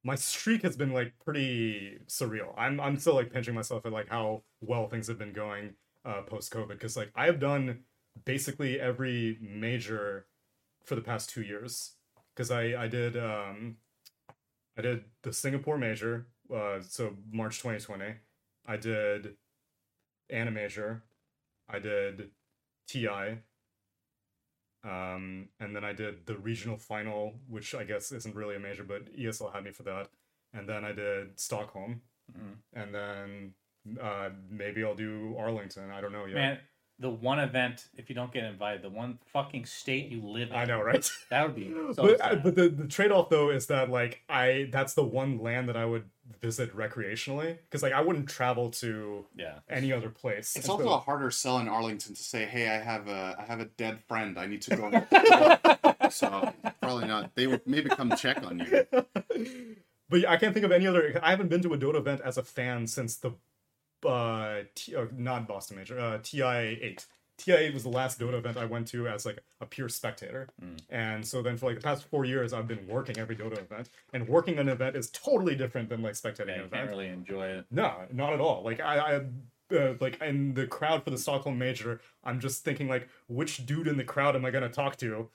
[0.04, 2.52] my streak has been like pretty surreal.
[2.56, 5.74] I'm I'm still like pinching myself at like how well things have been going
[6.04, 7.80] uh, post COVID because like I have done
[8.26, 10.26] basically every major
[10.84, 11.92] for the past two years.
[12.34, 13.76] Because I I did um
[14.76, 18.16] I did the Singapore major uh so March 2020
[18.66, 19.36] I did
[20.30, 21.00] AniMajor.
[21.70, 22.30] I did
[22.86, 23.38] TI
[24.84, 28.84] um, and then I did the regional final, which I guess isn't really a major,
[28.84, 30.08] but ESL had me for that.
[30.52, 32.02] And then I did Stockholm,
[32.32, 32.56] Mhm.
[32.74, 33.54] and then
[34.00, 35.90] uh, maybe I'll do Arlington.
[35.90, 36.34] I don't know yet.
[36.34, 36.60] Man,
[37.02, 40.54] the one event, if you don't get invited, the one fucking state you live in.
[40.54, 41.06] I know, right?
[41.30, 42.42] That would be so but sad.
[42.42, 45.76] but the, the trade off though is that like I that's the one LAN that
[45.76, 46.04] I would
[46.40, 49.58] visit recreationally because like I wouldn't travel to yeah.
[49.68, 50.54] any other place.
[50.54, 53.58] It's also a harder sell in Arlington to say, "Hey, I have a I have
[53.58, 54.38] a dead friend.
[54.38, 57.34] I need to go." so probably not.
[57.34, 58.86] They would maybe come check on you.
[60.12, 61.18] But yeah, I can't think of any other.
[61.22, 63.32] I haven't been to a Dota event as a fan since the,
[64.04, 66.42] uh, T, uh not Boston Major, uh, TI
[66.80, 67.06] eight.
[67.38, 70.48] TI eight was the last Dota event I went to as like a pure spectator,
[70.90, 73.88] and so then for like the past four years, I've been working every Dota event,
[74.12, 76.72] and working an event is totally different than like spectating Yeah, an event.
[76.72, 77.64] can't really enjoy it.
[77.70, 78.62] No, not at all.
[78.62, 82.86] Like I, I uh, like in the crowd for the Stockholm Major, I'm just thinking
[82.88, 85.28] like, which dude in the crowd am I gonna talk to,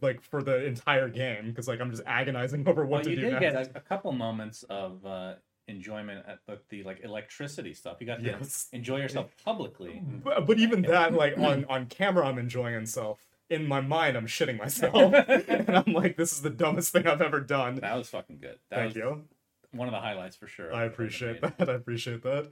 [0.00, 1.46] like for the entire game?
[1.48, 3.54] Because like I'm just agonizing over what Well, to you do did next.
[3.54, 5.34] get a, a couple moments of uh,
[5.68, 7.98] enjoyment at the, the like electricity stuff.
[8.00, 8.68] You got to Yes.
[8.72, 10.02] enjoy yourself publicly.
[10.24, 13.20] But, but even that, like on on camera, I'm enjoying myself.
[13.50, 17.20] In my mind, I'm shitting myself, and I'm like, "This is the dumbest thing I've
[17.20, 18.58] ever done." That was fucking good.
[18.70, 19.24] That Thank was you.
[19.72, 20.72] one of the highlights for sure.
[20.74, 21.54] I appreciate that.
[21.68, 22.50] I appreciate that.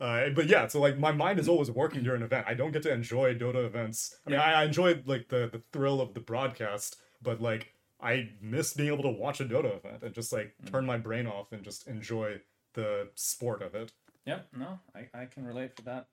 [0.00, 2.46] Uh, but yeah, so like my mind is always working during an event.
[2.48, 4.16] I don't get to enjoy Dota events.
[4.26, 8.30] I mean, I, I enjoyed like the the thrill of the broadcast, but like I
[8.40, 10.70] miss being able to watch a Dota event and just like Mm.
[10.70, 12.40] turn my brain off and just enjoy
[12.74, 13.92] the sport of it.
[14.26, 14.48] Yep.
[14.56, 16.06] No, I, I can relate for that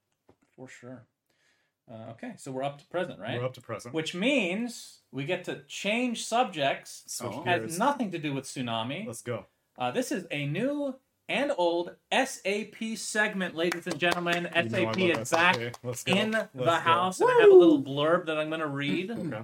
[0.56, 1.04] for sure.
[1.90, 3.40] Uh, okay, so we're up to present, right?
[3.40, 3.94] We're up to present.
[3.94, 7.04] Which means we get to change subjects.
[7.08, 7.44] Switch Oh.
[7.44, 9.06] Has nothing to do with tsunami.
[9.08, 9.46] Let's go.
[9.78, 10.96] Uh, this is a new
[11.30, 14.50] and old SAP segment, ladies and gentlemen.
[14.56, 15.40] You SAP love is SAP.
[15.60, 16.14] back Let's go.
[16.14, 16.72] in Let's the go.
[16.72, 19.12] house, and I have a little blurb that I'm going to read.
[19.12, 19.44] Okay.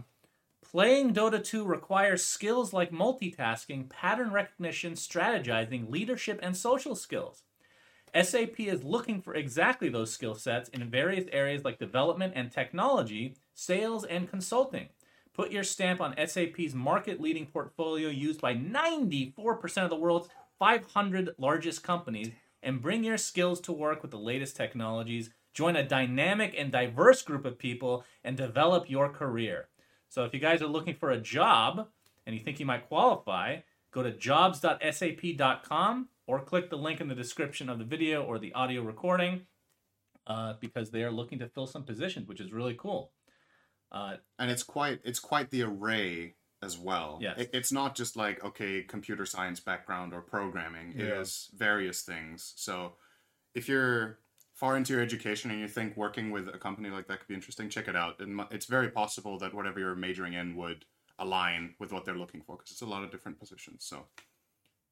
[0.73, 7.43] Playing Dota 2 requires skills like multitasking, pattern recognition, strategizing, leadership, and social skills.
[8.19, 13.35] SAP is looking for exactly those skill sets in various areas like development and technology,
[13.53, 14.87] sales, and consulting.
[15.35, 21.35] Put your stamp on SAP's market leading portfolio used by 94% of the world's 500
[21.37, 22.31] largest companies
[22.63, 25.29] and bring your skills to work with the latest technologies.
[25.53, 29.67] Join a dynamic and diverse group of people and develop your career.
[30.13, 31.87] So if you guys are looking for a job
[32.27, 33.57] and you think you might qualify,
[33.91, 38.53] go to jobs.sap.com or click the link in the description of the video or the
[38.53, 39.41] audio recording
[40.27, 43.11] uh, because they are looking to fill some positions, which is really cool.
[43.91, 47.17] Uh, and it's quite it's quite the array as well.
[47.19, 47.39] Yes.
[47.39, 50.93] It- it's not just like okay, computer science background or programming.
[50.95, 51.05] Yeah.
[51.05, 52.53] It is various things.
[52.55, 52.97] So
[53.55, 54.19] if you're
[54.63, 57.33] far into your education and you think working with a company like that could be
[57.33, 58.17] interesting, check it out.
[58.21, 60.85] And It's very possible that whatever you're majoring in would
[61.19, 63.83] align with what they're looking for because it's a lot of different positions.
[63.83, 64.05] So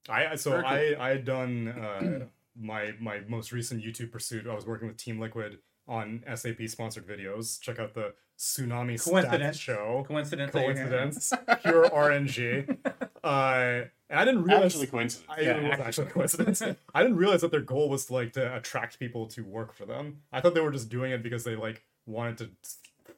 [0.09, 0.65] I so cool.
[0.65, 2.25] I I had done uh,
[2.59, 4.45] my my most recent YouTube pursuit.
[4.45, 7.57] I was working with Team Liquid on SAP sponsored videos.
[7.61, 9.57] Check out the Tsunami Coincidence.
[9.57, 10.03] Show.
[10.07, 10.51] coincidence.
[10.51, 10.87] that you're here.
[10.87, 11.31] Coincidence,
[11.61, 12.75] pure RNG.
[13.23, 14.73] Uh, and I didn't realize.
[14.73, 15.29] Actually, coincidence.
[15.29, 15.85] I, Yeah, it was actually.
[15.85, 16.61] actually coincidence.
[16.95, 19.85] I didn't realize that their goal was to, like to attract people to work for
[19.85, 20.21] them.
[20.31, 22.49] I thought they were just doing it because they like wanted to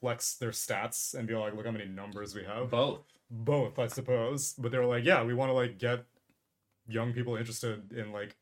[0.02, 2.70] flex their stats and be like, look how many numbers we have.
[2.70, 3.00] Both.
[3.32, 4.56] Both, I suppose.
[4.58, 6.04] But they were like, yeah, we want to like get
[6.86, 8.36] young people interested in like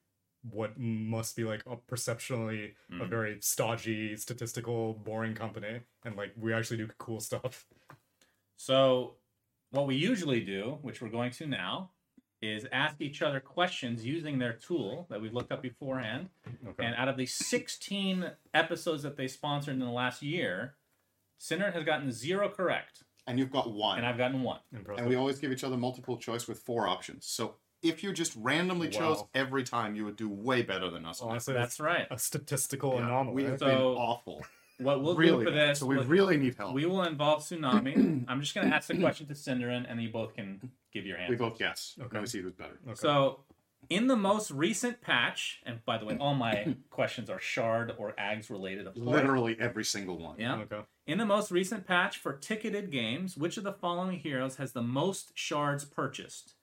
[0.49, 3.09] what must be like a perceptually a Mhm.
[3.09, 7.67] very stodgy, statistical, boring company, and like we actually do cool stuff.
[8.57, 9.17] So,
[9.71, 11.91] what we usually do, which we're going to now,
[12.41, 16.29] is ask each other questions using their tool that we've looked up beforehand.
[16.67, 16.85] Okay.
[16.85, 20.75] And out of the 16 episodes that they sponsored in the last year,
[21.37, 23.97] Sinner has gotten zero correct, And you've got one.
[23.99, 24.61] and I've gotten one.
[24.71, 24.99] Impressive.
[25.01, 27.25] And we always give each other multiple choice with four options.
[27.27, 31.21] So if you just randomly chose every time, you would do way better than us.
[31.21, 32.07] Honestly, That's right.
[32.11, 33.35] a statistical Yeah, anomaly.
[33.35, 34.45] We have So- been awful.
[34.77, 35.45] What we'll really.
[35.45, 36.73] do for this, so we really need help.
[36.73, 38.25] we will involve Tsunami.
[38.27, 41.17] I'm just going to ask the question to syndereN, and you both can give your
[41.17, 41.29] answer.
[41.33, 41.95] We both guess.
[41.99, 42.09] Okay.
[42.11, 42.79] Let me see who's better.
[42.87, 42.95] Okay.
[42.95, 43.41] So,
[43.91, 48.13] in the most recent patch, and by the way, all my questions are shard or
[48.13, 48.97] ags related, of.
[48.97, 50.39] Literally every single one.
[50.39, 50.55] Yeah.
[50.61, 50.81] Okay.
[51.05, 54.81] In the most recent patch for ticketed games, which of the following heroes has the
[54.81, 56.55] most shards purchased?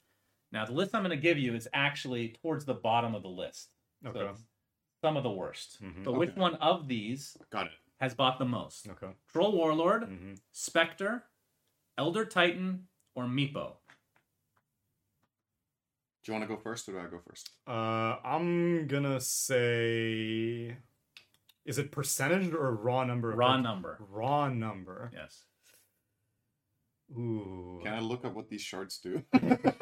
[0.53, 3.29] Now, the list I'm going to give you is actually towards the bottom of the
[3.29, 3.71] list.
[4.03, 4.21] So Okay.
[4.31, 4.45] it's
[5.03, 5.83] some of the worst.
[5.83, 6.05] Mhm.
[6.05, 7.73] But which one of these Got it.
[8.01, 8.89] has bought the most?
[8.89, 9.13] Okay.
[9.29, 11.25] Troll Warlord, hmm Spectre,
[11.99, 13.77] Elder Titan, or Meepo?
[16.23, 17.51] Do you want to go first or do I go first?
[17.67, 20.77] Uh, I'm gonna say,
[21.65, 23.31] is it percentage or raw number?
[23.31, 23.97] Raw purch- number.
[24.01, 25.11] Raw number.
[25.13, 25.45] Yes.
[27.17, 27.81] Ooh.
[27.83, 29.23] Can I look up what these shards do?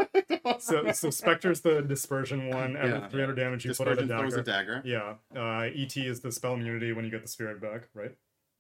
[0.61, 2.77] So, so Spectre's the dispersion one.
[2.77, 3.09] Every Yeah.
[3.09, 4.77] 300 damage you put out a Dispersion throws dagger.
[4.79, 5.17] a dagger.
[5.35, 5.39] Yeah.
[5.41, 8.13] Uh, ET is the spell immunity when you get the spirit back, right?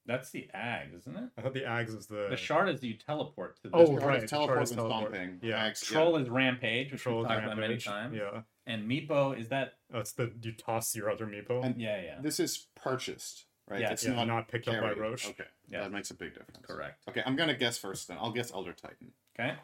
[0.04, 1.30] That's the ag, isn't it?
[1.38, 2.26] I thought the Ags is the.
[2.30, 4.28] The shard is you teleport to the Oh, Shard is right.
[4.28, 5.10] Teleport Shard is and teleport.
[5.14, 5.38] stomping.
[5.42, 5.64] Yeah.
[5.64, 7.84] Axe, Troll is Rampage, which Troll we've is talked about many rampage.
[7.86, 8.16] times.
[8.16, 8.40] Yeah.
[8.66, 11.64] And Meepo, is that That's the you toss your other meepo.
[11.64, 12.20] And- yeah, yeah.
[12.20, 13.80] This is purchased, right?
[13.80, 14.92] Yeah, it's yeah, not, not, picked up by.
[14.92, 15.28] Rosh.
[15.28, 15.44] Okay.
[15.68, 15.80] Yeah.
[15.82, 16.66] That makes a big difference.
[16.66, 17.02] Correct.
[17.08, 18.16] Okay, I'm gonna guess first then.
[18.20, 19.12] I'll guess Elder Titan.
[19.38, 19.54] Okay.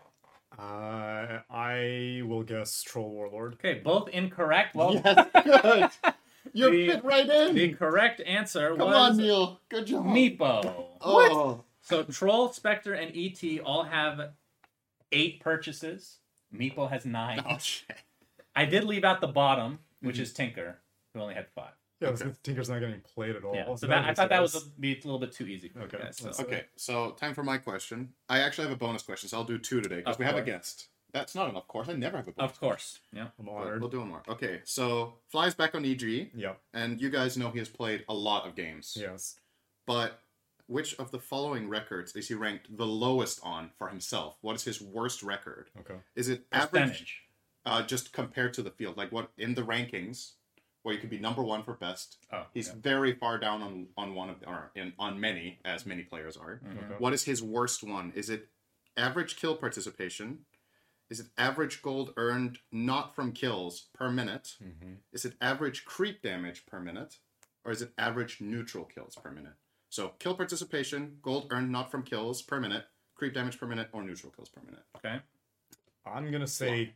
[0.59, 3.55] Uh, I will guess Troll Warlord.
[3.55, 4.74] Okay, both incorrect.
[4.74, 5.91] Well, yes, good.
[6.55, 7.55] You The- fit right in.
[7.55, 9.61] the correct answer Come was on, Neil.
[9.70, 10.05] Good job.
[10.05, 10.87] Meepo.
[11.01, 14.33] Oh, So Troll, Spectre, and ET all have
[15.12, 16.19] eight purchases.
[16.55, 17.43] Meepo has nine.
[17.49, 17.97] oh shit.
[18.55, 20.23] I did leave out the bottom, which Mhm.
[20.23, 20.79] is Tinker,
[21.15, 21.73] who only had five.
[22.03, 22.24] Yeah, Okay.
[22.24, 23.55] because Tinker's not getting played at all.
[23.55, 23.74] Yeah.
[23.74, 25.70] So That that, I makes thought that was a, be a little bit too easy
[25.77, 26.16] Okay, guys.
[26.16, 26.31] So.
[26.45, 28.11] Okay, so time for my question.
[28.29, 30.37] I actually have a bonus question, so I'll do two today because Of we have
[30.37, 30.89] a guest.
[31.12, 31.89] That's not enough, of course.
[31.89, 32.53] I never have a bonus.
[32.53, 32.99] Of course.
[33.12, 33.27] Yeah.
[33.39, 33.81] I'm but honored.
[33.81, 34.23] We'll do one more.
[34.29, 36.55] Okay, so Fly's back on EG, Yeah.
[36.73, 38.97] and you guys know he has played a lot of games.
[38.99, 39.39] Yes.
[39.87, 40.20] But
[40.66, 44.39] which of the following records is he ranked the lowest on for himself?
[44.41, 45.70] What is his worst record?
[45.81, 46.01] Okay.
[46.15, 47.24] Is it average,
[47.66, 48.97] uh, just compared to the field?
[48.97, 50.33] Like what in the rankings,
[50.83, 52.19] where you could be number one for best?
[52.33, 52.75] Oh, He's yeah.
[52.81, 56.37] very far down on on one of the, or in on many, as many players
[56.37, 56.61] are.
[56.65, 56.77] Mhm.
[56.85, 56.95] Okay.
[56.99, 58.13] What is his worst one?
[58.15, 58.49] Is it
[58.97, 60.45] average kill participation?
[61.11, 64.57] Is it average gold earned not from kills per minute?
[64.63, 64.95] Mm-hmm.
[65.13, 67.19] Is it average creep damage per minute?
[67.65, 69.53] Or is it average neutral kills per minute?
[69.91, 74.03] So kill participation, gold earned not from kills per minute, creep damage per minute, or
[74.03, 74.83] neutral kills per minute.
[74.97, 75.21] Okay.
[76.07, 76.95] I'm gonna say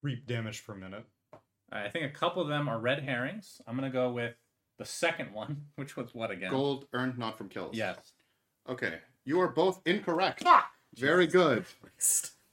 [0.00, 1.04] creep damage per minute.
[1.70, 3.60] I think a couple of them are red herrings.
[3.66, 4.34] I'm gonna go with
[4.78, 6.50] the second one, which was what again?
[6.50, 7.76] Gold earned not from kills.
[7.76, 8.12] Yes.
[8.68, 8.98] Okay.
[9.24, 10.42] You are both incorrect.
[10.96, 11.64] Very good.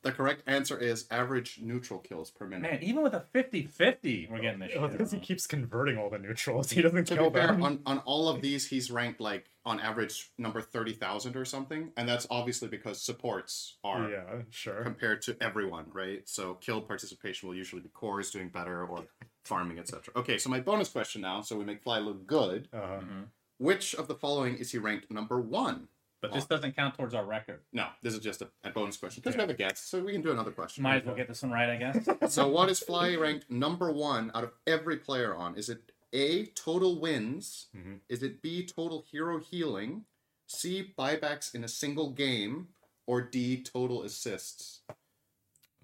[0.06, 2.72] The correct answer is average neutral kills per minute.
[2.72, 4.92] Man, even with a 50-50, we're getting this shit.
[4.92, 6.70] Because he keeps converting all the neutrals.
[6.70, 7.64] He doesn't To kill be fair, them.
[7.64, 11.92] on, on all of these, he's ranked like on average number 30,000 or something.
[11.98, 14.84] And that's obviously because supports are Yeah, sure.
[14.84, 16.22] compared to everyone, right?
[16.30, 19.06] So kill participation will usually be cores doing better or
[19.44, 20.14] farming, etc.
[20.16, 22.70] Okay, so my bonus question now, so we make Fly look good.
[22.72, 23.26] Uh, Mhm.
[23.58, 25.88] Which of the following is he ranked number one?
[26.22, 27.60] But this doesn't count towards our record.
[27.72, 30.12] No, this is just a, a bonus question because we have a guest, so we
[30.14, 30.82] can do another question.
[30.82, 32.10] Might as well get this one right, I guess.
[32.34, 35.56] so what is Fly ranked number one out of every player on?
[35.56, 37.68] Is it A, total wins?
[37.78, 38.00] Mhm.
[38.10, 40.06] Is it B, total hero healing?
[40.48, 42.70] C, buybacks in a single game?
[43.08, 44.82] Or D, total assists?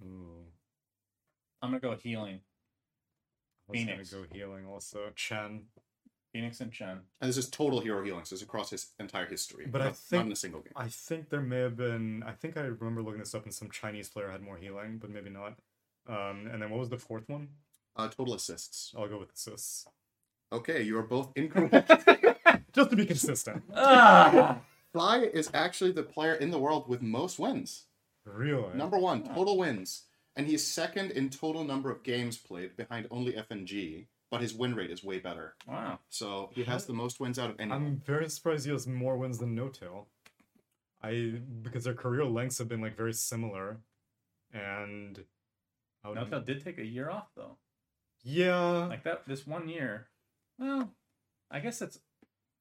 [0.04, 0.46] ooh,
[1.62, 2.40] I'm gonna go healing.
[3.70, 4.10] I was Phoenix.
[4.12, 5.12] gonna go healing also.
[5.16, 5.66] Chen.
[6.34, 7.00] Phoenix and Chen.
[7.20, 9.66] And this is total hero healing, so it's across his entire history.
[9.70, 10.74] But I not, think- not in a single game.
[10.76, 12.24] I think there may have been.
[12.26, 15.10] I think I remember looking this up, and some Chinese player had more healing, but
[15.10, 15.58] maybe not.
[16.08, 17.50] Um, and then what was the fourth one?
[17.96, 18.94] Uh, total assists.
[18.98, 19.86] I'll go with assists,
[20.54, 21.92] Okay, you are both incorrect.
[22.74, 23.64] just to be consistent.
[23.76, 24.60] Ah!
[24.94, 27.86] Fly is actually the player in the world with most wins.
[28.26, 28.74] Really?
[28.78, 30.04] Number one, total wins.
[30.36, 34.08] and he's second in total number of games played, behind only FNG.
[34.32, 35.56] But his win rate is way better.
[35.68, 36.00] Wow.
[36.10, 37.82] So he has the most wins out of anyone.
[37.84, 40.06] I'm very surprised he has more wins than N0tail.
[41.04, 43.82] I because their career lengths have been like very similar,
[44.54, 45.26] and
[46.04, 47.58] I would- N0tail did take a year off though.
[48.24, 50.08] yeah, Like that this one year.
[50.58, 50.94] Well,
[51.50, 52.00] I guess it's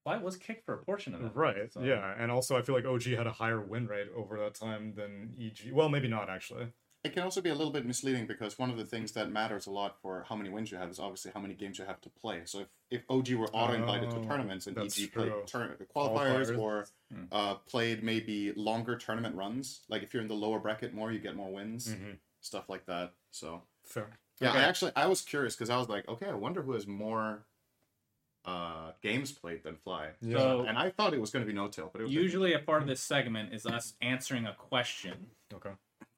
[0.03, 1.33] why it was kicked for a portion of it.
[1.35, 4.39] right, So- yeah, and also I feel like OG had a higher win rate over
[4.41, 5.71] that time than EG.
[5.73, 6.73] Well, maybe not actually.
[7.03, 9.67] It can also be a little bit misleading because one of the things that matters
[9.67, 12.01] a lot for how many wins you have is obviously how many games you have
[12.03, 12.43] to play.
[12.45, 15.79] So if, if OG were auto invited Oh, to tournaments and that's EG played tur-
[15.95, 16.59] qualifiers, Qualifiers.
[16.59, 17.25] or Hmm.
[17.33, 21.19] uh, played maybe longer tournament runs, like if you're in the lower bracket more, you
[21.21, 22.19] get more wins, Mhm.
[22.41, 23.15] stuff like that.
[23.31, 24.11] So Fair.
[24.39, 24.59] yeah, Okay.
[24.59, 27.47] I actually I was curious because I was like, okay, I wonder who has more
[28.45, 30.11] uh, games played than Fly.
[30.23, 30.39] Yeah.
[30.39, 32.59] So And I thought it was going to be N0tail, but it was usually a
[32.59, 35.71] part of this segment is us answering a question okay.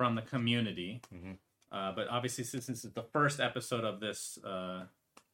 [0.03, 1.01] From the community.
[1.15, 1.37] Mhm.
[1.71, 4.85] Uh, but obviously, since this is the first episode of this uh,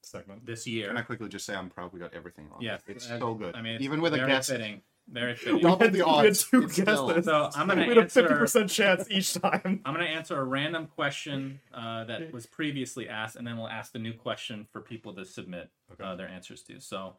[0.02, 0.44] Segment.
[0.44, 2.60] this year, Can I quickly just say I'm proud we got everything wrong?
[2.60, 3.56] yes, it's uh, so good.
[3.56, 5.60] I mean, it's even with a very guest, fitting, very fitting.
[5.60, 6.44] Double the We had odds.
[6.50, 7.24] two it's still- guesses.
[7.24, 9.80] So I'm gonna we had a fifty percent chance each time.
[9.86, 13.68] I'm going to answer a random question uh, that was previously asked, and then we'll
[13.68, 16.04] ask the new question for people to submit Okay.
[16.04, 16.78] uh, their answers to.
[16.78, 17.16] So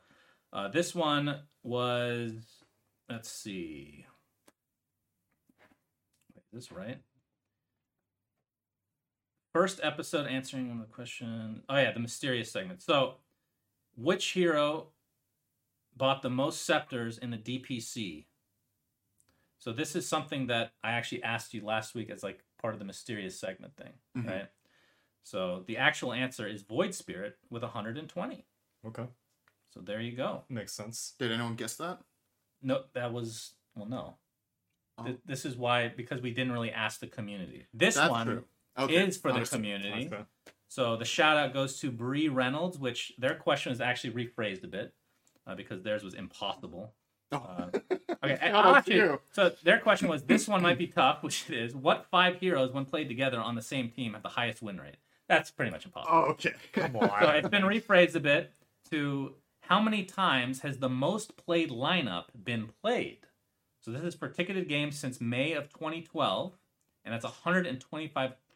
[0.54, 2.32] uh, this one was,
[3.10, 4.06] let's see.
[6.36, 7.00] Wait, is this right?
[9.54, 11.64] First episode answering one of the question.
[11.70, 12.82] Oh, yeah, the mysterious segment.
[12.82, 13.16] So,
[13.96, 14.90] which hero
[15.98, 18.26] bought the most scepters in the DPC?
[19.58, 22.80] So this is something that I actually asked you last week as like part of
[22.80, 24.28] the mysterious segment thing, Mhm.
[24.28, 24.50] right?
[25.24, 28.46] So the actual answer is Void Spirit with 120.
[28.86, 29.08] Okay,
[29.72, 30.46] So there you go.
[30.48, 31.12] makes sense.
[31.20, 32.02] Did anyone guess that?
[32.62, 34.18] No, that was well, no.
[34.98, 35.04] Oh.
[35.06, 37.68] Th- This is why because we didn't really ask the community.
[37.74, 38.48] This That's one true.
[38.78, 39.58] Okay, is for the understood.
[39.58, 40.08] community.
[40.12, 40.24] Okay.
[40.68, 44.68] So the shout out goes to Bree Reynolds, which their question is actually rephrased a
[44.68, 44.94] bit
[45.48, 46.94] uh, because theirs was impossible.
[47.32, 47.38] Oh.
[47.38, 47.70] Uh,
[48.22, 51.24] Okay, Shout I'll out to actually- so their question was this one might be tough,
[51.24, 54.28] which it is what five heroes, when played together on the same team, have the
[54.30, 54.98] highest win rate?
[55.30, 56.18] That's pretty much impossible.
[56.18, 56.54] Oh, okay.
[56.74, 57.08] Come on.
[57.08, 57.36] So on.
[57.38, 58.52] it's been rephrased a bit
[58.90, 63.20] to how many times has the most played lineup been played?
[63.82, 66.58] So this is for ticketed games since May of 2012,
[67.06, 67.24] and that's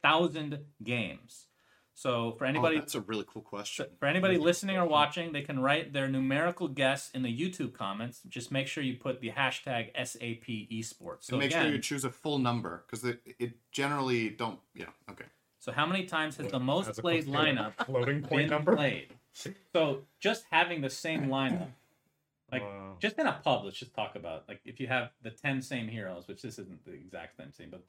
[0.04, 1.48] 125,000 games.
[1.96, 3.86] So for oh, anybody oh, that's a really cool question.
[4.00, 8.22] for anybody listening or watching, they can write their numerical guess in the YouTube comments.
[8.28, 11.26] Just make sure you put the hashtag SAP Esports.
[11.26, 14.60] So and make again, sure you choose a full number because it, it generally don't.
[14.74, 14.86] Yeah.
[15.12, 15.26] Okay.
[15.60, 18.42] so how many times has the most As played opposed to a lineup floating point
[18.42, 18.76] been number.
[18.76, 19.14] played?
[19.72, 21.70] So just having the same lineup,
[22.52, 22.98] like Wow.
[23.00, 25.88] just in a pub, let's just talk about like if you have the ten same
[25.88, 27.84] heroes, which this isn't the exact same thing, but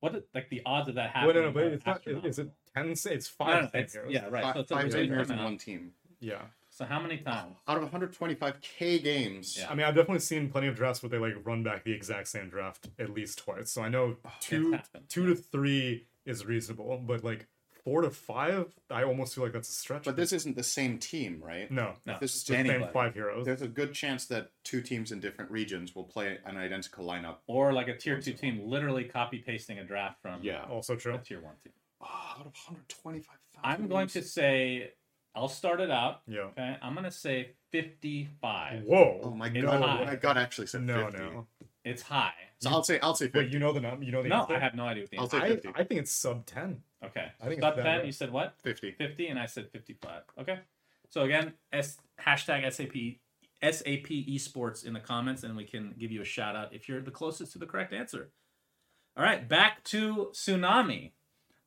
[0.00, 1.34] what are- like the odds of that Wait, happening?
[1.36, 2.06] no, no, but it's not.
[2.06, 2.90] Is it ten?
[2.90, 3.48] It's five.
[3.48, 4.42] no, no, it's- yeah, right.
[4.42, 5.92] Fi- so it's five big seniors in one team.
[6.20, 6.42] Yeah.
[6.70, 7.56] So how many times?
[7.66, 9.56] Out of 125k games.
[9.58, 9.68] Yeah.
[9.68, 12.28] I mean, I've definitely seen plenty of drafts where they like run back the exact
[12.28, 13.72] same draft at least twice.
[13.72, 17.48] So I know oh, two, two to three is reasonable, but like
[17.88, 20.04] four to five, I almost feel like that's a stretch.
[20.04, 21.70] But this isn't the same team, right?
[21.70, 22.92] no, No, This is it's the same anybody.
[22.92, 23.46] five heroes.
[23.46, 27.36] There's a good chance that two teams in different regions will play an identical lineup.
[27.46, 30.64] Or like a tier two team, literally copy pasting a draft from Yeah.
[30.68, 31.18] Also a true.
[31.24, 31.72] tier one team.
[32.00, 33.60] Oh, out of 125,000.
[33.64, 34.92] I'm going to say,
[35.34, 36.20] I'll start it out.
[36.28, 36.40] Yeah.
[36.42, 38.82] Okay, I'm gonna say 55.
[38.84, 39.20] Whoa.
[39.24, 39.82] Oh my It's god!
[39.82, 40.04] high.
[40.04, 41.18] My gut actually said No, 50.
[41.18, 41.46] no.
[41.84, 42.32] It's high.
[42.60, 43.38] So I'll say I'll say 50.
[43.38, 44.04] Wait, you know the number?
[44.04, 44.54] You know the No, answer?
[44.54, 45.38] I have no idea what the I'll answer.
[45.40, 45.68] say I, 50.
[45.76, 46.82] I think it's sub ten.
[47.04, 48.06] Okay, I think sub it's that 10.
[48.06, 48.54] You said what?
[48.62, 48.92] 50.
[48.92, 50.22] 50, and I said 55.
[50.40, 50.58] Okay.
[51.10, 53.18] So again, S hashtag SAP
[53.62, 57.00] SAP Esports in the comments, and we can give you a shout out if you're
[57.00, 58.30] the closest to the correct answer.
[59.16, 61.12] All right, back to tsunami.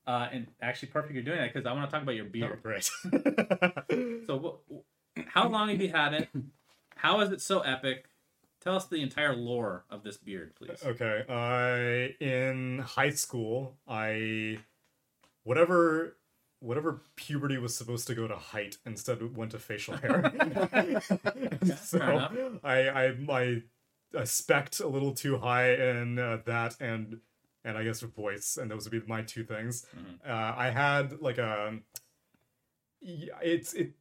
[0.07, 2.29] Uh, and actually, perfect you're doing that because I want to talk about your Oh,
[2.29, 2.61] beard.
[2.63, 2.89] great.
[4.27, 6.29] So, wh- how long have you had it?
[6.95, 8.05] How is it so epic?
[8.61, 10.81] Tell us the entire lore of this beard, please.
[10.85, 11.23] Okay.
[11.27, 14.59] Uh, in high school, I
[15.43, 16.17] whatever
[16.59, 21.01] whatever puberty was supposed to go to height instead went to facial hair.
[21.81, 22.59] so.
[22.63, 23.61] I I I
[24.17, 27.19] I spec'd a little too high in uh, that and
[27.63, 29.85] and I guess with voice, and those would be my two things.
[29.95, 30.29] Mm-hmm.
[30.29, 31.79] Uh, I had like a
[33.01, 33.93] yeah, it's it.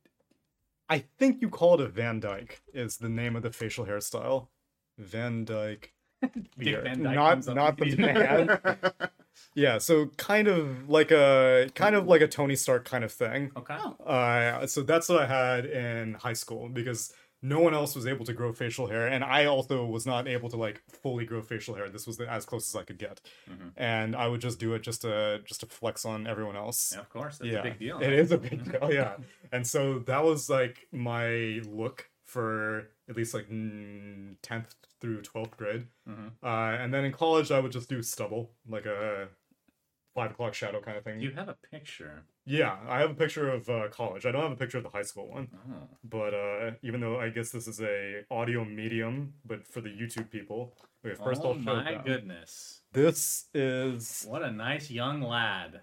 [0.88, 4.48] I think you call it a Van Dyke is the name of the facial hairstyle.
[4.98, 5.92] Van Dyke.
[6.58, 8.58] Dick Van Dyke not not the with- man.
[9.54, 13.50] yeah, so kind of like a kind of like a Tony Stark kind of thing.
[13.56, 13.76] Okay.
[13.78, 14.04] Oh.
[14.04, 17.12] Uh, so that's what I had in high school because
[17.42, 20.50] no one else was able to grow facial hair, and I also was not able
[20.50, 21.88] to like fully grow facial hair.
[21.88, 23.20] This was the, as close as I could get,
[23.50, 23.72] Mhm.
[23.78, 26.92] and I would just do it just to just to flex on everyone else.
[26.94, 27.98] Yeah, of course, that's yeah, a big deal.
[28.00, 29.16] It is a big deal, yeah.
[29.52, 33.48] And so that was like my look for at least like
[34.42, 35.86] tenth through twelfth grade.
[36.08, 36.32] Mhm.
[36.42, 36.46] Uh,
[36.82, 39.28] and then in college, I would just do stubble, like a
[40.14, 41.20] five o'clock shadow kind of thing.
[41.20, 42.22] You have a picture.
[42.44, 44.26] Yeah, I have a picture of uh, college.
[44.26, 45.88] I don't have a picture of the high school one, Oh.
[46.04, 50.30] but uh, even though I guess this is a audio medium, but for the YouTube
[50.30, 52.82] people, okay, first oh I'll show my goodness!
[52.92, 55.80] This is What a nice young lad.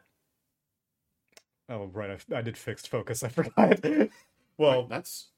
[1.70, 3.24] oh right, I, I did fixed focus.
[3.24, 3.80] I forgot.
[4.58, 5.30] well, That's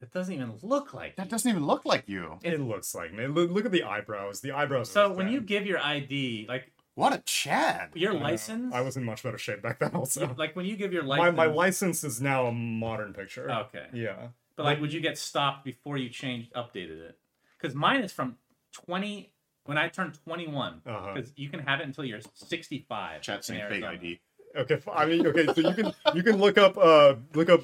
[0.00, 1.30] It doesn't even look like that you.
[1.30, 2.38] doesn't even look like you.
[2.42, 3.26] it looks like me.
[3.26, 4.40] Look, look at the eyebrows.
[4.40, 4.90] The eyebrows.
[4.90, 7.90] So when you give your ID, like What a Chad.
[7.94, 8.22] your I know.
[8.22, 9.90] license, I was in much better shape back then.
[9.94, 13.50] Also, like when you give your my license, my license is now a modern picture.
[13.50, 13.86] Okay.
[13.92, 14.28] Yeah.
[14.56, 17.18] But like, would you get stopped before you changed, updated it?
[17.60, 18.36] Because mine is from
[18.72, 19.32] twenty
[19.64, 20.80] when I turned twenty one.
[20.86, 21.12] Uh-huh.
[21.14, 23.20] Because you can have it until you're sixty five.
[23.22, 24.20] Chat saying fake ID.
[24.56, 27.60] Okay, f- I mean, okay, so you can you can look up uh look up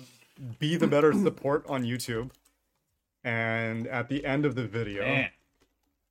[0.58, 2.30] be the better support on YouTube,
[3.24, 5.30] and at the end of the video, Man,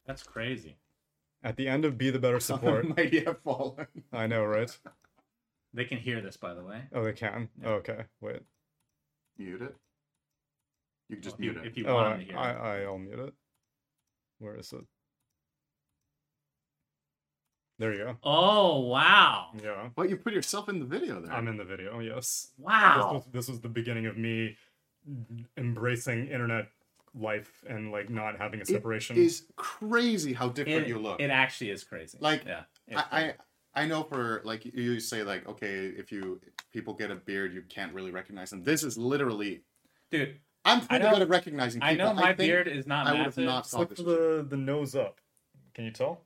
[0.06, 0.78] that's crazy.
[1.44, 3.88] at the end of be the better support, Might have fallen.
[4.14, 4.78] I know, right?
[5.74, 6.82] They can hear this, by the way.
[6.94, 7.50] Oh, they can.
[7.64, 8.42] Oh, okay, wait.
[9.38, 9.76] Mute it.
[11.10, 11.68] You can just if you, mute it.
[11.68, 12.36] if you Oh, want I, them to hear.
[12.36, 12.40] it.
[12.40, 13.34] I I'll mute it.
[14.40, 14.86] Where is it?
[17.82, 18.18] There you go.
[18.24, 19.48] Oh wow!
[19.60, 21.34] Yeah, Well, you put yourself in the video there.
[21.34, 21.98] I'm in the video.
[22.00, 22.50] Yes.
[22.56, 23.12] This Wow!
[23.16, 24.56] was, this was the beginning of me
[25.58, 26.68] embracing internet
[27.16, 29.18] life and like not having a It separation.
[29.18, 31.20] is crazy how different It, you look.
[31.20, 32.20] it actually is crazy.
[32.22, 32.64] Like, yeah,
[32.96, 33.04] I,
[33.74, 36.40] I I know for like you say like okay if you
[36.72, 38.64] people get a beard you can't really recognize them.
[38.64, 39.64] This is literally
[40.12, 40.38] dude.
[40.64, 41.82] I'm pretty know- good at recognizing.
[41.82, 44.06] I know my think beard is not I would have not thought Flip this.
[44.06, 45.20] the the nose up.
[45.74, 46.22] Can you tell?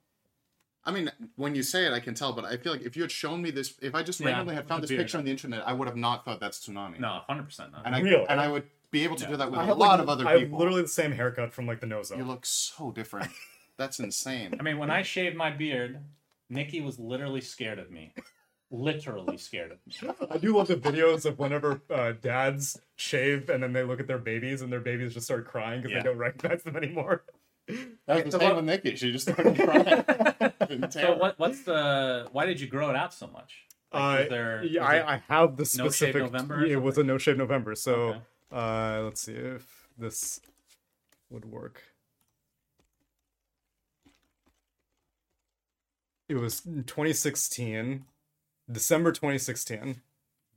[0.86, 3.02] I mean, when you say it, I can tell, but I feel like if you
[3.02, 5.02] had shown me this, if I just Yeah, randomly had found this beard.
[5.02, 7.00] picture on the internet, I would have not thought that's tsunami.
[7.00, 7.82] No, hundred percent not.
[7.86, 8.26] and I Really?
[8.30, 9.30] and I would be able to Yeah.
[9.32, 10.60] do that with I a lot like, of other I have people.
[10.60, 12.18] literally the same haircut from like the nose up.
[12.20, 13.32] You look so different.
[13.78, 14.56] That's insane.
[14.60, 16.00] I mean, when I shaved my beard,
[16.50, 18.14] Nikki was literally scared of me.
[18.72, 20.10] literally scared of me.
[20.32, 24.08] I do love the videos of whenever uh, dads shave and then they look at
[24.08, 26.04] their babies and their babies just start crying because Yeah.
[26.04, 27.24] they don't recognize them anymore.
[27.68, 28.96] That was So the same what- with Nikki.
[28.96, 30.52] She just started crying.
[30.92, 31.38] So what?
[31.40, 32.28] What's the?
[32.32, 33.66] Why did you grow it out so much?
[33.94, 36.16] Like, Uh, there, yeah, it- I, I have the specific.
[36.16, 36.32] No Shave.
[36.34, 37.76] November it was a no shave November.
[37.76, 38.20] So Okay.
[38.52, 40.40] uh, let's see if this
[41.30, 41.82] would work.
[46.28, 48.06] It was 2016,
[48.72, 50.02] December 2016.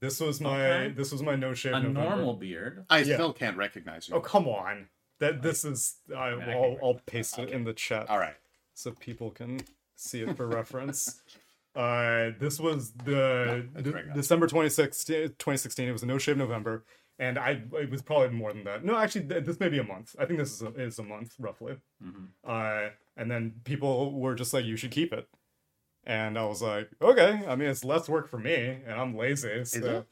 [0.00, 0.94] This was my Okay.
[0.94, 2.00] this was my no shave a November.
[2.02, 2.86] normal beard.
[2.88, 3.14] I yeah.
[3.16, 4.14] still can't recognize you.
[4.14, 4.88] Oh come on!
[5.20, 8.36] That this is I, can I'll, I'll paste it in the chat All right.
[8.74, 9.60] so people can
[9.96, 11.20] see it for reference.
[11.76, 15.88] Uh, this was the de- December 2016, 2016.
[15.88, 16.82] It was a no shave November,
[17.20, 18.84] and I it was probably more than that.
[18.84, 20.16] No, actually, th- this may be a month.
[20.18, 21.76] I think this is a, is a month roughly.
[22.02, 22.28] Mhm.
[22.44, 25.28] Uh, and then people were just like, "You should keep it,"
[26.04, 29.64] and I was like, "Okay." I mean, it's less work for me, and I'm lazy.
[29.64, 30.06] So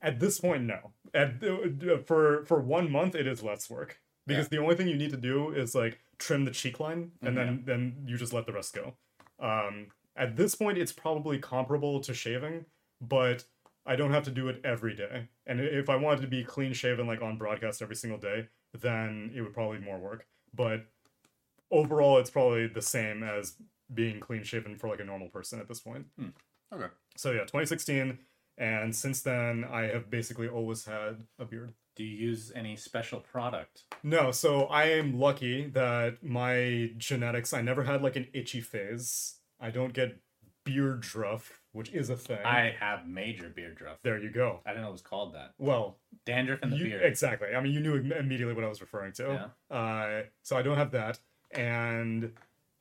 [0.00, 0.92] at this point, no.
[1.12, 4.96] At uh, for for one month, it is less work because the only thing you
[4.96, 8.46] need to do is like trim the cheek line, and then then you just let
[8.46, 8.94] the rest go.
[9.40, 12.66] Um, at this point, it's probably comparable to shaving,
[13.00, 13.44] but
[13.86, 15.28] I don't have to do it every day.
[15.46, 19.32] And if I wanted to be clean shaven, like on broadcast every single day, then
[19.34, 20.26] it would probably be more work.
[20.54, 20.86] But
[21.70, 23.54] overall, it's probably the same as
[23.92, 26.06] being clean shaven for like a normal person at this point.
[26.72, 26.86] Okay.
[27.16, 28.18] So yeah, 2016,
[28.58, 31.72] and since then I have basically always had a beard.
[31.94, 33.82] Do you use any special product?
[34.02, 39.34] No, so I am lucky that my genetics, I never had like an itchy phase.
[39.60, 40.18] I don't get
[40.64, 42.38] beard druff, which is a thing.
[42.44, 43.98] I have major beard druff.
[44.02, 44.60] There you go.
[44.64, 45.52] I didn't know it was called that.
[45.58, 47.02] Well, Dandruff in the you- beard.
[47.04, 47.48] exactly.
[47.54, 49.50] I mean, you knew immediately what I was referring to.
[49.70, 49.76] Yeah.
[49.76, 51.18] Uh, so I don't have that,
[51.50, 52.32] and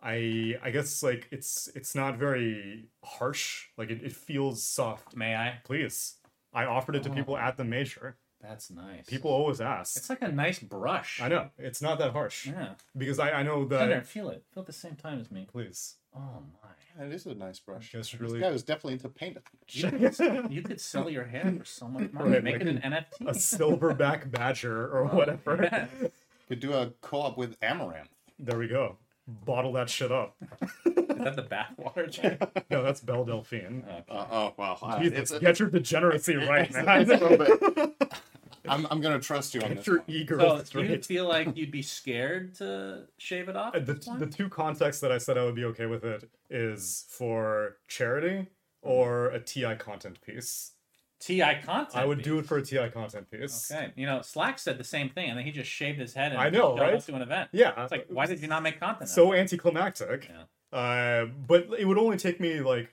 [0.01, 3.67] I I guess like it's it's not very harsh.
[3.77, 5.15] Like it, it feels soft.
[5.15, 5.59] May I?
[5.63, 6.15] Please,
[6.53, 8.17] I offered it to people at the major.
[8.41, 9.05] That's nice.
[9.05, 9.95] People always ask.
[9.97, 11.22] It's like a nice brush.
[11.22, 12.69] I know it's not that harsh Yeah.
[12.97, 13.80] because I I know that.
[13.80, 14.43] Thunder, feel it.
[14.53, 15.47] Feel it the same time as me.
[15.51, 15.95] Please.
[16.15, 16.19] Oh
[16.63, 16.69] my.
[17.05, 17.93] That is a nice brush.
[17.93, 19.38] Guess This guy was definitely into paint.
[19.69, 22.31] You could, you could sell your hair for so much money.
[22.31, 23.27] Right, Make like it an NFT.
[23.30, 25.59] a silverback badger or whatever.
[25.63, 25.85] Yeah.
[26.49, 28.09] Could do a co-op with Amouranth.
[28.38, 28.97] There we go.
[29.26, 30.35] Bottle that shit up.
[30.85, 32.11] Is that the bathwater?
[32.11, 32.65] Jack?
[32.69, 33.85] No, that's Belle Delphine.
[33.88, 34.03] Okay.
[34.09, 34.99] Uh, oh wow!
[35.01, 37.93] Jesus, it's a- get your degeneracy right, it's a little man.
[38.63, 39.85] Bit- I'm, I'm gonna trust you on this.
[39.88, 40.05] Your one.
[40.07, 41.05] e-girl So do you straight.
[41.05, 43.73] feel like you'd be scared to shave it off?
[43.73, 46.29] Uh, at the, the two contexts that I said I would be okay with it
[46.49, 48.47] is for charity
[48.83, 48.89] Mm-hmm.
[48.93, 50.71] or a TI content piece.
[51.19, 51.95] Ti content.
[51.95, 52.25] I would piece.
[52.25, 53.71] do it for a TI content piece.
[53.71, 56.31] Okay, you know, Slack said the same thing, and then he just shaved his head
[56.31, 56.95] and I know, showed right?
[56.95, 57.49] up to an event.
[57.51, 57.73] Yeah.
[57.83, 59.07] It's like, why did you not make content?
[59.07, 60.31] So anticlimactic.
[60.73, 60.75] Yeah.
[60.75, 62.91] Uh, but it would only take me like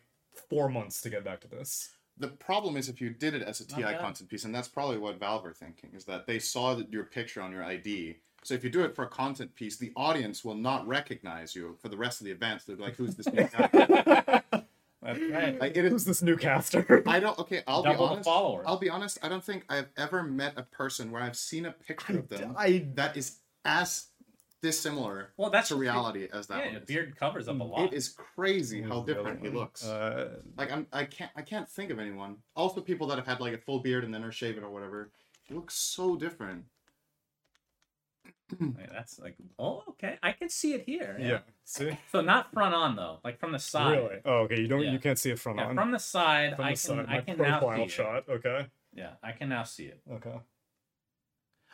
[0.51, 1.89] four months to get back to this.
[2.19, 4.01] The problem is if you did it as a TI bad.
[4.01, 7.05] content piece, and that's probably what Valve are thinking, is that they saw that your
[7.05, 8.17] picture on your ID.
[8.43, 11.77] So if you do it for a content piece, the audience will not recognize you
[11.81, 12.65] for the rest of the events.
[12.65, 14.43] They're like, "Who's this new guy?"
[15.03, 15.59] That's right.
[15.61, 17.03] like, it Who's this new caster?
[17.07, 17.39] I don't.
[17.39, 18.29] Okay, I'll Double be the honest.
[18.29, 18.65] followers.
[18.69, 19.19] I'll be honest.
[19.23, 22.55] I don't think I've ever met a person where I've seen a picture of them
[22.59, 24.08] I that is as
[24.61, 26.75] dissimilar Well, that's to reality as that Yeah, one.
[26.75, 27.81] the beard covers up a lot.
[27.87, 29.85] It is crazy how different he looks.
[29.87, 32.37] Uh, Like I'm, I can't, I can't think of anyone.
[32.57, 35.11] Also, people that have had like a full beard and then are shaven or whatever,
[35.45, 36.65] he looks so different.
[38.61, 41.19] Like, that's like, oh, okay, I can see it here.
[41.21, 41.41] yeah.
[41.65, 41.97] See?
[42.11, 43.99] So not front on though, like from the side.
[43.99, 44.17] Really?
[44.25, 44.59] Oh, okay.
[44.59, 44.83] You don't.
[44.83, 44.93] Yeah.
[44.93, 45.75] You can't see it from Yeah, on.
[45.75, 47.07] from the side, From I the can, side.
[47.09, 47.91] I My can now profile see it.
[47.91, 48.25] shot.
[48.29, 48.67] Okay.
[48.95, 50.01] Yeah, I can now see it.
[50.11, 50.35] Okay.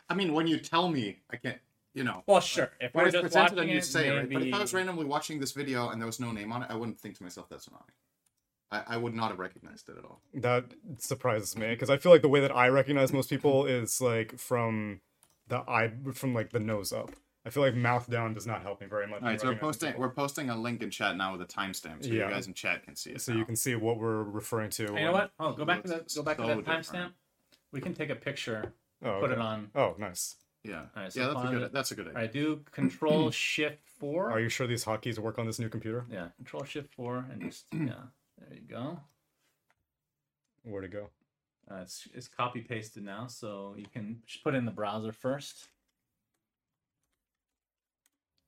[0.09, 1.57] I mean, when you tell me, I can't,
[1.95, 2.23] you know.
[2.27, 2.71] Well, sure.
[2.79, 4.29] If When we're it's just presented watching and you it, say, right?
[4.31, 6.67] But if I was randomly watching this video and there was no name on it,
[6.69, 7.93] I wouldn't think to myself that's Tsunami.
[8.71, 10.19] I, I would not have recognized it at all.
[10.33, 10.65] That
[10.97, 14.37] surprises me because I feel like the way that I recognize most people is like
[14.37, 14.99] from
[15.47, 17.11] the eye, from like the nose up.
[17.45, 19.21] I feel like mouth down does not help me very much.
[19.21, 20.01] All right, so we're posting, people.
[20.01, 22.27] we're posting a link in chat now with a timestamp, so Yeah.
[22.27, 23.21] you guys in chat can see it.
[23.21, 23.37] so now.
[23.39, 24.91] you can see what we're referring to.
[24.93, 25.31] Hey, you know what?
[25.39, 26.13] Oh, go back to that.
[26.15, 27.11] Go back to that timestamp.
[27.71, 28.73] We can take a picture.
[29.03, 29.69] Oh, Put it on.
[29.75, 30.35] Oh, nice.
[30.67, 32.19] Yeah, Alright, so yeah, that's a good, that's a good idea.
[32.19, 34.31] I do Control Shift Four.
[34.31, 36.05] Are you sure these hotkeys work on this new computer?
[36.09, 38.07] Yeah, Control Shift Four, and just yeah,
[38.39, 38.99] there you go.
[40.63, 41.09] Where to go?
[41.69, 45.11] Uh, it's it's copy pasted now, so you can just put it in the browser
[45.11, 45.67] first,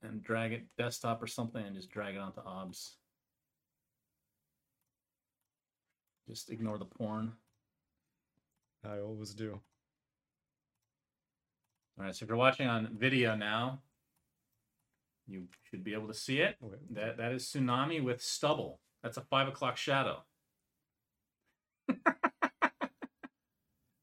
[0.01, 2.95] and drag it desktop or something, and just drag it onto OBS.
[6.27, 7.33] Just ignore the porn.
[8.83, 9.59] I always do.
[11.97, 13.79] All right, so if you're watching on video now,
[15.27, 16.55] you should be able to see it.
[16.91, 18.79] That that is tsunami with stubble.
[19.03, 20.23] That's a five o'clock shadow.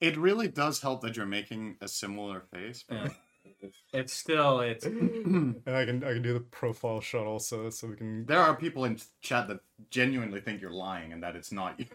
[0.00, 2.84] It really does help that you're making a similar face.
[2.88, 3.08] but- Yeah.
[3.94, 7.96] It's still it's and I can I can do the profile shot also, so we
[7.96, 8.26] can.
[8.26, 9.60] There are people in chat that
[9.90, 11.86] genuinely think you're lying and that it's not you.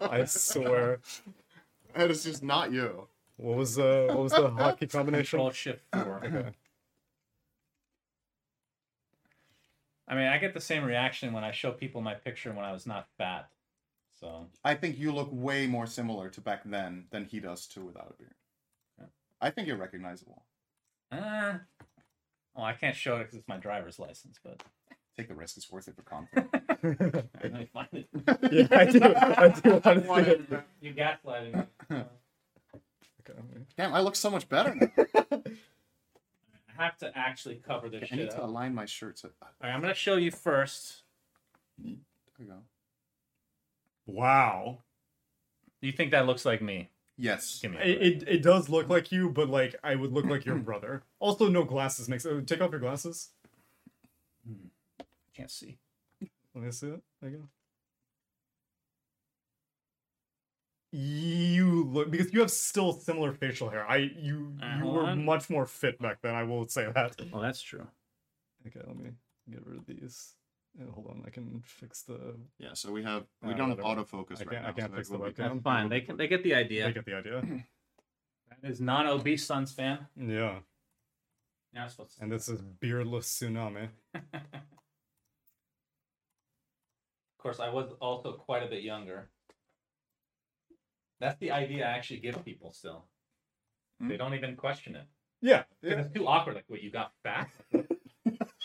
[0.00, 1.00] I swear.
[1.94, 3.06] That is just not you.
[3.36, 5.38] What was uh what was the hotkey combination?
[5.38, 6.22] Control Shift Four.
[6.24, 6.50] Okay.
[10.06, 12.72] I mean, I get the same reaction when I show people my picture when I
[12.72, 13.48] was not fat.
[14.20, 17.84] So I think you look way more similar to back then than he does too
[17.84, 18.34] without a beard.
[18.98, 19.06] Yeah.
[19.40, 20.44] I think you're recognizable.
[21.10, 21.54] Uh,
[22.54, 24.62] well, I can't show it because it's my driver's license, but
[25.16, 26.48] Take the risk; it's worth it for content.
[27.40, 28.08] let me find it.
[28.50, 29.14] yeah, I do.
[29.14, 29.70] I do
[30.08, 30.64] want to see it.
[30.80, 31.66] You gaslighting
[33.32, 33.64] me.
[33.76, 34.88] Damn, I look so much better now.
[36.78, 38.48] I have to actually cover this I need shit to up.
[38.48, 39.24] Align my shirts.
[39.24, 39.30] At...
[39.62, 41.02] right, I'm gonna show you first.
[41.82, 41.94] There
[42.38, 42.58] we go.
[44.06, 44.78] Wow.
[45.80, 46.88] Do you think that looks like me?
[47.16, 47.60] Yes.
[47.62, 47.78] Give me.
[47.78, 48.22] A It, break.
[48.22, 51.02] it, it does look like you, but like I would look like your brother.
[51.20, 52.26] Also, no glasses makes.
[52.26, 53.30] Uh, take off your glasses.
[55.00, 55.78] I can't see.
[56.54, 57.02] Let me see it.
[57.20, 57.44] There you go.
[60.96, 63.84] You look because you have still similar facial hair.
[63.84, 65.24] I you Uh, you were on.
[65.24, 66.34] much more fit back then.
[66.36, 67.16] I will say that.
[67.32, 67.86] Well, that's true.
[68.66, 69.10] Okay, let me
[69.50, 70.36] get rid of these.
[70.80, 72.36] Uh, hold on, I can fix the.
[72.58, 72.74] Yeah.
[72.74, 74.68] So we have we Uh, don't have autofocus I right now.
[74.68, 75.48] I can't so fix it will the be- webcam.
[75.54, 75.88] That's fine.
[75.88, 76.16] They can.
[76.16, 76.86] They get the idea.
[76.86, 77.42] I get the idea.
[78.62, 80.06] That is non-obese SUNSfan.
[80.16, 80.60] Yeah,
[81.72, 82.22] Now I'm supposed to.
[82.22, 83.88] and this is beardless tsunami.
[84.14, 84.20] of
[87.38, 89.28] course, I was also quite a bit younger.
[91.20, 93.04] That's the idea I actually give people still.
[94.00, 94.08] Hmm?
[94.08, 95.04] They don't even question it.
[95.40, 95.64] Yeah.
[95.82, 96.00] yeah.
[96.00, 96.56] It's too awkward.
[96.56, 97.50] Like, what, you got fat?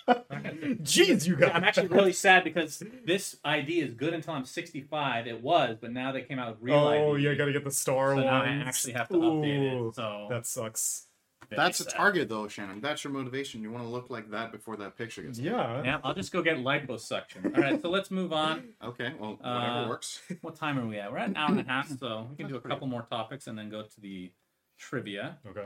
[0.09, 1.53] Jeez, you got.
[1.55, 5.27] I'm actually really sad because this ID is good until I'm 65.
[5.27, 7.23] It was, but now they came out with real Oh, ID.
[7.23, 9.95] yeah, gotta get the star so now I actually have to update it.
[9.95, 11.05] So That sucks.
[11.49, 11.93] Very That's a sad.
[11.93, 12.79] target though, Shannon.
[12.81, 13.61] That's your motivation.
[13.61, 15.37] You want to look like that before that picture gets.
[15.37, 15.53] taken.
[15.53, 15.83] Yeah.
[15.83, 17.55] Yeah, I'll just go get liposuction.
[17.55, 18.69] All right, so let's move on.
[18.83, 19.13] Okay.
[19.19, 20.21] Well, whatever Uh, works.
[20.41, 21.11] What time are we at?
[21.11, 23.47] We're at an hour and a half, so we can do a couple more topics
[23.47, 24.31] and then go to the
[24.77, 25.37] trivia.
[25.47, 25.65] Okay.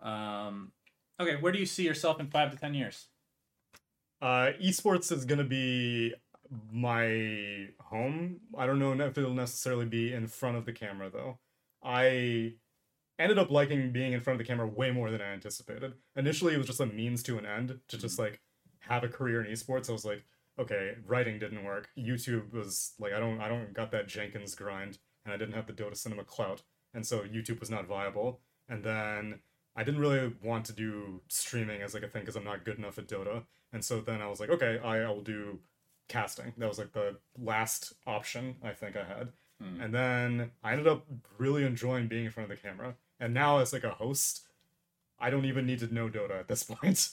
[0.00, 0.72] Um,
[1.20, 3.06] okay, where do you see yourself in five to ten years?
[4.20, 6.14] Uh, esports is gonna be
[6.72, 8.40] my home.
[8.56, 11.38] I don't know if it'll necessarily be in front of the camera though.
[11.82, 12.54] I
[13.18, 15.94] ended up liking being in front of the camera way more than I anticipated.
[16.16, 18.40] Initially, it was just a means to an end to just like
[18.80, 19.88] have a career in esports.
[19.88, 20.24] I was like,
[20.58, 21.90] okay, writing didn't work.
[21.98, 25.66] YouTube was like, I don't, I don't got that Jenkins grind, and I didn't have
[25.66, 26.62] the Dota Cinema clout,
[26.94, 28.40] and so YouTube was not viable.
[28.68, 29.40] And then
[29.76, 32.78] I didn't really want to do streaming as like a thing because I'm not good
[32.78, 33.44] enough at Dota.
[33.72, 35.60] And so then I was like, okay, I, I will do
[36.08, 36.52] casting.
[36.56, 39.28] That was like the last option I think I had.
[39.60, 39.80] Hmm.
[39.80, 41.04] And then I ended up
[41.38, 42.94] really enjoying being in front of the camera.
[43.20, 44.42] And now as like a host,
[45.18, 47.10] I don't even need to know Dota at this point.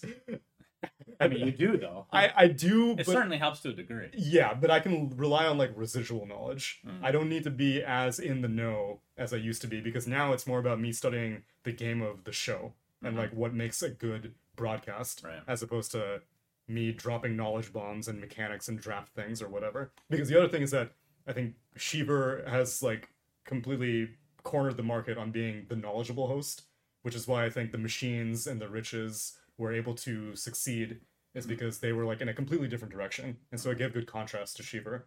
[1.19, 2.07] I mean, you do though.
[2.11, 4.09] I, I do, it but certainly helps to a degree.
[4.13, 6.81] yeah, but I can rely on like residual knowledge.
[6.85, 6.99] Mm.
[7.01, 10.07] I don't need to be as in the know as I used to be because
[10.07, 13.19] now it's more about me studying the game of the show and Mhm.
[13.19, 15.39] like what makes a good broadcast Right.
[15.47, 16.21] as opposed to
[16.67, 19.91] me dropping knowledge bombs and mechanics and draft things or whatever.
[20.09, 20.91] Because the other thing is that
[21.27, 23.09] I think Sheever has like
[23.45, 24.09] completely
[24.43, 26.63] cornered the market on being the knowledgeable host,
[27.01, 30.99] which is why I think the machines and the riches were able to succeed
[31.33, 33.37] is because they were like in a completely different direction.
[33.51, 35.03] And so it gave good contrast to Sheever.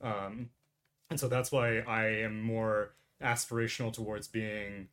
[0.00, 0.50] Um,
[1.10, 4.88] and so that's why I am more aspirational towards being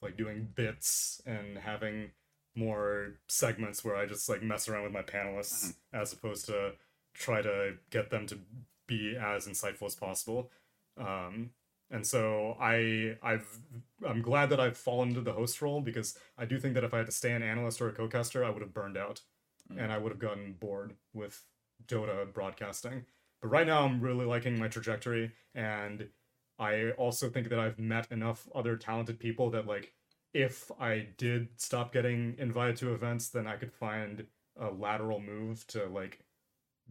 [0.00, 2.10] like doing bits and having
[2.54, 6.72] more segments where I just like mess around with my panelists as opposed to
[7.14, 8.38] try to get them to
[8.86, 10.50] be as insightful as possible.
[10.96, 11.50] Um,
[11.90, 13.46] and so I I've
[14.06, 16.92] I'm glad that I've fallen into the host role because I do think that if
[16.92, 19.22] I had to stay an analyst or a co-caster, I would have burned out
[19.72, 19.82] mm.
[19.82, 21.44] and I would have gotten bored with
[21.86, 23.04] Dota broadcasting.
[23.40, 26.08] But right now I'm really liking my trajectory and
[26.58, 29.92] I also think that I've met enough other talented people that like
[30.34, 34.26] if I did stop getting invited to events, then I could find
[34.60, 36.20] a lateral move to like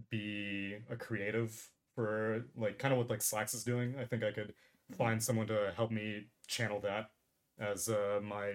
[0.09, 3.95] be a creative for like kind of what like Slacks is doing.
[3.99, 4.53] I think I could
[4.95, 7.11] find someone to help me channel that
[7.59, 8.51] as uh, my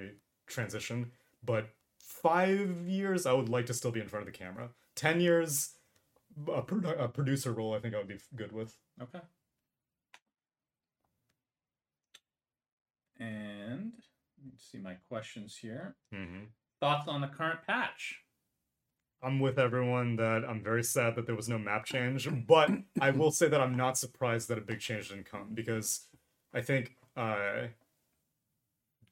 [0.47, 1.11] transition.
[1.45, 4.71] But five years, I would like to still be in front of the camera.
[4.95, 5.71] Ten years,
[6.49, 8.77] a, produ- a producer role, I think I would be f- good with.
[9.03, 9.21] Okay.
[13.19, 13.93] And
[14.39, 15.97] let me see my questions here.
[16.15, 16.45] Mm-hmm.
[16.81, 18.19] Thoughts on the current patch?
[19.23, 23.11] I'm with everyone that I'm very sad that there was no map change, but I
[23.11, 26.07] will say that I'm not surprised that a big change didn't come because
[26.55, 27.69] I think uh,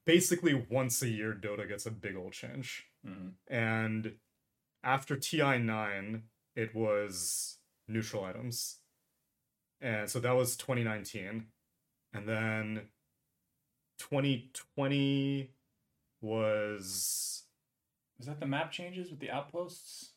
[0.04, 2.86] basically once a year Dota gets a big old change.
[3.06, 3.32] Mhm.
[3.48, 4.18] And
[4.82, 6.22] after TI9,
[6.54, 7.58] it was
[7.88, 8.78] neutral items.
[9.80, 11.46] And so that was 2019.
[12.12, 12.88] And then
[13.98, 15.50] 2020
[16.20, 17.44] was
[18.18, 20.12] was that the map changes with the outposts?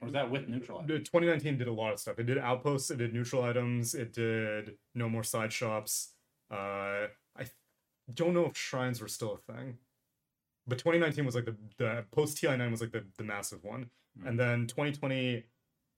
[0.00, 0.78] Or was that with neutral?
[0.78, 2.18] Uh, 2019 did a lot of stuff.
[2.18, 6.14] It did outposts, it did neutral items, it did no more side shops.
[6.50, 7.44] Uh, I
[8.12, 9.78] don't know if shrines were still a thing,
[10.66, 14.28] but 2019 was like the the post TI9 was like the the massive one, Mm.
[14.28, 15.44] and then 2020.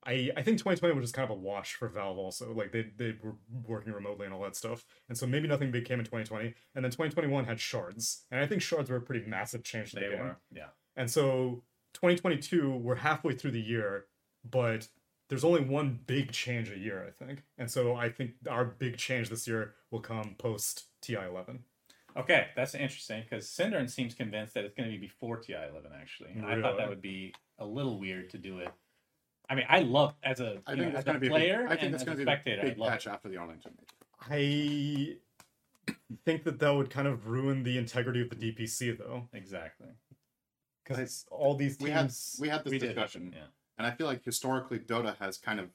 [0.07, 2.55] I, I think 2020 was just kind of a wash for Valve also.
[2.55, 3.35] Like they, they were
[3.67, 4.83] working remotely and all that stuff.
[5.11, 6.55] And so maybe nothing big came in 2020.
[6.75, 8.25] And then 2021 had shards.
[8.31, 10.21] And I think shards were a pretty massive change to the They game.
[10.21, 10.69] were, yeah.
[10.97, 14.07] And so 2022, we're halfway through the year,
[14.51, 14.89] but
[15.31, 17.45] there's only one big change a year, I think.
[17.57, 21.61] And so I think our big change this year will come post TI11.
[22.17, 25.93] Okay, that's interesting because syndereN seems convinced that it's going to be before TI 11.
[25.99, 28.69] Actually, And I thought that would be a little weird to do it.
[29.49, 31.27] I mean, I love as a I think know, it's as going a to be.
[31.29, 32.63] A player big, I think and it's going to be spectator.
[32.63, 33.11] a big patch it.
[33.11, 33.89] after the online tournament.
[34.29, 35.17] I
[36.25, 39.89] think that that would kind of ruin the integrity of the DPC, though, Exactly.
[40.85, 41.85] because all these teams.
[41.89, 43.45] We had we had this We did, discussion, Yeah.
[43.81, 45.71] And I feel like historically Dota has kind of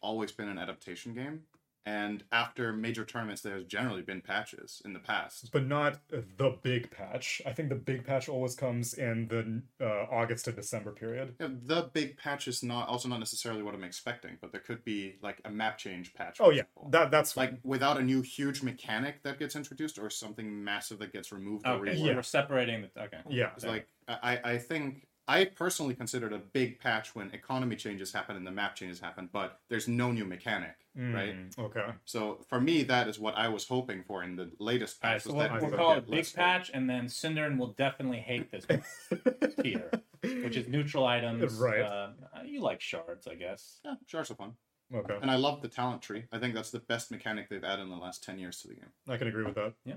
[0.00, 1.40] always been an adaptation game.
[1.84, 5.50] And after major tournaments, there's generally been patches in the past.
[5.52, 7.42] but not the big patch.
[7.44, 11.34] I think the big patch always comes in the uh, August to December period.
[11.40, 14.84] Yeah, the big patch is not also not necessarily what I'm expecting, but there could
[14.84, 16.36] be like a map change patch.
[16.40, 16.88] Oh yeah, example.
[16.92, 21.12] that that's like without a new huge mechanic that gets introduced or something massive that
[21.12, 22.06] gets removed or Okay, reworked.
[22.06, 22.14] yeah.
[22.14, 23.02] we're separating the.
[23.02, 23.18] Okay.
[23.28, 23.50] yeah.
[23.56, 28.36] It's like I, I think I personally considered a big patch when economy changes happen
[28.36, 31.36] and the map changes happen, but there's no new mechanic, right?
[31.36, 31.86] Mm, Okay.
[32.04, 35.14] So for me, that is what I was hoping for in the latest All right,
[35.14, 35.22] patch.
[35.22, 38.66] so we'll, that we'll call it big patch, and then syndereN will definitely hate this
[39.62, 39.90] tier,
[40.22, 41.54] which is neutral items.
[41.54, 41.80] Right.
[41.82, 42.10] Uh,
[42.44, 43.80] you like shards, I guess.
[43.84, 44.54] Yeah, shards are fun,
[44.94, 45.16] Okay.
[45.22, 46.24] and I love the talent tree.
[46.32, 48.74] I think that's the best mechanic they've added in the last ten years to the
[48.74, 48.90] game.
[49.08, 49.72] I can agree with that.
[49.84, 49.94] Yeah.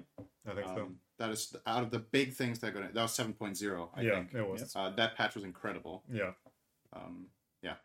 [0.49, 0.73] I think so.
[0.83, 2.87] Um, that is the- out of the big things that are going.
[2.87, 3.33] to That was seven
[3.95, 4.33] I yeah, think.
[4.33, 4.75] it was.
[4.75, 6.03] Uh, that patch was incredible.
[6.11, 6.31] Yeah.
[6.93, 7.27] Um,
[7.61, 7.75] yeah.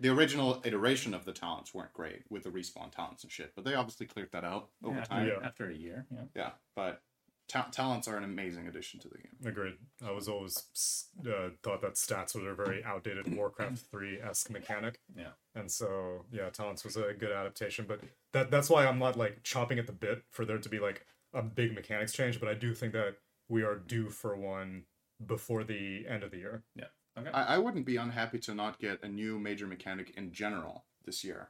[0.00, 3.64] The original iteration of the talents weren't great with the respawn talents and shit, but
[3.64, 5.26] they obviously cleared that out over Yeah, time.
[5.28, 5.46] Yeah.
[5.46, 6.22] After a year, yeah.
[6.36, 7.02] Yeah, but
[7.48, 9.32] Ta- talents are an amazing addition to the game.
[9.46, 9.74] Agreed.
[10.06, 15.00] I was always uh, thought that stats was a very outdated Warcraft 3 esque mechanic.
[15.16, 15.30] Yeah.
[15.54, 17.86] And so, yeah, talents was a good adaptation.
[17.88, 18.00] But
[18.34, 21.06] that that's why I'm not like chopping at the bit for there to be like
[21.32, 22.38] a big mechanics change.
[22.38, 23.16] But I do think that
[23.48, 24.84] we are due for one
[25.24, 26.64] before the end of the year.
[26.76, 26.84] Yeah.
[27.18, 27.30] Okay.
[27.30, 31.24] I, I wouldn't be unhappy to not get a new major mechanic in general this
[31.24, 31.48] year.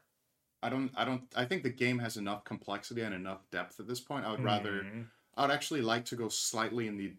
[0.62, 0.91] I don't.
[0.97, 1.23] I don't.
[1.37, 4.25] I think the game has enough complexity and enough depth at this point.
[4.25, 4.83] I would rather.
[4.83, 5.07] Mhm.
[5.39, 7.12] I would actually like to go slightly in the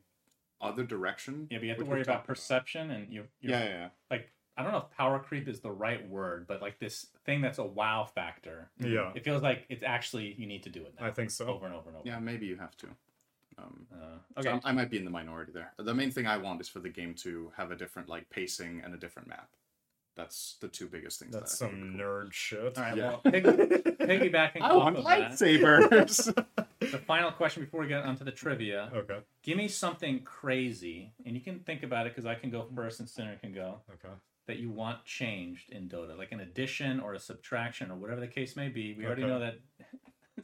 [0.61, 1.47] other direction.
[1.49, 3.25] yeah, but you have to worry about talked perception and you.
[3.39, 3.89] you're- Yeah, yeah, yeah.
[4.11, 7.39] Like I don't know if power creep is the right word, but like this thing
[7.39, 8.69] that's a wow factor.
[8.77, 9.13] Yeah.
[9.15, 11.05] It feels like it's actually you need to do it now.
[11.07, 11.47] I think so.
[11.47, 12.05] over and over and over.
[12.07, 12.87] Yeah, maybe you have to.
[13.57, 14.59] Um, Uh, so okay.
[14.65, 15.71] I might be in the minority there.
[15.77, 18.81] The main thing I want is for the game to have a different like pacing
[18.83, 19.49] and a different map.
[20.19, 21.33] That's the two biggest things.
[21.33, 22.77] That's that some would nerd shit.
[22.77, 22.97] All right.
[22.97, 23.07] Yeah.
[23.09, 24.63] Well, pig, piggybacking cool.
[24.63, 26.45] I off want of that, lightsabers.
[26.79, 28.91] the final question before we get onto the trivia.
[28.93, 29.19] Okay.
[29.43, 32.75] Give me something crazy, and you can think about it because I can go mm-hmm.
[32.75, 33.79] first and Sinner can go.
[33.89, 34.13] Okay.
[34.47, 38.27] That you want changed in Dota, like an addition or a subtraction or whatever the
[38.27, 38.93] case may be.
[38.93, 39.59] We already know that.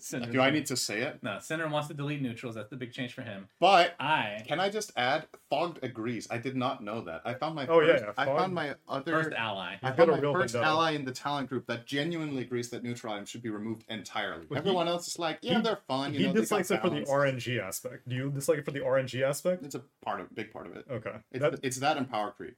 [0.01, 1.19] Sinner, Do I need to say it?
[1.23, 2.55] No, Sinner wants to delete neutrals.
[2.55, 3.47] That's the big change for him.
[3.59, 5.27] But I can I just add?
[5.49, 6.27] Fogged agrees.
[6.29, 7.21] I did not know that.
[7.25, 9.75] I found my Oh, yeah, first, yeah, I Fogged- found my other first ally.
[9.81, 10.71] I found got a my real first vendetta.
[10.71, 14.45] ally in the talent group that genuinely agrees that neutral items should be removed entirely.
[14.49, 16.13] Well, he- Everyone else is like, yeah, he- they're fun.
[16.13, 17.09] You he know, they got dislikes it for the balance.
[17.45, 18.07] RNG aspect.
[18.09, 19.63] Do you dislike it for the RNG aspect?
[19.63, 20.85] It's a part of big part of it.
[20.89, 21.15] Okay.
[21.31, 22.55] It's, That- it's that and power creep.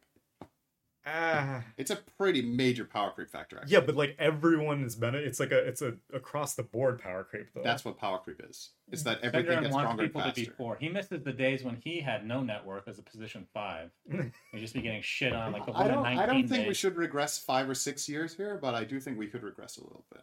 [1.10, 1.64] Ah.
[1.78, 3.58] It's a pretty major power creep factor.
[3.58, 3.74] Actually.
[3.74, 5.18] Yeah, but like everyone is better.
[5.18, 7.62] It's like a it's a across the board power creep though.
[7.64, 8.72] that's what power creep is.
[8.92, 10.42] It's that everything Syndrome gets wants stronger and people to faster.
[10.42, 10.78] be poor.
[10.80, 13.92] He misses the days when he had no network as a position five.
[14.12, 16.04] He'd just be getting shit on like the I one don't.
[16.04, 19.00] 19 I don't think we should regress five or six years here, but I do
[19.00, 20.22] think we could regress a little bit.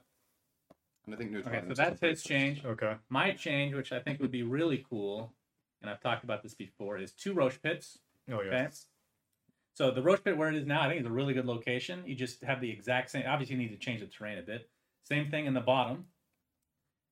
[1.06, 1.54] And I think neutral.
[1.54, 2.62] Okay, so that's his change.
[2.62, 2.72] sense.
[2.72, 2.94] okay.
[3.08, 5.32] My change, which I think would be really cool,
[5.82, 7.98] and I've talked about this before, is two Rosh pits.
[8.30, 8.48] Oh yeah.
[8.48, 8.68] Okay.
[9.74, 12.04] So the Rosh pit where it is now, I think is a really good location.
[12.06, 13.24] You just have the exact same.
[13.26, 14.70] Obviously, you need to change the terrain a bit.
[15.04, 16.06] Same thing in the bottom.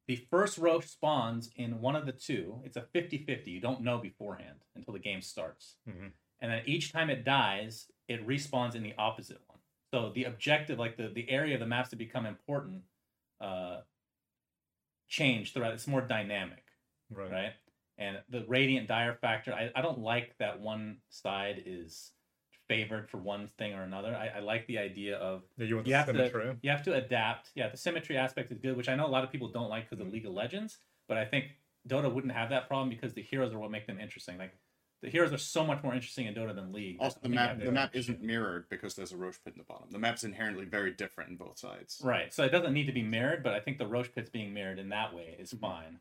[0.06, 2.60] The first Rosh spawns in one of the two.
[2.64, 3.46] It's a 50-50.
[3.48, 5.76] You don't know beforehand until the game starts.
[5.88, 6.12] Mhm.
[6.40, 9.58] And then each time it dies, it respawns in the opposite one.
[9.92, 12.82] So the objective, like the, the area of the maps to become important,
[13.40, 13.82] uh,
[15.08, 15.74] change throughout.
[15.74, 16.64] It's more dynamic
[17.10, 17.30] Right.
[17.30, 17.52] right?
[17.98, 22.12] And the radiant dire factor, I, I don't like that one side is
[22.68, 24.14] favored for one thing or another.
[24.14, 26.42] I, I like the idea of Yeah, you want you the have symmetry.
[26.44, 27.50] to you have to adapt.
[27.54, 29.88] Yeah, the symmetry aspect is good, which I know a lot of people don't like
[29.88, 30.08] because Mm-hmm.
[30.08, 30.78] of League of Legends,
[31.08, 31.46] but I think
[31.88, 34.38] Dota wouldn't have that problem because the heroes are what make them interesting.
[34.38, 34.52] Like
[35.02, 36.96] the heroes are so much more interesting in Dota than League.
[37.00, 39.88] Also, the map the map isn't mirrored because there's a Rosh pit in the bottom.
[39.90, 42.00] The map's inherently very different in both sides.
[42.04, 42.32] Right.
[42.32, 44.78] So it doesn't need to be mirrored, but I think the Rosh pit's being mirrored
[44.78, 45.98] in that way is fine.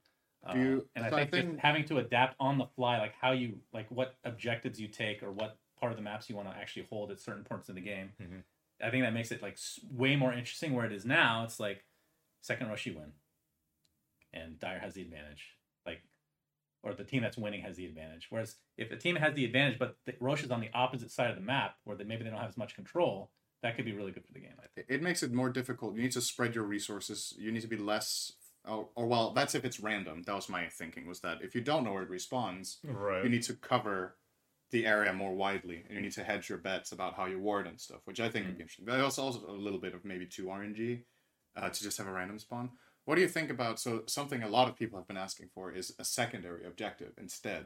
[0.48, 0.54] Mm-hmm.
[0.54, 2.66] Do you- Uh, and I so I think, just think- having to adapt on the
[2.76, 6.30] fly, like how you like what objectives you take or what part of the maps
[6.30, 8.14] you want to actually hold at certain points in the game.
[8.22, 8.44] Mhm.
[8.82, 9.58] I think that makes it like
[9.92, 10.74] way more interesting.
[10.74, 11.84] Where it is now, it's like
[12.42, 13.12] second Rosh you win,
[14.34, 15.58] and Dire has the advantage.
[15.86, 16.02] Like,
[16.84, 18.28] or the team that's winning has the advantage.
[18.30, 21.30] Whereas if the team has the advantage, but the Rosh is on the opposite side
[21.30, 23.32] of the map, where they, maybe they don't have as much control,
[23.62, 24.56] that could be really good for the game.
[24.58, 24.88] I think.
[24.90, 25.96] It- It makes it more difficult.
[25.96, 27.34] You need to spread your resources.
[27.38, 28.34] You need to be less.
[28.64, 30.22] Or, or well, that's if it's random.
[30.24, 31.08] That was my thinking.
[31.08, 33.24] Was that if you don't know where it respawns, Right.
[33.24, 34.18] you need to cover
[34.72, 37.68] the area more widely, and you need to hedge your bets about how you ward
[37.68, 38.86] and stuff, which I think would be interesting.
[38.86, 41.02] But also, also a little bit of maybe two RNG
[41.58, 42.70] uh, to just have a random spawn.
[43.06, 45.72] What do you think about so something a lot of people have been asking for
[45.72, 47.66] is a secondary objective instead?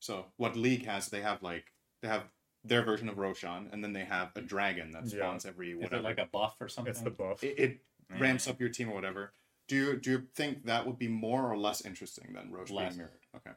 [0.00, 2.24] So what League has, they have like they have
[2.64, 5.18] their version of Roshan, and then they have a dragon that Yeah.
[5.18, 5.96] spawns every Is whatever.
[5.96, 6.90] it like a buff or something?
[6.92, 7.42] it's the buff.
[7.44, 7.80] it, it
[8.18, 9.32] ramps up your team or whatever.
[9.68, 12.94] Do you do you think that would be more or less interesting than Roshan Less.
[12.94, 13.20] being mirrored?
[13.36, 13.50] Okay.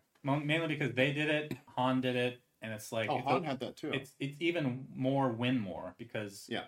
[0.46, 3.60] Mainly because they did it, HoN did it, and it's like Oh, it's, HoN had
[3.60, 3.92] that too.
[3.94, 6.64] it's it's even more win more because Yeah.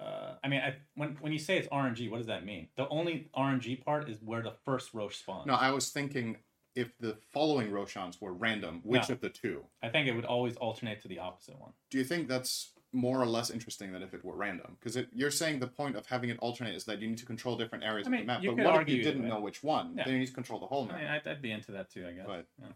[0.00, 2.68] Uh, I mean, I, when when you say it's RNG, what does that mean?
[2.76, 5.46] The only RNG part is where the first Rosh spawns.
[5.46, 6.38] No, I was thinking
[6.74, 9.12] if the following Roshans were random, which No.
[9.14, 9.62] of the two?
[9.82, 11.72] I think it would always alternate to the opposite one.
[11.90, 14.78] Do you think that's more or less interesting than if it were random?
[14.80, 17.56] Because you're saying the point of having it alternate is that you need to control
[17.56, 18.56] different areas I mean, of the map.
[18.56, 19.94] But what if you didn't know which one?
[19.96, 20.04] Yeah.
[20.04, 20.96] Then you need to control the whole I map.
[21.00, 22.24] mean, I'd, I'd be into that too, I guess.
[22.26, 22.68] But- yeah.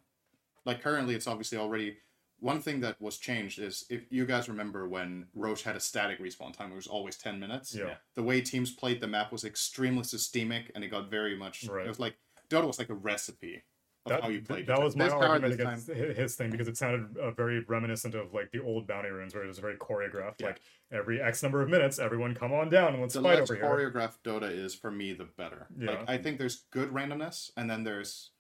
[0.67, 1.97] like currently it's obviously already
[2.41, 6.21] one thing that was changed is if you guys remember when Rosh had a static
[6.21, 7.75] respawn time, it was always ten minutes.
[7.75, 7.95] Yeah.
[8.15, 11.87] The way teams played the map was extremely systemic and it got very much Right.
[11.87, 12.17] it was like
[12.51, 13.65] Dota was like a recipe
[14.05, 14.67] of That, how you played.
[14.67, 17.61] that each was my This argument against time- his thing because it sounded uh, very
[17.61, 20.35] reminiscent of like the old bounty runes where it was very choreographed.
[20.41, 20.47] Yeah.
[20.49, 20.61] Like
[20.93, 23.57] every X number of minutes, everyone come on down and let's the fight less over
[23.57, 23.65] here.
[23.91, 25.67] choreographed Dota is for me the better.
[25.77, 25.91] Yeah.
[25.93, 28.31] Like I think there's good randomness and then there's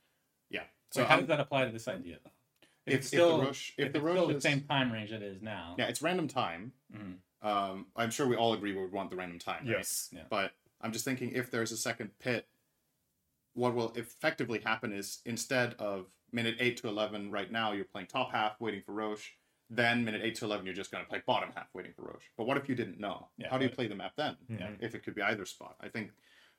[0.50, 2.18] yeah, So So how I'm- does that apply to this idea?
[2.86, 4.92] If, it's if still, the Rosh, if, if the Rosh still the is, same time
[4.92, 5.74] range it is now.
[5.78, 6.72] yeah, it's random time.
[6.94, 7.16] Mhm.
[7.42, 9.66] Um, I'm sure we all agree we would want the random time.
[9.66, 9.76] Right?
[9.78, 10.08] Yes.
[10.12, 10.22] Yeah.
[10.30, 12.46] But I'm just thinking if there's a second pit,
[13.54, 18.06] what will effectively happen is instead of minute 8 to 11 right now, you're playing
[18.08, 19.30] top half waiting for Rosh.
[19.68, 22.24] Then minute 8 to 11, you're just going to play bottom half waiting for Rosh.
[22.36, 23.28] But what if you didn't know?
[23.38, 24.36] Yeah, How do you play the map then?
[24.48, 24.70] Yeah.
[24.80, 25.76] If it could be either spot.
[25.80, 26.10] I think,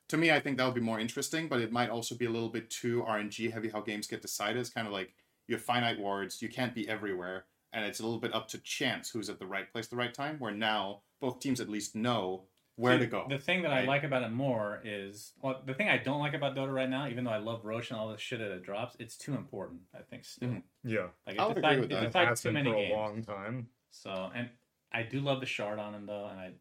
[0.10, 2.30] to me, I think that would be more interesting, but it might also be a
[2.30, 4.58] little bit too RNG heavy how games get decided.
[4.58, 5.14] It's kind of like
[5.48, 8.58] you have finite wards, you can't be everywhere, and it's a little bit up to
[8.60, 11.70] chance who's at the right place at the right time, where now both teams at
[11.70, 12.44] least know
[12.76, 13.26] where See, to go.
[13.28, 16.36] The thing that I like about it more is well, the thing I don't like
[16.36, 18.62] about Dota right now, even though I love Rosh and all this shit that it
[18.64, 19.82] drops, it's too important.
[19.96, 20.50] I think still.
[20.50, 20.64] Mhm.
[20.84, 21.08] Yeah.
[21.26, 22.04] Like I it would agree with it that.
[22.04, 22.94] It decides has too been many for a games.
[22.96, 23.70] long time.
[23.90, 24.50] So and
[24.92, 26.52] I do love the shard on him though, and I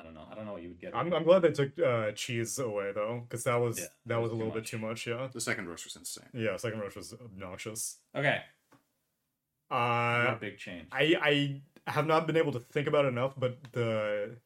[0.00, 0.24] I don't know.
[0.30, 0.96] I don't know what you would get.
[0.96, 4.16] I'm, I'm glad they took uh, cheese away though, because that was Yeah, that that
[4.22, 4.70] was was a too little bit much.
[4.70, 5.06] too much.
[5.06, 5.28] Yeah.
[5.32, 6.24] The second Rosh was insane.
[6.32, 6.56] Yeah.
[6.56, 7.98] Second Rosh was obnoxious.
[8.16, 8.40] okay.
[9.70, 10.88] Your Uh, big change.
[10.90, 11.14] I
[11.86, 14.36] I have not been able to think about it enough, but the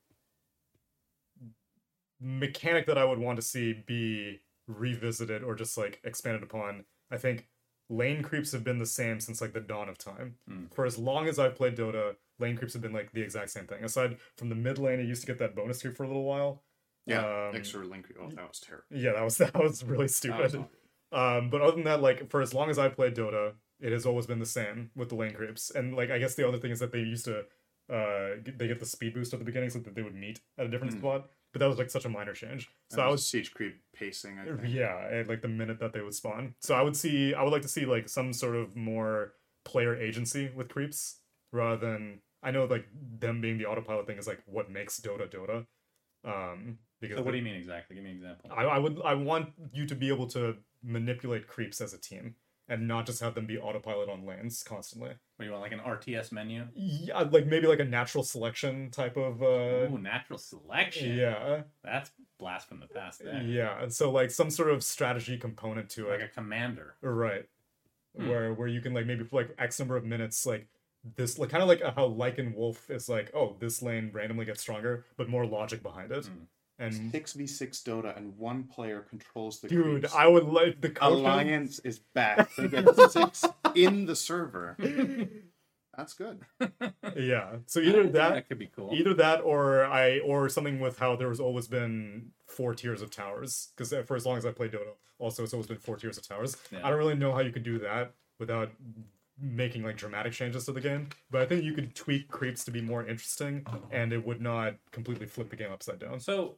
[2.21, 7.17] mechanic that I would want to see be revisited or just like expanded upon, I
[7.19, 7.49] think
[7.89, 10.37] lane creeps have been the same since like the dawn of time.
[10.49, 10.67] Hmm.
[10.75, 13.67] For as long as I've played Dota, lane creeps have been like the exact same
[13.67, 13.85] thing.
[13.85, 16.25] Aside from the mid lane, it used to get that bonus creep for a little
[16.25, 16.65] while.
[17.07, 18.07] Yeah, Um, extra link.
[18.21, 18.87] Oh, that was terrible.
[18.91, 20.65] Yeah, that was that was really That was stupid.
[21.13, 24.07] Um, but other than that, like for as long as I've played Dota, it has
[24.07, 25.71] always been the same with the lane creeps.
[25.71, 27.45] And like I guess the other thing is that they used to
[27.93, 30.41] uh get- they get the speed boost at the beginning so that they would meet
[30.59, 31.01] at a different Hmm.
[31.01, 31.31] spot.
[31.53, 32.69] But that was like such a minor change.
[32.91, 34.39] So That I was was siege creep pacing.
[34.41, 34.61] I think.
[34.65, 36.55] yeah, at like the minute that they would spawn.
[36.61, 39.35] So I would see I would like to see like some sort of more
[39.65, 41.21] player agency with creeps
[41.55, 42.87] rather than I know like
[43.19, 45.67] them being the autopilot thing is like what makes Dota Dota.
[46.25, 47.97] Um because so what do you mean exactly?
[47.97, 48.51] Give me an example.
[48.55, 52.35] I, I would I want you to be able to manipulate creeps as a team
[52.67, 55.11] and not just have them be autopilot on lanes constantly.
[55.11, 56.65] What do you want, like an RTS menu?
[56.75, 61.17] Yeah, like maybe like a natural selection type of uh Ooh, natural selection.
[61.17, 61.63] yeah.
[61.83, 63.43] That's blast from the past there.
[63.43, 63.83] Yeah.
[63.83, 66.21] And so like some sort of strategy component to Like it.
[66.23, 66.95] Like a commander.
[67.03, 67.47] Right.
[68.17, 68.29] Hmm.
[68.29, 70.67] Where where you can like maybe for like X number of minutes like
[71.17, 74.61] this like kind of like how Lycan Wolf is like, oh, this lane randomly gets
[74.61, 76.27] stronger, but more logic behind it.
[76.27, 76.33] Hmm.
[76.79, 80.15] And Six v six Dota and one player controls the dude, creeps.
[80.15, 82.51] I would like the coach Alliance is back.
[82.59, 83.45] They get six
[83.77, 84.77] in the server.
[85.97, 86.41] That's good.
[87.17, 87.59] Yeah.
[87.67, 88.91] So either that that could be cool.
[88.93, 93.69] either that or i or something with how there's always been four tiers of towers
[93.77, 96.27] because for as long as i played dota also it's always been four tiers of
[96.27, 96.81] towers Yeah.
[96.85, 98.71] i don't really know how you could do that without
[99.41, 102.71] making like dramatic changes to the game but i think you could tweak creeps to
[102.71, 106.57] be more interesting and it would not completely flip the game upside down So,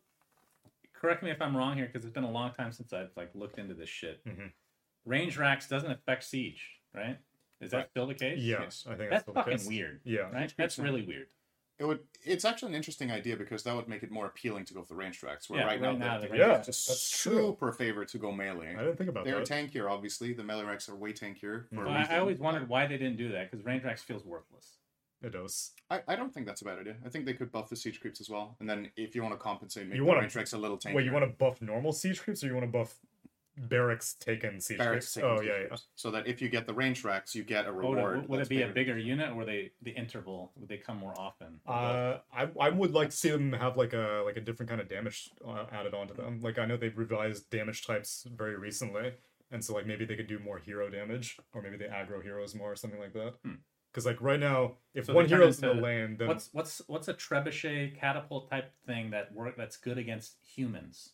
[0.92, 3.30] correct me if I'm wrong here, because it's been a long time since I've like
[3.34, 4.22] looked into this shit.
[4.26, 4.50] Mhm.
[5.04, 7.18] Range racks doesn't affect siege, right?
[7.60, 7.90] Is that Right.
[7.90, 8.38] still the case?
[8.40, 8.84] yeah Yes.
[8.86, 9.66] i think That's that's, still the fucking case.
[9.68, 10.52] weird, yeah right?
[10.58, 11.28] That's really weird.
[11.78, 12.00] It would.
[12.24, 14.88] It's actually an interesting idea because that would make it more appealing to go for
[14.88, 15.50] the range racks.
[15.50, 17.32] Where Yeah, right, right now, now the, the the range range racks- that's true.
[17.34, 18.74] super favored to go melee.
[18.74, 19.30] i didn't think about that.
[19.30, 20.32] They're tankier, obviously.
[20.32, 21.68] The melee racks are way tankier.
[21.74, 24.02] For a Well, I, I always wondered why they didn't do that because range racks
[24.02, 24.78] feels worthless.
[25.22, 26.96] it does I, I don't think that's a bad idea.
[27.04, 29.34] I think they could buff the siege creeps as well, and then if you want
[29.34, 30.94] to compensate, make You the wanna- range racks a little tankier.
[30.94, 32.94] wait you want to buff normal siege creeps or you want to buff
[33.56, 36.66] barracks taken siege barracks creeps taking oh siege yeah yeah So that if you get
[36.66, 38.18] the range racks, you get a Or would reward.
[38.24, 40.52] it, would it that's be a bigger unit, or they the interval?
[40.56, 41.60] Would they come more often?
[41.66, 44.80] Uh, I I would like to see them have like a like a different kind
[44.80, 46.40] of damage uh, added onto them.
[46.42, 49.12] Like I know they've revised damage types very recently,
[49.50, 52.54] and so like maybe they could do more hero damage, or maybe they aggro heroes
[52.54, 53.34] more, or something like that.
[53.44, 53.54] Hmm.
[53.92, 56.28] Because like right now, if So one they turn hero's in the into- lane, then
[56.28, 61.12] What's what's what's a trebuchet catapult type thing that work that's good against humans?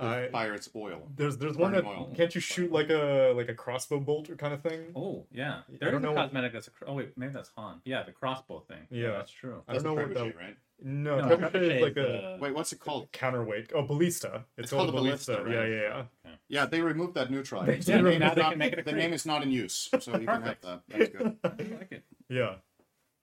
[0.00, 1.08] I, fire its oil.
[1.14, 2.12] there's there's one that oil.
[2.16, 4.86] can't you shoot like a like a crossbow bolt or kind of thing.
[4.96, 6.70] Oh yeah, I there don't is know a what- cosmetic that's a.
[6.86, 7.80] Oh wait, maybe that's HoN.
[7.84, 8.86] Yeah, the crossbow thing.
[8.90, 9.12] Yeah.
[9.12, 9.62] that's true.
[9.68, 10.36] I don't know what that.
[10.36, 10.56] right?
[10.82, 13.10] No, No, trebuchet trebuchet is like is, a uh, Wait, what's it called?
[13.12, 13.70] counterweight.
[13.72, 14.44] Oh, ballista.
[14.58, 15.32] It's, It's called, called a a ballista.
[15.44, 15.70] ballista, Yeah, right?
[15.70, 16.30] yeah, yeah.
[16.48, 17.70] Yeah, they removed that neutralizer.
[17.72, 18.34] They The did name remove is that.
[18.34, 19.02] They not- can make it a the creep.
[19.02, 20.80] name is not in use, so you can have that.
[20.88, 21.36] That's good.
[21.44, 22.02] I like it.
[22.28, 22.56] Yeah.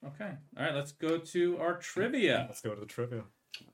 [0.04, 0.30] Okay.
[0.56, 2.46] All right, let's go to our trivia.
[2.48, 3.22] Let's go to the trivia.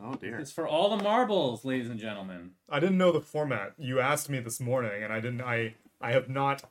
[0.01, 0.39] Oh dear.
[0.39, 2.53] It's for all the marbles, ladies and gentlemen.
[2.69, 3.75] I didn't know the format.
[3.79, 5.41] You asked me this morning, and I didn't.
[5.43, 6.65] I I have not.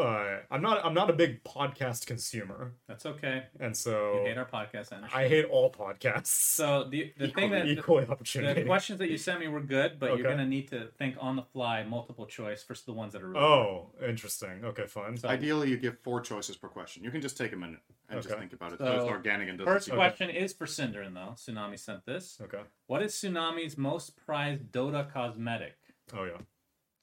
[0.00, 0.84] Uh, I'm not.
[0.84, 3.44] I'm not a big podcast consumer, That's okay.
[3.58, 5.10] and You so hate our podcast, Anderson.
[5.14, 6.26] I hate all podcasts.
[6.28, 8.62] So the the thing that equally the, opportunity.
[8.62, 11.36] the questions that you sent me were good, but you're gonna need to think on
[11.36, 13.28] the fly, multiple choice for the ones that are.
[13.28, 14.64] Really Oh, interesting.
[14.64, 15.16] Okay, fine.
[15.16, 17.04] So- Ideally, you give four choices per question.
[17.04, 18.78] You can just take a minute and just think about it.
[18.78, 21.34] So, So, it's organic and doesn't First seem- question is for syndereN though.
[21.36, 22.38] Tsunami sent this.
[22.42, 22.62] Okay.
[22.86, 25.76] What is Tsunami's most prized Dota cosmetic?
[26.16, 26.38] Oh yeah.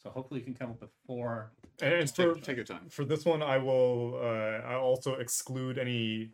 [0.07, 1.51] So hopefully you can come up with four.
[1.81, 2.87] And, and for, Take, take your time.
[2.89, 6.31] for this one, I will uh, I also exclude any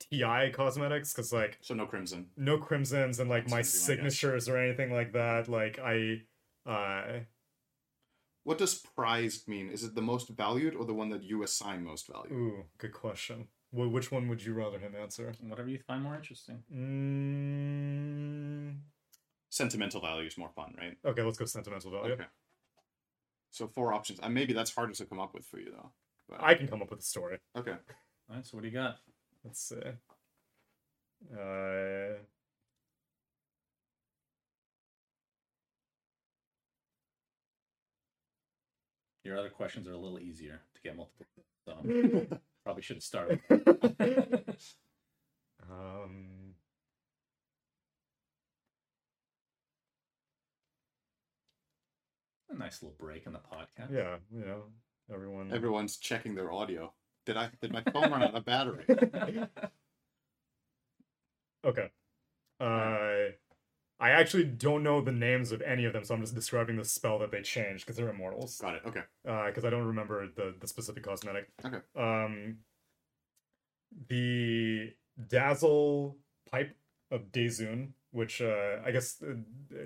[0.00, 2.26] TI cosmetics because like So no crimson.
[2.36, 3.62] no crimsons and like That's my gonna my
[4.12, 5.48] signatures or anything like that.
[5.48, 6.22] Like I,
[6.66, 7.20] uh,
[8.44, 9.70] What does prized mean?
[9.70, 12.32] Is it the most valued or the one that you assign most value?
[12.34, 13.48] ooh, good question.
[13.70, 15.32] Wh- which one would you rather him answer?
[15.40, 16.62] Whatever you find more interesting.
[16.72, 18.76] Mm,
[19.48, 20.98] Sentimental value is more fun, right?
[21.04, 22.12] okay, let's go sentimental value.
[22.12, 22.26] Okay.
[23.56, 24.20] So four options.
[24.22, 25.90] And maybe that's harder to come up with for you though.
[26.28, 27.38] But, I can come up with a story.
[27.56, 27.70] okay.
[27.70, 28.44] All right.
[28.44, 28.98] So what do you got?
[29.42, 29.76] Let's see.
[31.32, 32.18] Uh,
[39.24, 41.26] Your other questions are a little easier to get multiple.
[41.64, 43.40] So probably should have started.
[45.68, 46.28] um,
[52.56, 53.92] nice little break in the podcast.
[53.92, 54.64] yeah, you know,
[55.12, 55.52] everyone.
[55.52, 56.92] Everyone's checking their audio.
[57.24, 58.84] Did I did my phone run out of battery?
[61.64, 61.90] Okay.
[62.60, 63.32] Uh,
[63.98, 66.84] I actually don't know the names of any of them, so I'm just describing the
[66.84, 68.58] spell that they changed because they're immortals.
[68.58, 68.82] Got it.
[68.86, 69.00] Okay.
[69.24, 71.48] Because I don't remember the the specific cosmetic.
[71.64, 71.78] Okay.
[71.96, 72.58] Um,
[74.08, 74.92] the
[75.28, 76.16] dazzle
[76.50, 76.76] pipe
[77.10, 79.34] of Dazun, which uh, I guess, uh,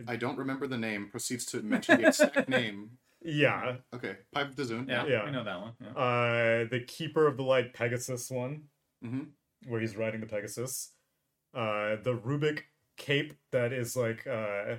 [0.07, 1.09] I don't remember the name.
[1.11, 2.79] Proceeds to mention the exact name.
[3.23, 4.15] yeah, Okay.
[4.33, 4.89] Pipe of the Zune.
[4.89, 5.23] Yeah, Yeah.
[5.29, 5.73] I know that one.
[5.85, 5.95] Yeah.
[6.07, 8.55] uh, the keeper of the light Pegasus one,
[9.05, 9.25] Mm-hmm.
[9.71, 10.93] where he's riding the Pegasus.
[11.55, 12.59] Uh, the Rubik
[12.97, 14.77] cape that is like uh,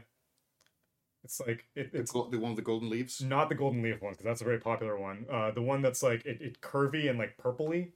[1.24, 3.22] it's like it, The, it's go- the one with the golden leaves.
[3.22, 5.26] not the golden leaf one because that's a very popular one.
[5.30, 7.92] Uh, the one that's like it, it curvy and like purpley.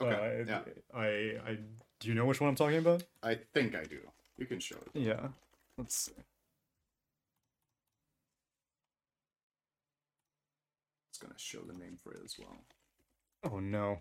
[0.00, 0.42] Okay.
[0.42, 0.60] Uh, yeah.
[0.94, 1.06] I
[1.50, 1.58] I
[2.00, 3.02] do you know which one I'm talking about?
[3.22, 3.98] I think I do.
[4.38, 4.98] You can show it.
[4.98, 5.28] Yeah.
[5.76, 6.12] Let's see.
[11.10, 12.58] It's gonna show the name for it as well.
[13.44, 13.98] Oh no.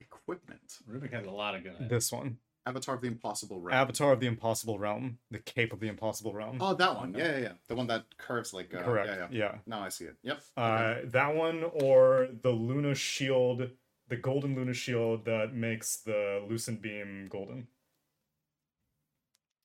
[0.00, 0.78] Equipment.
[0.88, 1.74] Rubik has a lot of good.
[1.74, 1.90] ideas.
[1.90, 2.38] This one.
[2.66, 3.76] Avatar of the Impossible Realm.
[3.76, 5.18] Avatar of the Impossible Realm.
[5.30, 6.58] The Cape of the Impossible Realm.
[6.60, 7.14] Oh, that one.
[7.14, 7.52] Yeah, yeah, yeah.
[7.68, 8.72] The one that curves like.
[8.74, 9.08] Uh, Correct.
[9.08, 9.26] Yeah, yeah.
[9.30, 9.58] yeah.
[9.66, 10.16] Now I see it.
[10.22, 10.42] Yep.
[10.56, 13.70] Uh, that one or the Luna Shield,
[14.10, 17.68] the golden Luna Shield that makes the Lucent Beam golden.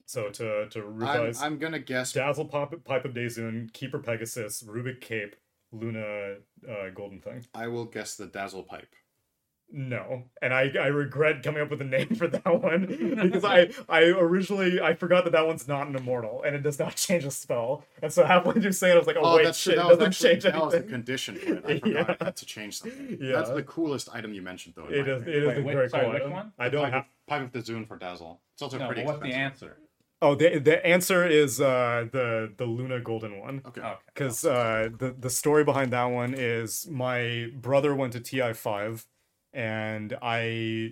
[0.05, 2.13] So to to I'm, I'm gonna guess.
[2.13, 5.35] Dazzle Pop, Pipe of Dazun, Keeper Pegasus, Rubik Cape,
[5.71, 6.35] Luna
[6.69, 7.45] uh, Golden Thing.
[7.55, 8.93] I will guess the Dazzle Pipe.
[9.71, 12.85] No, and I I regret coming up with a name for that one
[13.21, 16.79] because I I originally I forgot that that one's not an immortal and it does
[16.79, 19.35] not change a spell, and so halfway through saying it, I was like, oh, Oh,
[19.37, 20.91] wait, that's shit, That it doesn't actually change that was the anything.
[20.93, 21.65] condition for it.
[21.67, 22.27] I forgot Yeah.
[22.27, 23.17] I to change something.
[23.19, 23.31] Yeah.
[23.37, 24.87] That's the coolest item you mentioned, though.
[24.87, 25.21] in It my is.
[25.23, 25.41] It opinion.
[25.41, 26.31] is Wait, a wait, very sorry, cool item.
[26.31, 26.51] one?
[26.59, 27.01] I don't Pipe have.
[27.03, 28.39] Of, Pipe of the Zune for Dazzle.
[28.53, 29.77] It's also No, pretty but what's the answer?
[30.21, 33.61] Oh, the the answer is uh the the Luna Golden one.
[33.65, 33.81] Okay.
[33.81, 33.93] Okay.
[34.13, 39.05] Because uh, the the story behind that one is my brother went to TI five,
[39.55, 40.91] and I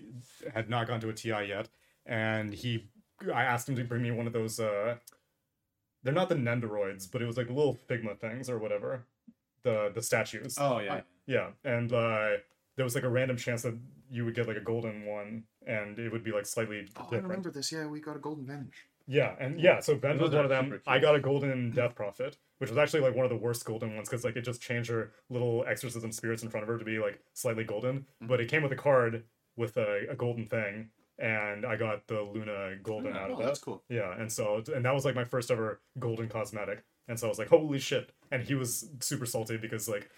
[0.53, 1.69] had not gone to a TI yet,
[2.06, 2.90] and he
[3.34, 4.60] I asked him to bring me one of those.
[4.60, 4.95] Uh,
[6.02, 9.06] they're not the Nendoroids, but it was like little Figma things or whatever,
[9.64, 10.57] the the statues.
[10.60, 11.02] Oh yeah.
[11.26, 12.30] Yeah, and uh,
[12.76, 13.77] there was like a random chance that
[14.10, 17.03] you would get like a golden one, and it would be like slightly Oh, I
[17.03, 17.23] different.
[17.23, 17.72] remember this.
[17.72, 18.76] Yeah, we got a golden vanish.
[19.07, 20.80] Yeah, and yeah, so Ben was one of them.
[20.88, 23.95] I got a golden death prophet, which was actually like one of the worst golden
[23.95, 26.85] ones because like it just changed her little exorcism spirits in front of her to
[26.85, 27.99] be like slightly golden.
[27.99, 28.27] Mm-hmm.
[28.27, 29.23] But it came with a card
[29.57, 30.89] with a, a golden thing,
[31.19, 33.47] and I got the Luna golden Oh, out of Oh, that.
[33.47, 33.84] that's cool.
[33.89, 37.30] Yeah, and so and that was like my first ever golden cosmetic, and so I
[37.30, 38.09] was like, holy shit!
[38.31, 40.09] And he was super salty because like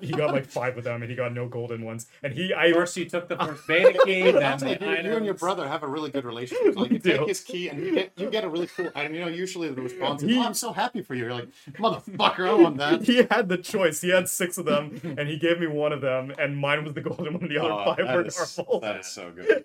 [0.00, 2.52] he, he got like five of them and he got no golden ones, and he
[2.54, 5.24] I First, you took the first beta key, then Sounds the like you, you and
[5.24, 6.76] your brother have a really good relationship.
[6.76, 7.18] Like you do.
[7.18, 9.14] take his key and you get you get a really cool item.
[9.14, 11.48] You know, usually the response is, He- "Oh, I'm so happy for you." You're like,
[11.72, 14.00] "Motherfucker, I want that." he had the choice.
[14.00, 16.94] He had six of them, and he gave me one of them, and mine was
[16.94, 18.80] the golden one, and the other Oh, five were is- normal.
[18.80, 19.64] that is so good.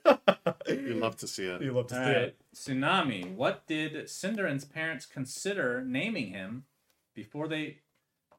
[0.67, 1.61] You love to see it.
[1.61, 2.37] You love to All see right, it.
[2.55, 3.33] Tsunami.
[3.35, 6.63] What did Cinderen's parents consider naming him
[7.15, 7.79] before they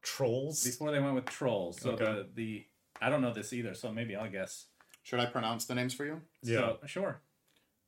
[0.04, 0.62] Trolls.
[0.64, 1.80] before they went with trolls?
[1.80, 2.04] So Okay.
[2.04, 2.66] the the
[3.00, 4.66] I don't know this either, so maybe I'll guess.
[5.02, 6.22] Should I pronounce the names for you?
[6.42, 7.20] Yeah, So, sure.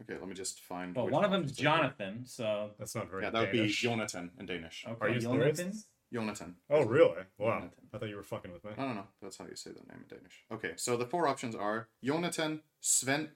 [0.02, 0.94] Okay, let me just find.
[0.94, 1.76] Well, which one of ones them's they are.
[1.76, 2.24] Jonathan.
[2.26, 3.22] So that's not very.
[3.22, 3.80] Yeah, that would Danish.
[3.80, 4.84] be Jonathan in Danish.
[4.86, 5.54] okay, Are you Jonathan.
[5.56, 5.86] serious?
[6.12, 6.56] Jonathan.
[6.70, 7.22] Oh, really?
[7.38, 7.58] Wow.
[7.60, 7.84] Jonathan.
[7.94, 8.72] I thought you were fucking with me.
[8.76, 9.06] No, no, no.
[9.22, 10.44] That's how you say the name in Danish.
[10.52, 13.30] Okay, so the four options are Jonathan, Sven,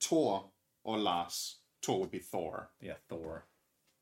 [0.00, 0.50] Thor,
[0.84, 1.56] or Lars.
[1.82, 3.46] Thor would be Thor, Yeah, Thor.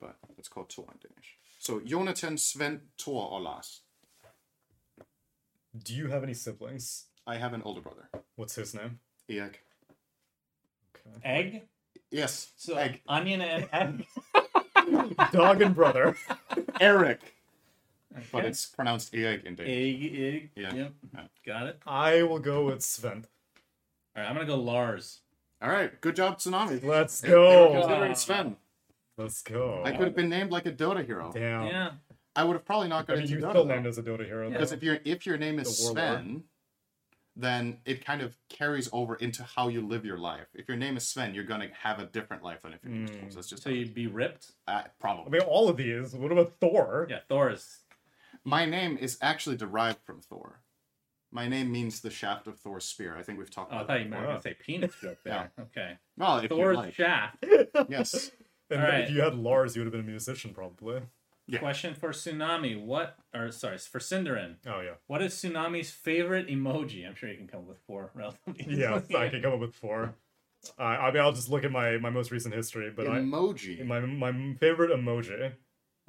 [0.01, 1.36] but it's called Thor in Danish.
[1.59, 3.82] So Jonathan, Sven, Thor, or Lars.
[5.76, 7.06] Do you have any siblings?
[7.26, 8.98] I have an older brother, What's his name?
[9.28, 9.62] Erik.
[10.97, 11.20] Okay.
[11.24, 11.62] Egg.
[12.10, 13.02] Yes, So egg.
[13.06, 14.06] onion and egg.
[15.32, 16.16] Dog and brother.
[16.80, 17.20] Eric,
[18.32, 19.72] but it's pronounced egg in Danish.
[19.72, 20.51] Egg, egg.
[20.56, 20.74] Yeah.
[20.74, 20.92] Yep.
[21.14, 21.20] Yeah.
[21.47, 21.78] Got it.
[21.86, 23.26] I will go with Sven.
[24.16, 25.20] All right, I'm gonna go Lars.
[25.62, 26.82] All right, good job, Tsunami.
[26.82, 27.72] Let's They- they were go.
[27.80, 28.56] considering Sven.
[29.16, 29.82] Let's go.
[29.84, 31.30] I could have been named like a Dota hero.
[31.32, 31.66] Damn.
[31.66, 31.90] Yeah.
[32.40, 33.50] I would have probably not I got mean, into you Dota.
[33.50, 33.74] still though.
[33.74, 34.50] named as a Dota hero.
[34.50, 35.98] Because if your if your name is The warlord.
[36.20, 36.44] Sven,
[37.36, 40.46] then it kind of carries over into how you live your life.
[40.54, 43.04] If your name is Sven, you're gonna have a different life than if your name
[43.04, 43.30] is Thor.
[43.30, 44.52] So that's just So you'd be ripped.
[44.66, 45.30] uh, I probably.
[45.38, 46.14] mean, all of these.
[46.14, 47.06] What about Thor?
[47.10, 47.78] Yeah, Thor is.
[48.44, 50.60] My name is actually derived from Thor.
[51.32, 53.16] My name means the shaft of Thor's spear.
[53.16, 54.26] I think we've talked Oh, I about thought that you were before.
[54.32, 55.52] gonna say penis joke there.
[55.60, 55.98] Okay.
[56.16, 56.94] Well, if you Thor's like.
[56.94, 57.36] shaft.
[57.88, 58.32] Yes.
[58.70, 59.00] And All right.
[59.04, 61.00] if you had Lars, you would have been a musician, probably.
[61.51, 61.59] Yeah.
[61.59, 62.81] Question for Tsunami.
[62.81, 64.56] What or sorry, for syndereN.
[64.66, 64.94] Oh yeah.
[65.09, 67.06] What is Tsunami's favorite emoji?
[67.06, 68.66] I'm sure you can come up with four relatively.
[68.78, 69.01] Yeah.
[69.16, 70.14] I can come up with four.
[70.78, 73.81] Uh, I mean, I'll just look at my, my most recent history, but Emoji.
[73.81, 75.52] I my my favorite emoji.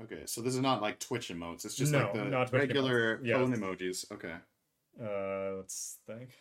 [0.04, 1.64] Okay, so this is not like Twitch emotes.
[1.66, 3.26] It's just No, like the not regular emotes.
[3.26, 3.38] Yes.
[3.38, 4.12] phone emojis.
[4.12, 4.34] Okay.
[5.02, 6.32] Uh, let's think.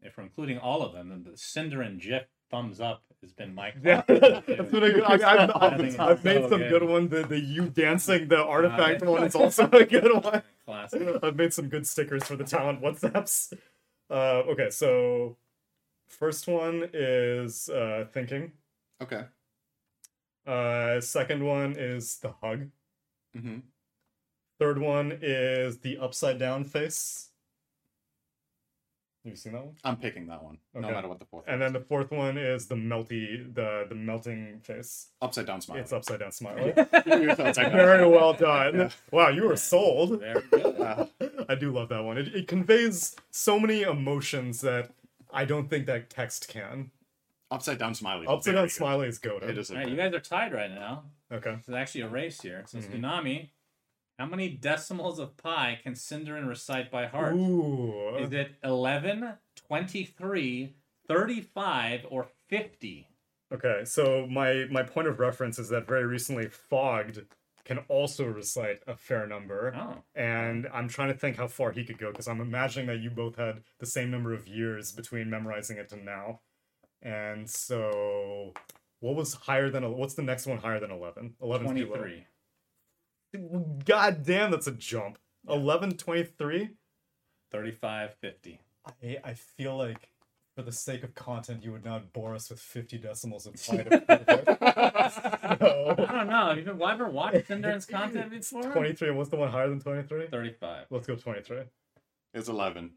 [0.00, 3.72] If we're including all of them, then the syndereN GIF thumbs up has been my.
[3.82, 6.70] Yeah, that's what I, I, I've, I think I've, I've made so some good.
[6.70, 7.10] good ones.
[7.10, 10.42] The the you dancing the artifact Uh, one is also a good one.
[10.64, 11.18] Classic.
[11.22, 13.52] I've made some good stickers for the talent WhatsApps.
[14.10, 15.36] Uh, okay, so
[16.08, 18.52] first one is uh, thinking.
[19.02, 19.24] Okay.
[20.46, 22.68] Uh, second one is the hug.
[23.36, 23.58] Mm-hmm.
[24.58, 27.27] Third one is the upside down face.
[29.24, 29.74] Have you seen that one?
[29.84, 30.92] I'm picking that one, no Okay.
[30.94, 31.44] matter what the fourth.
[31.48, 35.08] And one then the fourth one is the melty, the the melting face.
[35.20, 35.78] upside down smile.
[35.78, 36.72] It's upside down smile.
[37.04, 38.76] Very well done.
[38.78, 38.88] Yeah.
[39.10, 40.20] Wow, you were sold.
[40.20, 40.76] Very good.
[40.78, 41.06] Uh,
[41.48, 42.16] I do love that one.
[42.18, 44.90] It, it conveys so many emotions that
[45.32, 46.90] I don't think that text can.
[47.50, 48.26] upside down smiley.
[48.26, 48.70] Upside down good.
[48.72, 49.50] smiley is goaded.
[49.50, 49.70] It is.
[49.70, 51.04] a All right, you guys are tied right now.
[51.32, 51.56] Okay.
[51.58, 52.64] It's actually a race here.
[52.66, 53.00] So Mhm.
[53.00, 53.48] Tsunami,
[54.18, 57.34] how many decimals of pi can syndereN recite by heart?
[57.34, 58.16] Ooh.
[58.16, 60.74] Is it 11, 23,
[61.06, 63.08] 35, or 50?
[63.50, 67.22] Okay, so my my point of reference is that very recently Fogged
[67.64, 69.74] can also recite a fair number.
[69.76, 70.02] Oh.
[70.14, 73.10] And I'm trying to think how far he could go because I'm imagining that you
[73.10, 76.40] both had the same number of years between memorizing it to now.
[77.02, 78.54] And so
[79.00, 81.34] what was higher than what's the next one higher than 11?
[81.40, 81.96] 11 is too low.
[81.96, 82.26] 23.
[83.84, 85.18] God damn, that's a jump.
[85.48, 86.70] 11, 23?
[87.50, 88.60] 35, 50.
[89.02, 90.10] I, I feel like
[90.54, 93.86] for the sake of content, you would not bore us with 50 decimals and fight
[93.88, 95.94] so.
[95.98, 96.52] I don't know.
[96.52, 98.64] you ever watched Endurance content before?
[98.64, 99.10] 23.
[99.12, 100.26] What's the one higher than 23?
[100.26, 100.86] 35.
[100.90, 101.58] Let's go 23.
[102.34, 102.90] It's 11.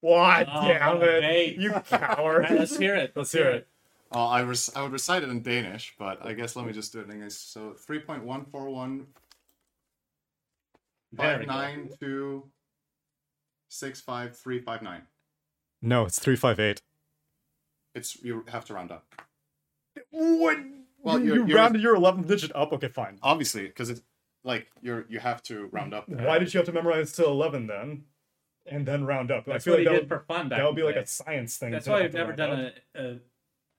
[0.00, 0.48] What?
[0.50, 1.20] Oh, damn it.
[1.20, 1.58] Mate.
[1.58, 2.44] You coward.
[2.44, 3.12] right, let's hear it.
[3.14, 3.54] Let's, let's hear it.
[3.54, 3.68] it.
[4.16, 7.00] I, rec- I would recite it in Danish, but I guess let me just do
[7.00, 7.34] it in English.
[7.34, 9.04] So 3.141
[11.16, 11.48] five good.
[11.48, 12.44] nine two
[13.68, 15.02] six five three five nine.
[15.80, 16.80] No, it's 358.
[17.94, 19.04] It's you have to round up.
[20.10, 20.58] What?
[21.02, 22.72] Well, you, you're- you rounded your 11th digit up?
[22.72, 23.18] Okay, fine.
[23.22, 24.00] Obviously, because it's
[24.44, 26.08] like you're you have to round up.
[26.08, 28.04] Why did you have to memorize to 11 then?
[28.66, 29.44] And then round up?
[29.44, 30.84] That's I feel what like he that did would, for fun back that would be
[30.84, 31.72] like a science thing.
[31.72, 32.72] That's to why have we've never done up.
[32.94, 33.18] a, a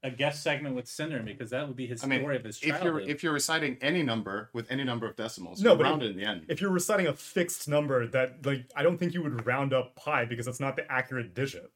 [0.04, 2.60] a guest segment with syndereN because that would be his I mean, story of his
[2.60, 2.80] childhood.
[2.82, 5.84] if you're if you're reciting any number with any number of decimals, No, you but
[5.86, 6.46] round if- it in the end.
[6.50, 9.96] If you're reciting a fixed number that, like, I don't think you would round up
[9.96, 11.72] pi because that's not the accurate digit.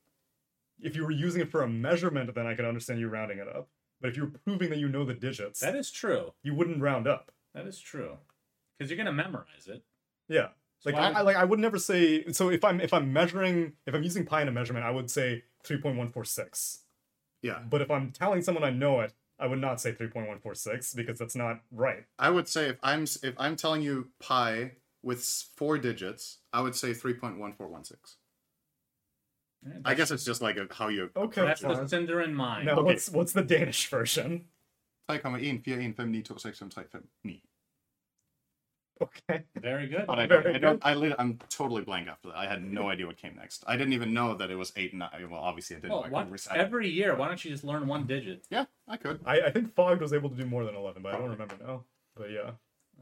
[0.82, 3.48] If you were using it for a measurement, then I could understand you rounding it
[3.48, 3.70] up.
[4.02, 6.34] But if you're proving that you know the digits, that is true.
[6.44, 7.32] you wouldn't round up.
[7.56, 8.18] That is true.
[8.78, 9.84] Because you're gonna memorize it.
[10.28, 10.49] Yeah.
[10.86, 13.74] Like I, would- I like I would never say so if I'm if I'm measuring
[13.88, 16.80] if I'm using pi in a measurement, I would say 3.146.
[17.41, 21.19] yeah, But if I'm telling someone I know it, I would not say 3.146 because
[21.19, 22.05] that's not right.
[22.18, 24.72] I would say if I'm if I'm telling you pi
[25.03, 25.23] with
[25.55, 28.18] four digits, I would say three point one four one six.
[29.65, 31.11] Yeah, I guess it's just like a, how you.
[31.15, 31.85] Okay, that's the fine.
[31.85, 32.65] syndereN mind.
[32.65, 32.81] Now Okay.
[32.84, 34.45] what's what's the Danish version?
[35.09, 37.41] 3,1, 4, 1, 5, 9, 2, 6, 7, 8, 5, 9.
[39.02, 39.44] Okay.
[39.60, 40.06] Very good.
[40.07, 40.90] But I Very don't, I don't, good.
[40.90, 42.38] I lit, I'm totally blank after that.
[42.38, 43.64] I had no idea what came next.
[43.68, 45.10] I didn't even know that it was 8 and 9.
[45.30, 46.61] Well, obviously I didn't Well, know I why- couldn't recite it.
[46.61, 48.45] every year, why don't you just learn one digit?
[48.49, 49.19] Yeah, I could.
[49.26, 51.56] I, I think Fogged was able to do more than 11, but I don't remember
[51.65, 51.84] now.
[52.15, 52.52] But yeah.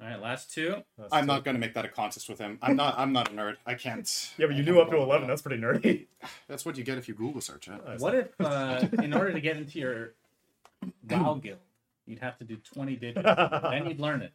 [0.02, 0.84] All right, last two.
[0.98, 1.28] that's I'm two.
[1.28, 2.60] not going to make that a contest with him.
[2.62, 3.56] I'm not I'm not a nerd.
[3.66, 4.34] I can't.
[4.38, 5.22] Yeah, but you knew up to 11.
[5.22, 5.28] that.
[5.32, 6.08] That's pretty nerdy.
[6.50, 7.80] That's what you get if you Google search it.
[8.00, 10.14] What if, uh, in order to get into your
[11.10, 11.60] WoW guild,
[12.06, 13.24] you'd have to do 20 digits?
[13.24, 14.34] then you'd learn it.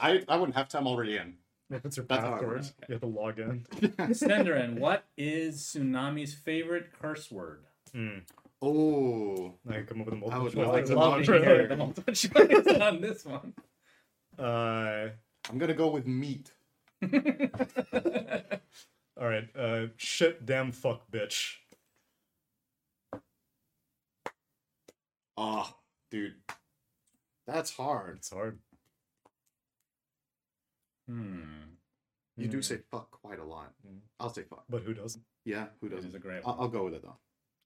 [0.00, 1.34] I, I wouldn't have time already in.
[1.70, 2.72] If it's your That's how it password, works.
[2.88, 3.64] you have to log in.
[4.12, 7.64] syndereN, what is Tsunami's favorite curse word?
[7.94, 8.18] Hmm.
[8.60, 10.66] Oh, I can come up with a I multiple would choice.
[10.68, 11.44] like It's to a love long to trailer.
[11.44, 13.54] hear the multiple choice on this one.
[14.38, 15.08] Uh,
[15.50, 16.52] I'm gonna go with meat.
[17.12, 17.18] all
[19.28, 19.48] right.
[19.56, 21.54] Uh, shit, damn, fuck, bitch.
[25.36, 25.74] Oh,
[26.10, 26.34] dude,
[27.46, 28.18] that's hard.
[28.18, 28.58] It's hard.
[31.12, 31.42] Hmm.
[32.36, 32.64] You do Mm.
[32.64, 33.72] say fuck quite a lot.
[33.86, 33.98] Mm.
[34.18, 34.64] I'll say fuck.
[34.68, 35.22] But who doesn't?
[35.44, 36.14] Yeah, who It is doesn't?
[36.16, 36.60] a great I'll, one.
[36.60, 37.18] I'll go with it though.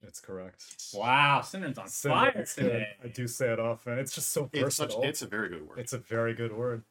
[0.02, 0.62] It's correct.
[0.93, 2.62] Wow, syndereN's on Cinder, fire it's good.
[2.64, 2.89] today.
[3.02, 3.98] I do say it often.
[3.98, 4.89] It's just so It's such.
[4.89, 5.02] versatile.
[5.09, 5.78] It's a very good word.
[5.78, 6.82] It's a very good word.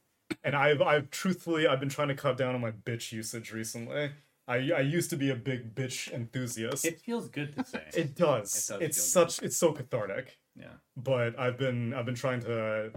[0.43, 4.11] And I've I've truthfully I've been trying to cut down on my bitch usage recently.
[4.47, 6.83] I I used to be a big bitch enthusiast.
[6.85, 7.83] It feels good to say.
[7.93, 8.69] It does.
[8.69, 10.39] It does it's feel such it's so cathartic.
[10.55, 10.73] yeah.
[10.97, 12.91] But I've been I've been trying to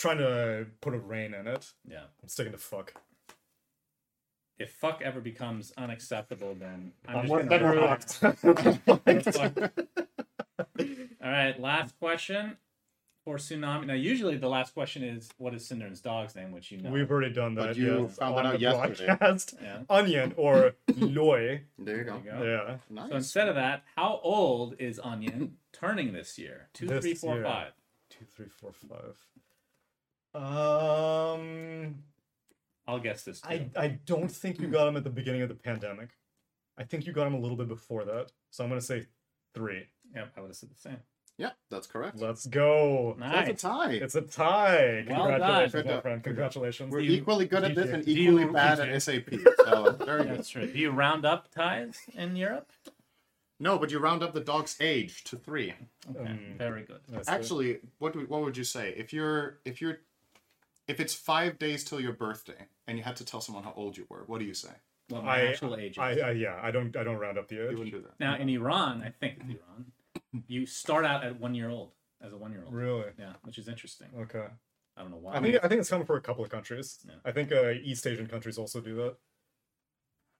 [0.00, 1.72] trying to put a rein in it.
[1.88, 2.04] Yeah.
[2.22, 2.94] I'm sticking to fuck.
[4.58, 9.72] If fuck ever becomes unacceptable, then I'm I'm just gonna then we're Fuck.
[11.22, 12.56] All right, last question
[13.24, 13.86] for Tsunami.
[13.86, 16.90] Now, usually the last question is what is syndereN's dog's name, which you know.
[16.90, 17.68] We've already done that.
[17.68, 19.06] But you yes, found on that out the yesterday.
[19.06, 19.54] broadcast.
[19.62, 19.78] Yeah.
[19.90, 21.62] Onion or Loy.
[21.78, 22.16] there you There go.
[22.24, 22.42] you go.
[22.42, 22.76] Yeah.
[22.90, 23.10] Nice.
[23.10, 26.68] So instead of that, how old is Onion turning this year?
[26.74, 27.44] Two, This three, four, year.
[27.44, 27.72] five.
[28.10, 29.16] Two, three, four, five.
[30.34, 31.96] Um
[32.86, 33.40] I'll guess this.
[33.40, 33.48] Too.
[33.48, 36.10] I I don't think you got him at the beginning of the pandemic.
[36.78, 38.32] I think you got him a little bit before that.
[38.50, 39.06] So I'm gonna say
[39.54, 39.86] three.
[40.14, 40.96] Yep, I would have said the same.
[41.38, 42.18] yeah, that's correct.
[42.18, 43.14] Let's go.
[43.18, 43.46] Nice.
[43.46, 43.92] That's a tie.
[43.92, 45.04] It's a tie.
[45.08, 45.94] Well Congratulations, done.
[45.94, 46.24] my friend.
[46.24, 46.92] Congratulations.
[46.92, 49.30] We're you- equally good at this you- and equally you- bad at SAP.
[49.64, 50.38] So very good.
[50.38, 50.66] That's true.
[50.66, 52.72] Do you round up ties in Europe?
[53.60, 55.74] No, but you round up the dog's age to three.
[56.16, 57.00] Okay, Um, very good.
[57.28, 59.98] Actually, what do, what would you say if you're if you're
[60.88, 63.96] if it's five days till your birthday and you had to tell someone how old
[63.96, 64.24] you were?
[64.26, 64.70] What do you say?
[65.10, 65.98] Well, my I, actual age.
[65.98, 66.22] I, is.
[66.22, 67.60] I yeah, I don't I don't round up the age.
[67.62, 67.78] You age.
[67.78, 68.20] wouldn't do that.
[68.20, 71.92] now in Iran, I think it's Iran, you start out at one year old
[72.22, 72.74] as a one year old.
[72.74, 73.10] Really?
[73.18, 74.08] Yeah, which is interesting.
[74.16, 74.46] Okay.
[74.96, 75.36] I don't know why.
[75.36, 76.98] I think I think it's coming for a couple of countries.
[77.06, 77.14] Yeah.
[77.24, 79.16] I think uh, East Asian countries also do that.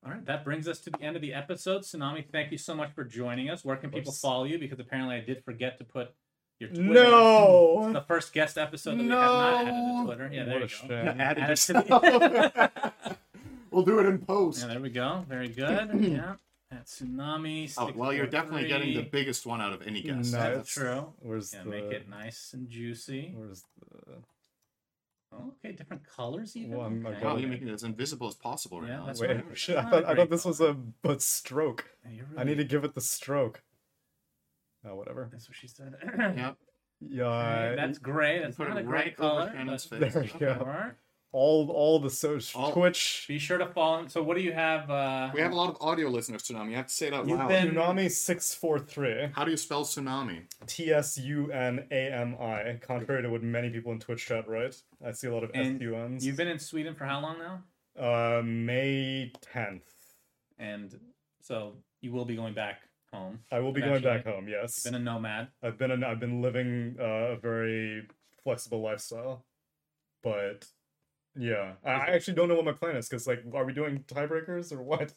[0.05, 1.83] All right, that brings us to the end of the episode.
[1.83, 3.65] Tsunami, thank you so much for joining us.
[3.65, 4.59] Where can people follow you?
[4.59, 6.15] Because apparently I did forget to put
[6.61, 6.93] your Twitter.
[6.93, 7.83] No.
[7.87, 10.01] It's the first guest episode that we have not added No.
[10.01, 10.31] to Twitter.
[10.33, 10.95] Yeah, there what you go.
[11.05, 11.21] shame.
[11.21, 13.17] Add it Add it to the-
[13.71, 14.61] we'll do it in post.
[14.63, 15.25] yeah, there we go.
[15.29, 15.91] Very good.
[16.01, 16.35] Yeah.
[16.73, 17.75] At Tsunami.
[17.79, 20.33] Oh, well, you're definitely getting the biggest one out of any guest.
[20.33, 20.33] Nice.
[20.33, 21.13] That's true.
[21.19, 23.33] Where's Yeah, the make it nice and juicy.
[23.37, 24.19] Where's the
[25.33, 26.73] Oh, okay, different colors even.
[26.73, 27.25] Well, I'm- I'm okay.
[27.25, 29.07] Wow, you're making it as invisible as possible right Yeah, now.
[29.07, 29.45] that's Wait, right.
[29.55, 31.89] shit, I thought, I thought this was a, but stroke.
[32.05, 33.63] Yeah, you're I need to give it the stroke.
[34.87, 35.29] Oh, whatever.
[35.31, 35.95] That's what she said.
[36.37, 36.57] Yep.
[37.03, 38.41] Yeah, Okay, that's gray.
[38.41, 39.53] That's not a great right over color.
[39.55, 40.13] Shannon's face.
[40.13, 40.57] There you Okay, go.
[40.61, 40.93] all right.
[41.33, 43.25] all all the so All- Twitch.
[43.27, 44.07] Be sure to follow.
[44.09, 44.91] So, what do you have?
[44.91, 46.71] Uh, We have a lot of audio listeners, Tsunami.
[46.71, 47.49] You have to say it out You've loud.
[47.49, 49.31] been- Tsunami six four three.
[49.35, 50.43] How do you spell tsunami?
[50.67, 52.79] T S U N A M I.
[52.83, 55.67] Contrary to what many people in Twitch chat write, I see a lot of S
[55.69, 57.63] And U You've been in Sweden for how long now?
[57.99, 59.89] uh May tenth.
[60.59, 61.01] And
[61.41, 63.41] so you will be going back home.
[63.51, 64.49] I will be going back home.
[64.49, 65.49] Yes, Been a nomad.
[65.63, 67.05] I've been an, I've been living uh,
[67.35, 68.07] a very
[68.45, 69.45] flexible lifestyle,
[70.23, 70.67] but
[71.37, 74.05] yeah, I I actually don't know what my plan is because like, are we doing
[74.07, 75.13] tiebreakers or what?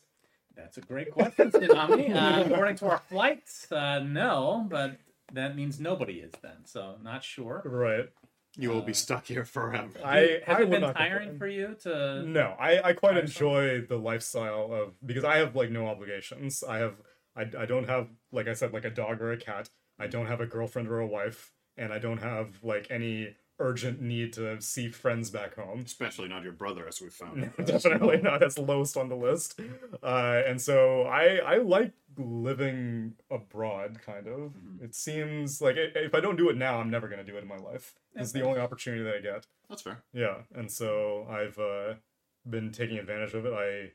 [0.55, 2.15] That's a great question, Tsunami.
[2.15, 4.97] Uh, according to our flights, uh, no, but
[5.33, 6.65] that means nobody is then.
[6.65, 7.61] So not sure.
[7.65, 8.09] Right.
[8.55, 9.89] You will Uh, be stuck here forever.
[10.05, 12.21] I Has I it been not tiring for you to?
[12.23, 13.47] No, I, I quite Lifestyle?
[13.57, 16.63] enjoy the lifestyle of because I have like no obligations.
[16.63, 16.97] I have
[17.35, 19.69] I, I don't have like I said like a dog or a cat.
[19.99, 24.01] I don't have a girlfriend or a wife, and I don't have like any urgent
[24.01, 25.81] need to see friends back home.
[25.85, 27.43] Especially not your brother, as we found.
[27.60, 27.65] out.
[27.65, 29.60] Definitely not as lowest on the list.
[30.01, 33.99] Uh, and so I I like living abroad.
[34.05, 34.53] Kind of.
[34.53, 34.84] Mm-hmm.
[34.85, 37.43] It seems like i- if I don't do it now, I'm never gonna do it
[37.43, 37.93] in my life.
[38.15, 39.47] It's the only opportunity that I get.
[39.69, 40.03] That's fair.
[40.14, 41.95] Yeah, and so I've uh,
[42.47, 43.53] been taking advantage of it.
[43.53, 43.91] I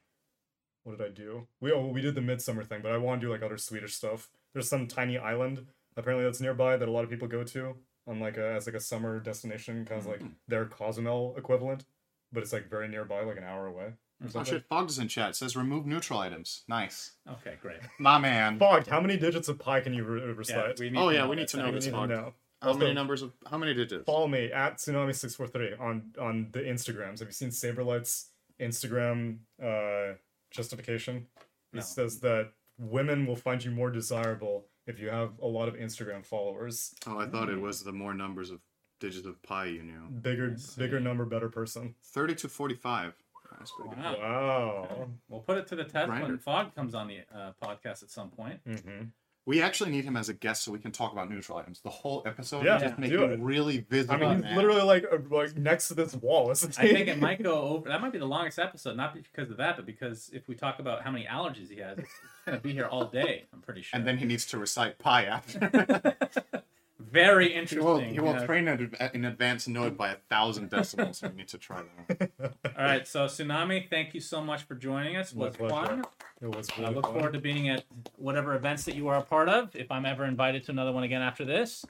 [0.89, 1.47] what did I do?
[1.61, 3.95] We oh we did the midsummer thing, but I want to do like other Swedish
[3.95, 4.29] stuff.
[4.53, 5.67] There's some tiny island
[5.97, 7.75] apparently that's nearby that a lot of people go to
[8.07, 11.85] on like a as like a summer destination, kind of like their Cozumel equivalent,
[12.33, 13.93] but it's like very nearby, like an hour away.
[14.35, 15.37] Oh shit, Fogged is in chat.
[15.37, 16.65] Says remove neutral items.
[16.69, 17.13] Nice.
[17.31, 17.79] Okay, great.
[18.01, 18.59] My man.
[18.59, 20.81] Fogged, how many digits of pi can you re- Yeah, recite?
[20.81, 21.93] we need Oh, to yeah, know we need to know We this need you.
[21.93, 22.11] to Fogged.
[22.13, 22.35] know.
[22.63, 24.05] How Also- many numbers of how many digits?
[24.07, 30.15] follow me at tsunami643 on on the instagrams have you seen saberlight's instagram uh
[30.51, 31.27] justification
[31.73, 31.83] he No.
[31.83, 36.25] says that women will find you more desirable if you have a lot of instagram
[36.25, 38.61] followers Oh, I thought it was the more numbers of
[39.01, 40.09] digits of pi you knew.
[40.21, 43.15] bigger bigger number better person Thirty to forty-five.
[43.59, 44.05] That's pretty good.
[44.05, 44.19] Wow.
[44.21, 45.11] wow Okay.
[45.29, 46.39] We'll put it to the test when Grinder.
[46.39, 48.61] Fog comes on the uh, podcast at some point.
[48.67, 49.05] hmm
[49.49, 51.81] We actually need him as a guest so we can talk about neutral items.
[51.81, 53.41] The whole episode, Yeah, just make him it.
[53.41, 54.27] really visible.
[54.27, 56.91] I mean, he's literally like like next to this wall, isn't he?
[56.91, 57.89] I think it might go over.
[57.89, 60.81] That might be the longest episode, not because of that, but because if we talk
[60.81, 62.11] about how many allergies he has, it's
[62.45, 63.47] gonna be here all day.
[63.55, 63.97] I'm pretty sure.
[63.99, 66.15] And then he needs to recite pi after.
[67.11, 67.85] very he interesting.
[67.85, 68.47] will, he will yeah.
[68.47, 71.23] train in in advance note by a thousand decimals.
[71.23, 72.31] we need to try that.
[72.77, 75.35] All right, so tsunami, thank you so much for joining us.
[75.35, 75.75] My Was pleasure.
[75.75, 76.05] fun.
[76.41, 76.85] It was fun.
[76.85, 77.15] I look fun.
[77.15, 77.85] forward to being at
[78.17, 79.75] whatever events that you are a part of.
[79.75, 81.85] If I'm ever invited to another one again after this,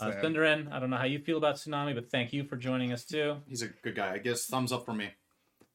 [0.00, 0.34] uh, Same.
[0.34, 3.04] syndereN, I don't know how you feel about tsunami, but thank you for joining us
[3.04, 3.36] too.
[3.46, 4.12] He's a good guy.
[4.12, 5.10] I guess thumbs up for me.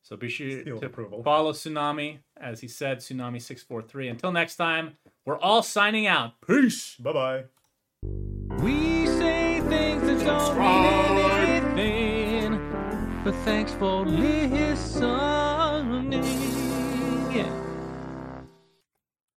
[0.04, 1.24] So be sure Seal to approval.
[1.24, 4.12] follow Tsunami, as he said, Tsunami643.
[4.12, 6.34] Until next time, we're all signing out.
[6.46, 6.96] Peace.
[7.00, 8.33] Bye bye.
[9.74, 10.84] Things that don't mean
[11.78, 12.52] anything,
[13.24, 15.04] but thanks for listening.